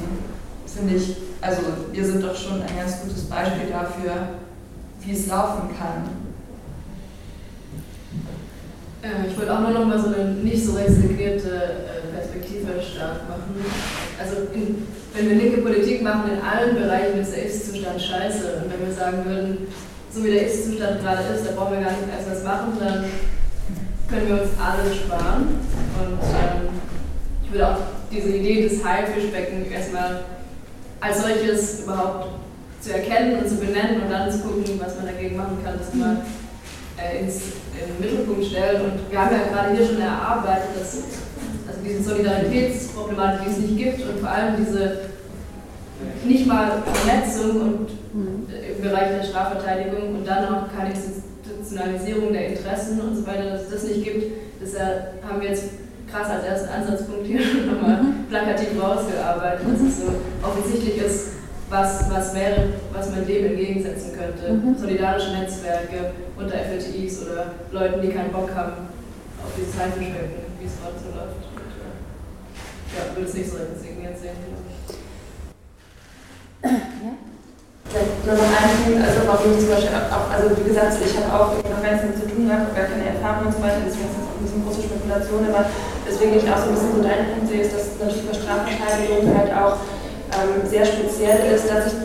[0.66, 4.28] finde ich, also wir sind doch schon ein ganz gutes Beispiel dafür,
[5.00, 6.29] wie es laufen kann.
[9.02, 13.28] Äh, ich wollte auch nur noch mal so eine nicht so resignierte äh, Perspektive stark
[13.28, 13.64] machen.
[14.20, 18.62] Also in, wenn wir linke Politik machen, in allen Bereichen ist der Ist-Zustand scheiße.
[18.62, 19.68] Und wenn wir sagen würden,
[20.12, 23.04] so wie der Ist-Zustand gerade ist, da brauchen wir gar nicht erst was machen, dann
[24.08, 25.60] können wir uns alle sparen.
[25.98, 26.68] Und ähm,
[27.44, 27.78] ich würde auch
[28.12, 30.20] diese Idee des Haifischbecken erstmal
[31.00, 32.28] als solches überhaupt
[32.80, 35.94] zu erkennen und zu benennen und dann zu gucken, was man dagegen machen kann, das
[35.94, 36.39] mal äh,
[37.20, 37.36] ins,
[37.72, 38.82] in den Mittelpunkt stellen.
[38.82, 40.96] Und wir haben ja gerade hier schon erarbeitet, dass
[41.68, 45.10] also diese Solidaritätsproblematik, die es nicht gibt und vor allem diese
[46.24, 53.00] nicht mal Vernetzung und im Bereich der Strafverteidigung und dann auch keine Institutionalisierung der Interessen
[53.00, 55.64] und so weiter, dass es das nicht gibt, das haben wir jetzt
[56.10, 60.12] krass als ersten Ansatzpunkt hier nochmal plakativ rausgearbeitet, dass es so
[60.42, 61.28] offensichtlich ist,
[61.70, 64.52] was, was wäre, was man dem entgegensetzen könnte.
[64.52, 64.76] Mhm.
[64.76, 68.90] Solidarische Netzwerke unter FLTIs oder Leuten, die keinen Bock haben
[69.38, 71.46] auf dieses Haifischwirken, wie es gerade so läuft.
[71.46, 71.70] Und,
[72.90, 74.98] ja, würde es nicht so sehen, glaube ich.
[76.60, 77.14] Ja?
[77.86, 81.30] Vielleicht nur noch ein Punkt, also warum zum Beispiel auch, also wie gesagt, ich habe
[81.32, 84.26] auch nichts damit zu tun gehabt, gar keine Erfahrung und so weiter, deswegen ist das
[84.30, 85.66] auch ein bisschen große Spekulation, aber
[86.06, 89.26] deswegen ich auch so ein bisschen so deinen Punkt sehe, ist, dass natürlich bei Strafverteidigung
[89.34, 89.74] halt auch
[90.34, 91.98] ähm, sehr speziell ist, dass ich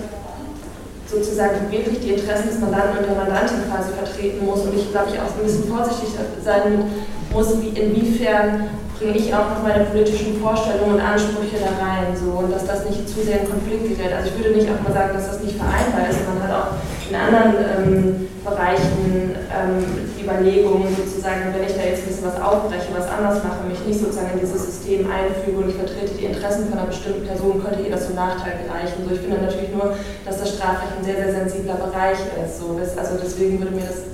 [1.07, 5.11] sozusagen wirklich die Interessen des Mandanten und der Mandantin quasi vertreten muss und ich glaube
[5.13, 6.09] ich auch ein bisschen vorsichtig
[6.43, 6.83] sein
[7.31, 12.39] muss, wie, inwiefern bringe ich auch noch meine politischen Vorstellungen und Ansprüche da rein so,
[12.39, 14.13] und dass das nicht zu sehr in Konflikt gerät.
[14.13, 16.23] Also ich würde nicht auch mal sagen, dass das nicht vereinbar ist.
[16.25, 16.71] Man hat auch
[17.09, 19.85] in anderen ähm, Bereichen ähm,
[20.21, 23.99] Überlegungen sozusagen, wenn ich da jetzt ein bisschen was aufbreche, was anders mache, mich nicht
[23.99, 27.83] sozusagen in dieses System einfüge und ich vertrete die Interessen von einer bestimmten Person, könnte
[27.83, 29.05] ihr das zum Nachteil gereichen.
[29.05, 29.93] So, ich finde natürlich nur,
[30.25, 32.59] dass das Strafrecht ein sehr, sehr sensibler Bereich ist.
[32.59, 34.09] So, das, also deswegen würde mir das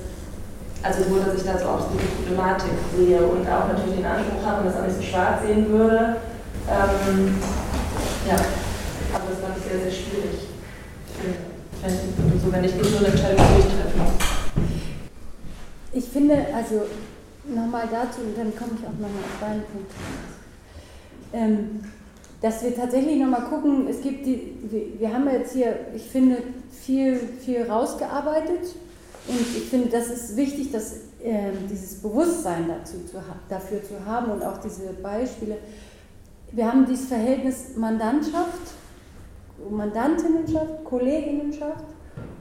[0.82, 4.06] also nur, dass ich da so auch so die Problematik sehe und auch natürlich den
[4.06, 6.16] Anspruch habe und das auch nicht so schwarz sehen würde.
[6.68, 7.38] Ähm,
[8.26, 8.34] ja,
[9.14, 10.50] aber das war sehr, sehr schwierig.
[11.22, 11.51] So,
[11.82, 14.00] wenn ich nicht eine Entscheidung durchtreffen.
[15.92, 16.82] Ich finde, also
[17.44, 19.92] nochmal dazu, und dann komme ich auch nochmal auf deinen Punkt.
[21.32, 21.80] Ähm,
[22.40, 24.54] dass wir tatsächlich nochmal gucken, es gibt die,
[24.98, 26.38] wir haben jetzt hier, ich finde,
[26.70, 28.74] viel, viel rausgearbeitet
[29.28, 30.92] und ich finde, das ist wichtig, dass
[31.22, 35.58] äh, dieses Bewusstsein dazu zu, dafür zu haben und auch diese Beispiele.
[36.50, 38.74] Wir haben dieses Verhältnis Mandantschaft,
[39.70, 41.84] Mandantinnenschaft, Kolleginnenschaft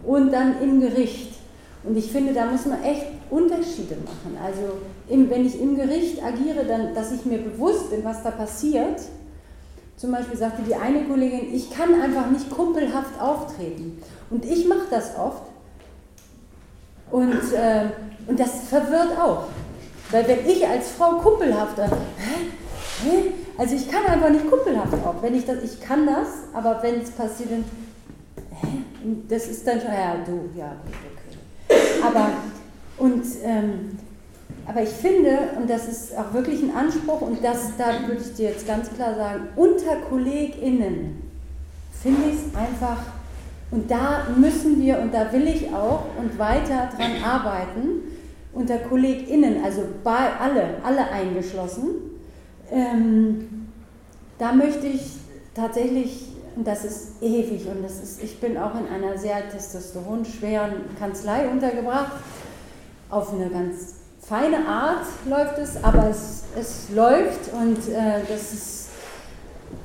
[0.04, 1.36] und dann im Gericht.
[1.84, 4.38] Und ich finde, da muss man echt Unterschiede machen.
[4.44, 4.62] Also
[5.08, 9.02] im, wenn ich im Gericht agiere, dann, dass ich mir bewusst bin, was da passiert.
[9.98, 14.02] Zum Beispiel sagte die eine Kollegin, ich kann einfach nicht kumpelhaft auftreten.
[14.30, 15.44] Und ich mache das oft.
[17.12, 17.86] Und, äh,
[18.28, 19.46] und das verwirrt auch.
[20.12, 23.10] Weil wenn ich als Frau kumpelhafter, hä?
[23.10, 23.32] Hä?
[23.62, 25.22] Also ich kann einfach nicht kumpelhaft auch.
[25.22, 27.64] Wenn ich das, ich kann das, aber wenn es passiert, dann,
[28.60, 28.68] hä?
[29.30, 31.80] das ist dann schon, ja, du, ja, okay.
[32.04, 32.32] Aber,
[32.98, 34.00] und, ähm,
[34.66, 38.34] aber ich finde, und das ist auch wirklich ein Anspruch, und das, da würde ich
[38.34, 41.22] dir jetzt ganz klar sagen, unter KollegInnen
[42.02, 42.98] finde ich es einfach
[43.70, 48.02] und da müssen wir, und da will ich auch und weiter dran arbeiten,
[48.54, 52.12] unter KollegInnen, also bei alle, alle eingeschlossen.
[52.72, 53.51] Ähm,
[54.42, 55.18] da möchte ich
[55.54, 60.98] tatsächlich, und das ist ewig, und das ist, ich bin auch in einer sehr testosteronschweren
[60.98, 62.14] Kanzlei untergebracht,
[63.12, 68.88] auf eine ganz feine Art läuft es, aber es, es läuft und äh, das ist.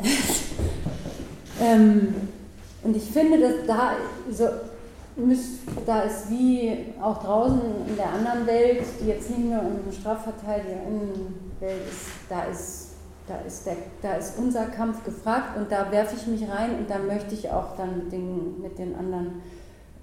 [1.60, 2.14] ähm,
[2.82, 3.92] und ich finde, dass da,
[4.30, 4.48] so,
[5.84, 9.92] da ist wie auch draußen in der anderen Welt, die jetzt nicht nur in der
[9.92, 12.85] Strafverteidigerinnenwelt ist, da ist,
[13.26, 16.88] da, ist der, da ist unser Kampf gefragt und da werfe ich mich rein und
[16.88, 19.42] da möchte ich auch dann mit den, mit den anderen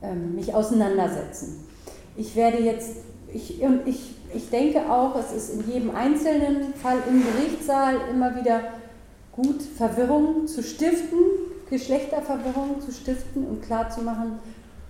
[0.01, 1.65] ähm, mich auseinandersetzen.
[2.15, 2.97] Ich werde jetzt,
[3.33, 8.35] ich, und ich, ich denke auch, es ist in jedem einzelnen Fall im Gerichtssaal immer
[8.35, 8.61] wieder
[9.31, 11.19] gut, Verwirrung zu stiften,
[11.69, 14.39] Geschlechterverwirrung zu stiften und klarzumachen,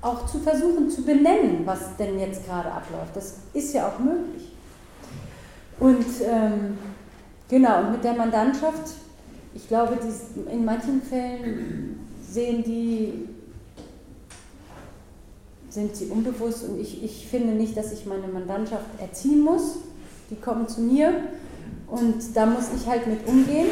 [0.02, 3.16] auch zu versuchen zu benennen, was denn jetzt gerade abläuft.
[3.16, 4.52] Das ist ja auch möglich.
[5.80, 6.78] Und ähm,
[7.50, 8.94] genau, und mit der Mandantschaft
[9.56, 9.98] ich glaube,
[10.52, 13.30] in manchen Fällen sehen die,
[15.70, 19.78] sind sie unbewusst und ich, ich finde nicht, dass ich meine Mandantschaft erziehen muss.
[20.30, 21.14] Die kommen zu mir
[21.88, 23.68] und da muss ich halt mit umgehen.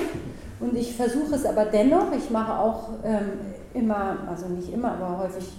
[0.60, 2.12] Und ich versuche es aber dennoch.
[2.16, 3.32] Ich mache auch ähm,
[3.74, 5.50] immer, also nicht immer, aber häufig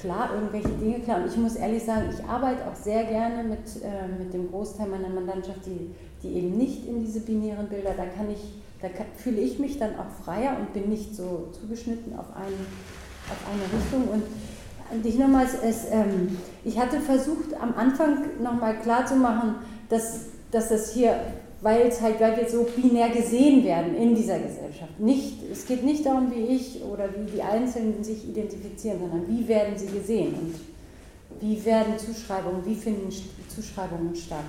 [0.00, 1.22] klar irgendwelche Dinge klar.
[1.22, 4.88] Und ich muss ehrlich sagen, ich arbeite auch sehr gerne mit, äh, mit dem Großteil
[4.88, 8.40] meiner Mandantschaft, die, die eben nicht in diese binären Bilder, da kann ich,
[8.80, 12.66] da kann, fühle ich mich dann auch freier und bin nicht so zugeschnitten auf, einen,
[13.28, 14.08] auf eine Richtung.
[14.08, 19.56] Und dich nochmals, es, ähm, ich hatte versucht am Anfang nochmal klarzumachen,
[19.88, 21.16] dass, dass das hier
[21.62, 24.98] weil es halt, weil wir so binär gesehen werden in dieser Gesellschaft.
[24.98, 29.46] Nicht, es geht nicht darum, wie ich oder wie die Einzelnen sich identifizieren, sondern wie
[29.46, 30.54] werden sie gesehen und
[31.40, 33.08] wie werden Zuschreibungen, wie finden
[33.48, 34.44] Zuschreibungen statt.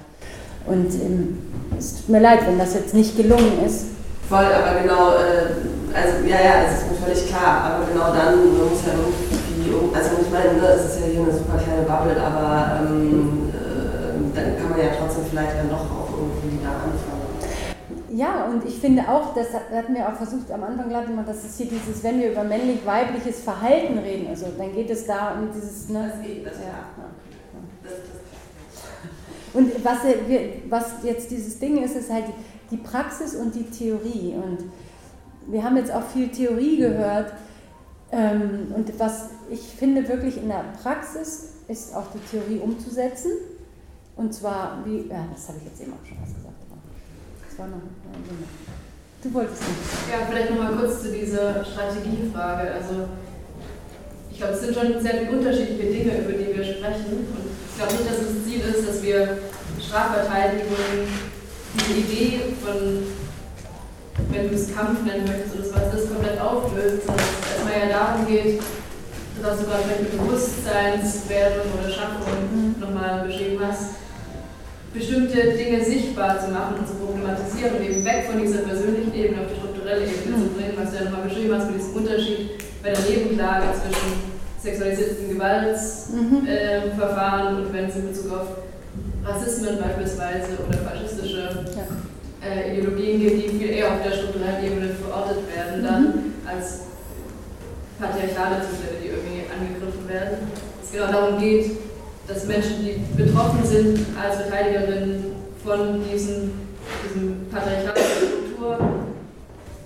[0.66, 1.40] Und ähm,
[1.78, 3.88] es tut mir leid, wenn das jetzt nicht gelungen ist.
[4.30, 5.52] Voll, aber genau, äh,
[5.94, 10.10] also ja, ja, es ist mir völlig klar, aber genau dann muss ja irgendwie, also
[10.22, 14.58] ich meine, ne, es ist ja hier eine super kleine Bubble, aber ähm, äh, dann
[14.58, 17.24] kann man ja trotzdem vielleicht dann doch auch irgendwie da anfangen.
[18.16, 21.44] Ja, und ich finde auch, das hatten wir auch versucht am Anfang klar gemacht, dass
[21.44, 25.50] es hier dieses, wenn wir über männlich-weibliches Verhalten reden, also dann geht es da um
[25.52, 26.12] dieses, ne?
[26.14, 26.94] Das geht, das ja.
[26.98, 27.10] ja.
[29.54, 30.00] Und was,
[30.70, 32.26] was jetzt dieses Ding ist, ist halt
[32.72, 34.34] die Praxis und die Theorie.
[34.36, 34.60] Und
[35.48, 37.34] wir haben jetzt auch viel Theorie gehört.
[38.12, 43.32] Ähm, und was ich finde wirklich in der Praxis ist auch die Theorie umzusetzen.
[44.16, 46.54] Und zwar, wie, ja, das habe ich jetzt eben auch schon was gesagt.
[47.50, 47.82] Das war noch,
[49.24, 50.12] du wolltest nicht.
[50.12, 52.72] Ja, vielleicht nochmal kurz zu dieser Strategiefrage.
[52.72, 53.08] Also,
[54.34, 57.30] ich glaube, es sind schon sehr viele unterschiedliche Dinge, über die wir sprechen.
[57.30, 59.38] Und ich glaube nicht, dass das Ziel ist, dass wir
[59.78, 61.06] Strafverteidigung,
[61.78, 63.06] diese Idee von,
[64.34, 67.90] wenn du es Kampf nennen möchtest oder was, das komplett auflöst, sondern es erstmal ja
[67.94, 68.62] darum geht,
[69.42, 72.76] dass du gerade mit Bewusstseinswerdung oder Schaffung mhm.
[72.82, 74.02] nochmal beschrieben hast,
[74.94, 79.42] bestimmte Dinge sichtbar zu machen und zu problematisieren und eben weg von dieser persönlichen Ebene
[79.42, 82.63] auf die strukturelle Ebene zu bringen, was du ja nochmal beschrieben hast mit diesem Unterschied
[82.84, 87.60] bei der Nebenklage zwischen sexualisierten Gewaltsverfahren mhm.
[87.60, 88.48] äh, und wenn es in Bezug auf
[89.26, 91.86] Rassismen beispielsweise oder faschistische ja.
[92.46, 95.86] äh, Ideologien gibt, die viel eher auf der strukturellen Ebene verortet werden, mhm.
[95.86, 96.82] dann als
[98.00, 100.40] patriarchale Zustände, die irgendwie angegriffen werden.
[100.84, 101.72] Es genau darum geht,
[102.28, 105.32] dass Menschen, die betroffen sind als Verteidigerinnen
[105.64, 106.52] von diesen,
[107.04, 108.78] diesem patriarchalischen Struktur,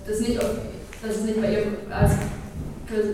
[0.04, 2.12] das nicht, dass es nicht bei ihr als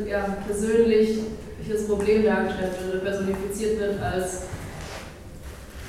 [0.08, 4.42] ja, persönliches Problem dargestellt wird oder personifiziert wird als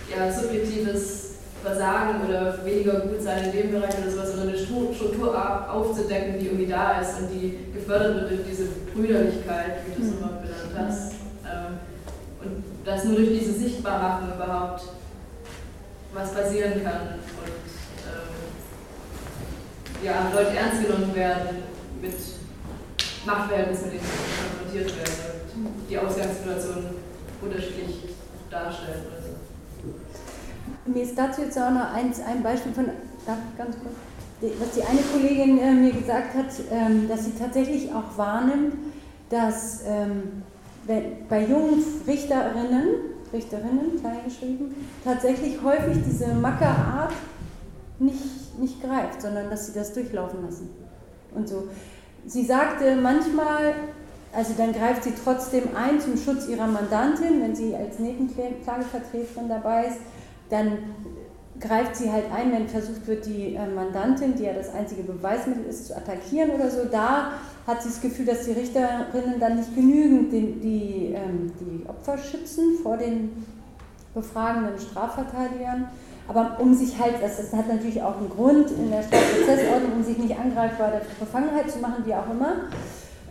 [0.10, 1.26] ja, subjektives
[1.64, 6.46] Versagen oder weniger gut sein in dem Bereich oder sowas, sondern eine Struktur aufzudecken, die
[6.48, 10.74] irgendwie da ist und die gefördert wird durch diese Brüderlichkeit, wie du es immer benannt
[10.78, 11.14] hast.
[11.44, 11.80] Ähm,
[12.44, 14.84] und dass nur durch diese Sichtbarmachung überhaupt
[16.14, 17.50] was passieren kann und
[18.06, 18.36] ähm,
[20.04, 21.64] ja, Leute ernst genommen werden
[22.02, 22.14] mit
[23.26, 25.36] Machtverhältnissen, mit denen sie konfrontiert werden
[25.66, 26.86] und die Ausgangssituation
[27.42, 28.16] unterschiedlich
[28.50, 29.04] darstellen.
[29.16, 29.30] Also.
[30.86, 32.86] Mir ist dazu jetzt auch noch ein, ein Beispiel von,
[33.26, 33.96] darf ich ganz kurz,
[34.60, 38.76] was die eine Kollegin äh, mir gesagt hat, ähm, dass sie tatsächlich auch wahrnimmt,
[39.30, 40.44] dass ähm,
[40.88, 42.88] bei jungen Richterinnen,
[43.34, 47.14] Richterinnen, kleingeschrieben, tatsächlich häufig diese Mackerart
[47.98, 50.70] nicht, nicht greift, sondern dass sie das durchlaufen lassen.
[51.34, 51.68] Und so.
[52.28, 53.74] Sie sagte manchmal,
[54.34, 59.88] also dann greift sie trotzdem ein zum Schutz ihrer Mandantin, wenn sie als Nebenklagevertreterin dabei
[59.88, 60.00] ist,
[60.50, 60.78] dann
[61.60, 65.66] greift sie halt ein, wenn versucht wird, die äh, Mandantin, die ja das einzige Beweismittel
[65.66, 66.86] ist, zu attackieren oder so.
[66.92, 67.32] Da
[67.66, 72.18] hat sie das Gefühl, dass die Richterinnen dann nicht genügend die, die, ähm, die Opfer
[72.18, 73.46] schützen vor den
[74.14, 75.90] befragenden Strafverteidigern.
[76.28, 80.04] Aber um sich halt, das, das hat natürlich auch einen Grund in der Strafprozessordnung, um
[80.04, 82.56] sich nicht angreifbar der Befangenheit zu machen, wie auch immer.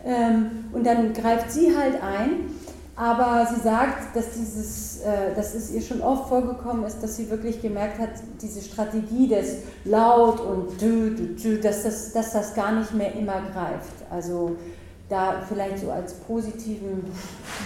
[0.05, 2.55] Ähm, und dann greift sie halt ein.
[2.97, 7.29] Aber sie sagt, dass, dieses, äh, dass es ihr schon oft vorgekommen ist, dass sie
[7.29, 8.11] wirklich gemerkt hat,
[8.41, 13.13] diese Strategie des laut und dü, dü, dü, dass, das, dass das gar nicht mehr
[13.13, 14.09] immer greift.
[14.09, 14.55] Also
[15.09, 17.03] da vielleicht so als positiven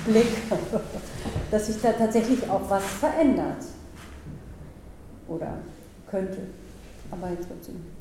[0.06, 0.28] Blick,
[1.52, 3.64] dass sich da tatsächlich auch was verändert.
[5.30, 5.60] Oder
[6.10, 6.40] könnte.
[7.12, 7.76] Aber jetzt trotzdem.
[7.76, 7.99] Äh,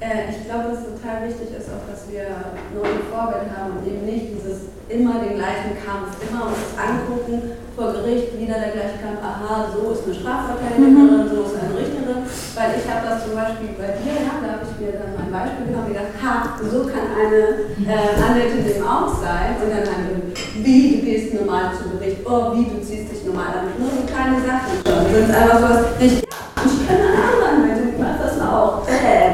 [0.00, 2.24] ich glaube, dass es total wichtig ist, auch dass wir
[2.72, 7.54] nur ein Vorbild haben und eben nicht dieses immer den gleichen Kampf, immer uns angucken,
[7.76, 12.26] vor Gericht wieder der gleiche Kampf, aha, so ist eine Strafverteidigerin, so ist eine Richterin,
[12.26, 15.30] weil ich habe das zum Beispiel bei dir, ja, da habe ich mir dann ein
[15.30, 19.86] Beispiel genommen und gedacht, ha, so kann eine äh, Anwältin dem auch sein und dann
[19.86, 20.18] wir,
[20.64, 24.02] wie, du gehst normal zu Gericht, oh, wie, du ziehst dich normal damit, nur so
[24.08, 24.80] kleine Sachen.
[24.82, 28.34] Schon, sind einfach so was, nicht, ja, ich kann eine andere Anwältin, ich mach das
[28.42, 29.29] auch, bam.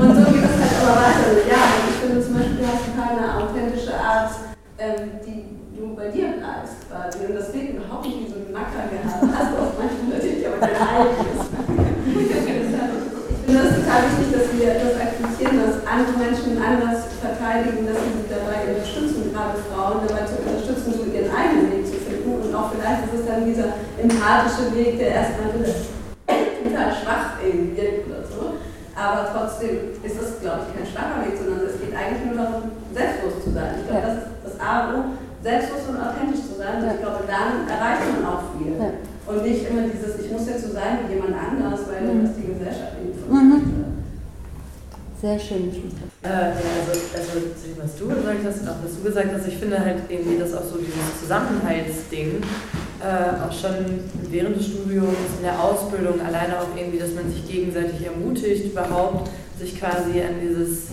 [0.00, 3.36] Und so geht das halt immer weiter, ja, ich finde zum Beispiel, hast du keine
[3.36, 4.32] authentische Art,
[4.80, 5.44] ähm, die
[5.76, 7.28] du bei dir bleibst quasi.
[7.28, 9.20] Und das klingt überhaupt nicht wie so ein Macker gehabt.
[9.20, 11.52] Hast du auch manchmal natürlich, aber dein eigenes.
[12.16, 17.98] Ich finde das total wichtig, dass wir das akzeptieren, dass andere Menschen anders verteidigen, dass
[18.00, 22.40] sie sich dabei unterstützen, gerade Frauen dabei zu unterstützen, so ihren eigenen Weg zu finden.
[22.40, 28.19] Und auch vielleicht ist es dann dieser empathische Weg, der erstmal total schwach irgendwie wirkt.
[29.00, 32.68] Aber trotzdem ist das, glaube ich, kein schwacher Weg, sondern es geht eigentlich nur darum,
[32.92, 33.80] selbstlos zu sein.
[33.80, 34.98] Ich glaube, das ist das A und O,
[35.40, 36.84] selbstlos und authentisch zu sein.
[36.84, 38.76] Und ich glaube, dann erreicht man auch viel.
[38.76, 38.92] Ja.
[39.24, 42.28] Und nicht immer dieses, ich muss jetzt so sein wie jemand anders, weil mhm.
[42.28, 44.04] das die Gesellschaft eben von mhm.
[45.16, 45.72] Sehr schön.
[46.22, 47.44] Äh, ja, also erstmal
[47.80, 50.52] was du gesagt hast und auch was du gesagt hast, ich finde halt irgendwie, dass
[50.52, 52.40] auch so dieses Zusammenhaltsding
[53.02, 54.00] äh, auch schon
[54.30, 59.30] während des Studiums, in der Ausbildung, alleine auch irgendwie, dass man sich gegenseitig ermutigt, überhaupt
[59.58, 60.88] sich quasi an dieses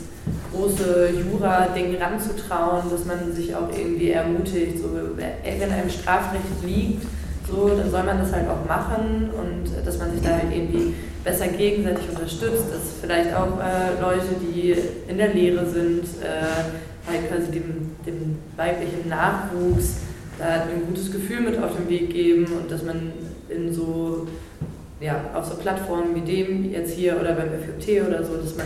[0.53, 7.03] große Jura-Ding ranzutrauen, dass man sich auch irgendwie ermutigt, so, wenn einem Strafrecht liegt,
[7.49, 10.93] so, dann soll man das halt auch machen und dass man sich da halt irgendwie
[11.23, 14.75] besser gegenseitig unterstützt, dass vielleicht auch äh, Leute, die
[15.07, 19.97] in der Lehre sind, äh, halt quasi dem, dem weiblichen Nachwuchs
[20.37, 23.13] da ein gutes Gefühl mit auf den Weg geben und dass man
[23.49, 24.27] in so
[24.99, 28.65] ja, auf so Plattformen wie dem jetzt hier oder beim FJT oder so, dass man,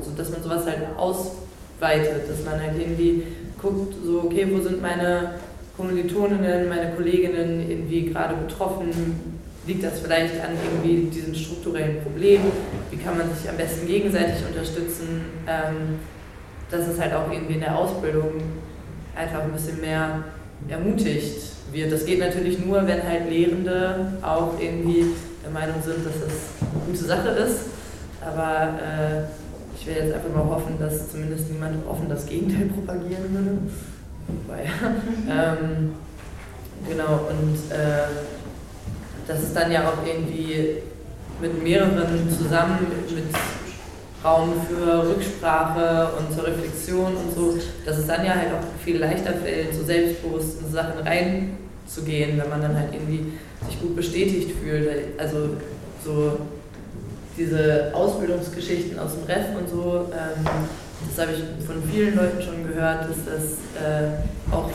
[0.00, 3.22] so, dass man sowas halt ausweitet, dass man halt irgendwie
[3.60, 5.34] guckt, so, okay, wo sind meine
[5.76, 8.90] Kommilitoninnen, meine Kolleginnen irgendwie gerade betroffen?
[9.66, 12.40] Liegt das vielleicht an irgendwie diesem strukturellen Problem?
[12.90, 15.26] Wie kann man sich am besten gegenseitig unterstützen?
[15.46, 15.98] Ähm,
[16.70, 18.32] dass es halt auch irgendwie in der Ausbildung
[19.14, 20.24] einfach ein bisschen mehr
[20.68, 21.92] ermutigt wird.
[21.92, 25.06] Das geht natürlich nur, wenn halt Lehrende auch irgendwie
[25.42, 27.60] der Meinung sind, dass das eine gute Sache ist.
[28.20, 29.22] Aber äh,
[29.78, 33.58] ich will jetzt einfach mal hoffen, dass zumindest niemand offen das Gegenteil propagieren würde.
[34.28, 34.64] Wobei,
[35.30, 35.94] ähm,
[36.86, 38.08] genau, und äh,
[39.26, 40.82] das ist dann ja auch irgendwie
[41.40, 42.78] mit mehreren zusammen,
[43.14, 43.24] mit
[44.24, 48.98] Raum für Rücksprache und zur Reflexion und so, dass es dann ja halt auch viel
[48.98, 53.32] leichter fällt, so selbstbewusst in Sachen reinzugehen, wenn man dann halt irgendwie
[53.66, 54.88] sich gut bestätigt fühlt.
[55.18, 55.50] Also
[56.04, 56.38] so
[57.36, 60.44] diese Ausbildungsgeschichten aus dem Ref und so, ähm,
[61.08, 63.42] das habe ich von vielen Leuten schon gehört, dass das
[63.80, 64.70] äh, auch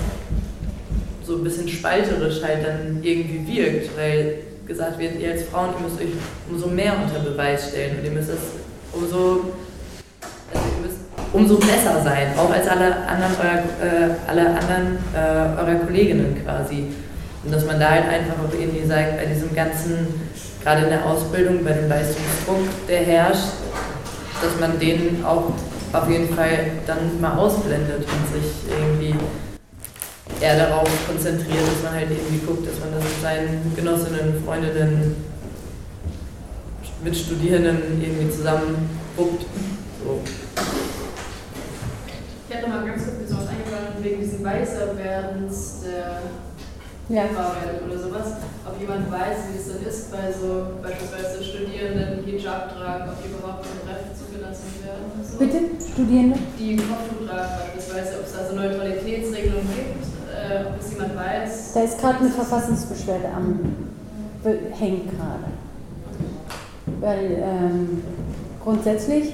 [1.26, 5.86] so ein bisschen spalterisch halt dann irgendwie wirkt, weil gesagt wird, ihr als Frauen, ihr
[5.86, 6.14] müsst euch
[6.50, 8.63] umso mehr unter Beweis stellen und ihr müsst es
[8.94, 9.54] umso,
[10.54, 10.98] also müsst
[11.34, 16.88] umso besser sein, auch als alle anderen, euer, äh, alle anderen äh, eurer Kolleginnen quasi.
[17.44, 20.22] Und dass man da halt einfach auch irgendwie sagt, bei diesem ganzen,
[20.64, 23.50] gerade in der Ausbildung, bei dem Leistungsdruck, der herrscht,
[24.42, 25.52] dass man den auch
[25.92, 29.16] auf jeden Fall dann mal ausblendet und sich irgendwie
[30.42, 35.16] eher darauf konzentriert, dass man halt irgendwie guckt, dass man das mit seinen Genossinnen, Freundinnen,
[37.04, 39.46] Mitstudierenden irgendwie zusammen guckt.
[40.04, 40.22] So.
[42.48, 46.22] Ich hätte nochmal ganz kurz mir sowas eingefallen, wegen diesen Weißerwerdens der
[47.10, 47.24] ja.
[47.86, 52.74] oder sowas, ob jemand weiß, wie es dann ist, bei so beispielsweise Studierenden, die Hijab
[52.76, 55.12] tragen, ob die überhaupt im Recht zugelassen werden.
[55.20, 55.38] So.
[55.38, 55.60] Bitte?
[55.92, 56.40] Studierende?
[56.58, 61.74] Die Kopftuch tragen beispielsweise, ob es da so Neutralitätsregelungen gibt, äh, ob es jemand weiß.
[61.74, 63.60] Da ist gerade eine Verfassungsbeschwerde am
[64.44, 65.63] hängt gerade.
[67.00, 68.04] Weil ähm,
[68.64, 69.34] grundsätzlich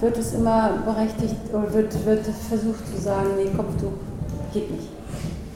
[0.00, 3.92] wird es immer berechtigt oder wird, wird versucht zu sagen, nee, Kopftuch
[4.52, 4.88] geht nicht.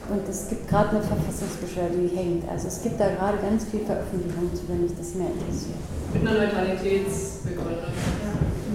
[0.09, 2.47] Und es gibt gerade eine Verfassungsbeschwerde, die hängt.
[2.49, 5.79] Also es gibt da gerade ganz viel Veröffentlichungen zu, wenn mich das mehr interessiert.
[6.13, 7.93] Mit einer Neutralitätsbegründung.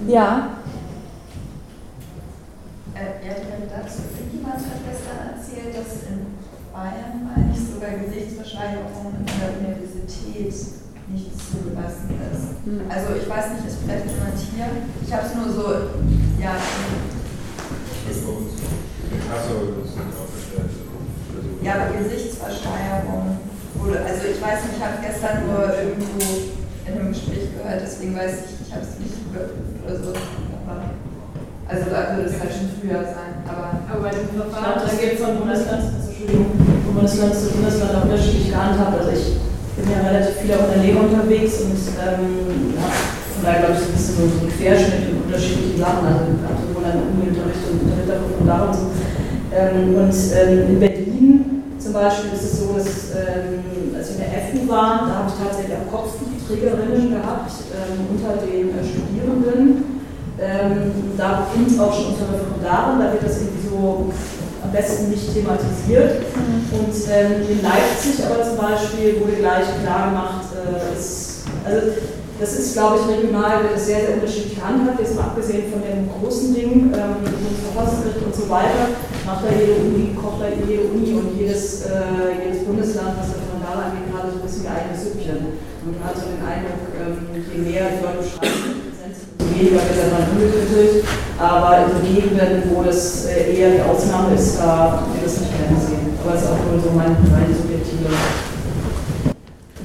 [0.07, 0.13] Ja.
[0.13, 0.49] ja.
[2.95, 3.35] Äh, ja,
[3.69, 4.01] dazu.
[4.33, 6.35] Jemand hat gestern erzählt, dass in
[6.73, 10.53] Bayern, meine ich, sogar Gesichtsverschleierung in der Universität
[11.09, 12.65] nicht zugelassen ist.
[12.65, 12.81] Hm.
[12.89, 14.67] Also ich weiß nicht, ist vielleicht jemand hier.
[15.05, 15.65] Ich habe es nur so,
[16.39, 16.55] ja.
[18.09, 18.23] Ist.
[21.61, 23.39] Ja, aber Gesichtsversteigerung
[23.79, 26.51] also ich weiß nicht, ich habe gestern nur irgendwo
[26.83, 30.11] in einem Gespräch gehört, deswegen weiß ich, ich habe es nicht überprüft oder so.
[30.67, 30.91] Aber,
[31.69, 33.39] Also da würde es halt schon früher sein.
[33.47, 36.51] Aber, aber bei dem Verfahren, da geht es von Bundesland, Entschuldigung,
[36.85, 38.99] von Bundesland zu Bundesland auch unterschiedlich gehandhabt.
[38.99, 39.39] Also ich
[39.79, 43.87] bin ja relativ viel auch in der Lehre unterwegs und ähm, von daher glaube ich
[43.87, 46.03] ein bisschen so ein Querschnitt in unterschiedlichen Sachen,
[46.43, 48.85] also sowohl an Uniunterricht und Hintergrund und so.
[49.55, 54.23] Ähm, und ähm, in Berlin zum Beispiel ist es so, dass ähm, als ich in
[54.27, 59.99] der FU war, da habe ich tatsächlich auch Kopfträgerinnen gehabt ähm, unter den äh, Studierenden
[60.41, 64.09] ähm, da beginnt auch schon unsere Referendare, da wird das irgendwie so
[64.69, 66.21] am besten nicht thematisiert.
[66.37, 66.77] Mhm.
[66.77, 71.97] Und ähm, in Leipzig aber zum Beispiel wurde gleich klar gemacht, äh, ist, also
[72.39, 75.81] das ist, glaube ich, regional wird das sehr, sehr unterschiedlich gehandhabt, jetzt mal abgesehen von
[75.81, 81.13] den großen Dingen, ähm, und so weiter, macht da jede Uni, kocht da jede Uni
[81.19, 85.59] und jedes, äh, jedes Bundesland, was Referendare angeht, gerade so ein bisschen ihr eigenes Süppchen.
[85.83, 88.78] Und man hat so den Eindruck, ähm, je mehr die Leute schreiben,
[89.59, 91.05] weniger wird dann ungetötet,
[91.37, 95.69] aber in Gegenden, wo das äh, eher die Ausnahme ist, da wird es nicht mehr
[95.69, 96.17] gesehen.
[96.23, 98.09] Aber es ist auch nur so mein, meine subjektive.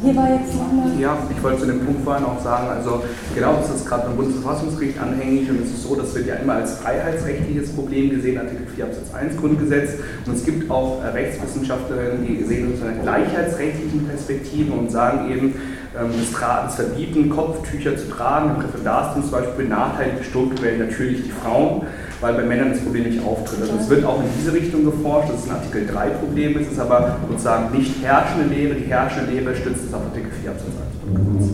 [0.02, 1.00] Hier war jetzt noch eine.
[1.00, 3.02] Ja, ich wollte zu dem Punkt vorhin auch sagen, also
[3.34, 6.54] genau, das ist gerade beim Bundesverfassungsgericht anhängig und es ist so, das wird ja immer
[6.54, 9.92] als freiheitsrechtliches Problem gesehen, Artikel 4 Absatz 1 Grundgesetz.
[10.26, 15.30] Und es gibt auch äh, Rechtswissenschaftlerinnen, die sehen das aus einer gleichheitsrechtlichen Perspektive und sagen
[15.30, 15.54] eben,
[15.98, 21.30] ähm, das, das Verbieten, Kopftücher zu tragen, im Referendarstum zum Beispiel benachteiligt strukturell natürlich die
[21.30, 21.86] Frauen,
[22.20, 23.60] weil bei Männern das Problem nicht auftritt.
[23.62, 26.72] Also es wird auch in diese Richtung geforscht, das ist ein Artikel 3 Problem, es
[26.72, 30.68] ist aber sozusagen nicht herrschende Lehre, die herrschende Lehre stützt es auf Artikel 4 Absatz
[31.14, 31.50] 1.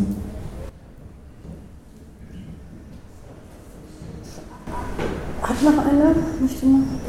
[5.42, 6.14] Hat noch einer?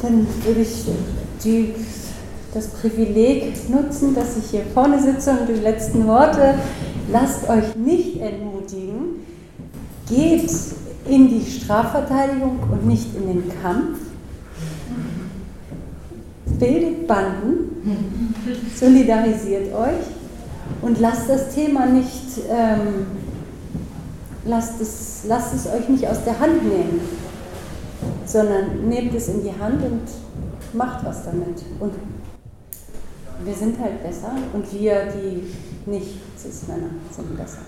[0.02, 0.84] Dann würde ich
[1.44, 1.74] die,
[2.52, 6.54] das Privileg nutzen, dass ich hier vorne sitze und die letzten Worte
[7.10, 9.26] lasst euch nicht entmutigen,
[10.08, 10.50] geht
[11.08, 13.98] in die Strafverteidigung und nicht in den Kampf,
[16.58, 18.34] bildet Banden,
[18.76, 20.06] solidarisiert euch.
[20.80, 23.06] Und lasst das Thema nicht, ähm,
[24.44, 27.00] lasst, es, lasst es euch nicht aus der Hand nehmen,
[28.24, 30.02] sondern nehmt es in die Hand und
[30.72, 31.62] macht was damit.
[31.80, 31.92] Und
[33.44, 37.60] wir sind halt besser und wir, die nicht Cis-Männer, sind besser.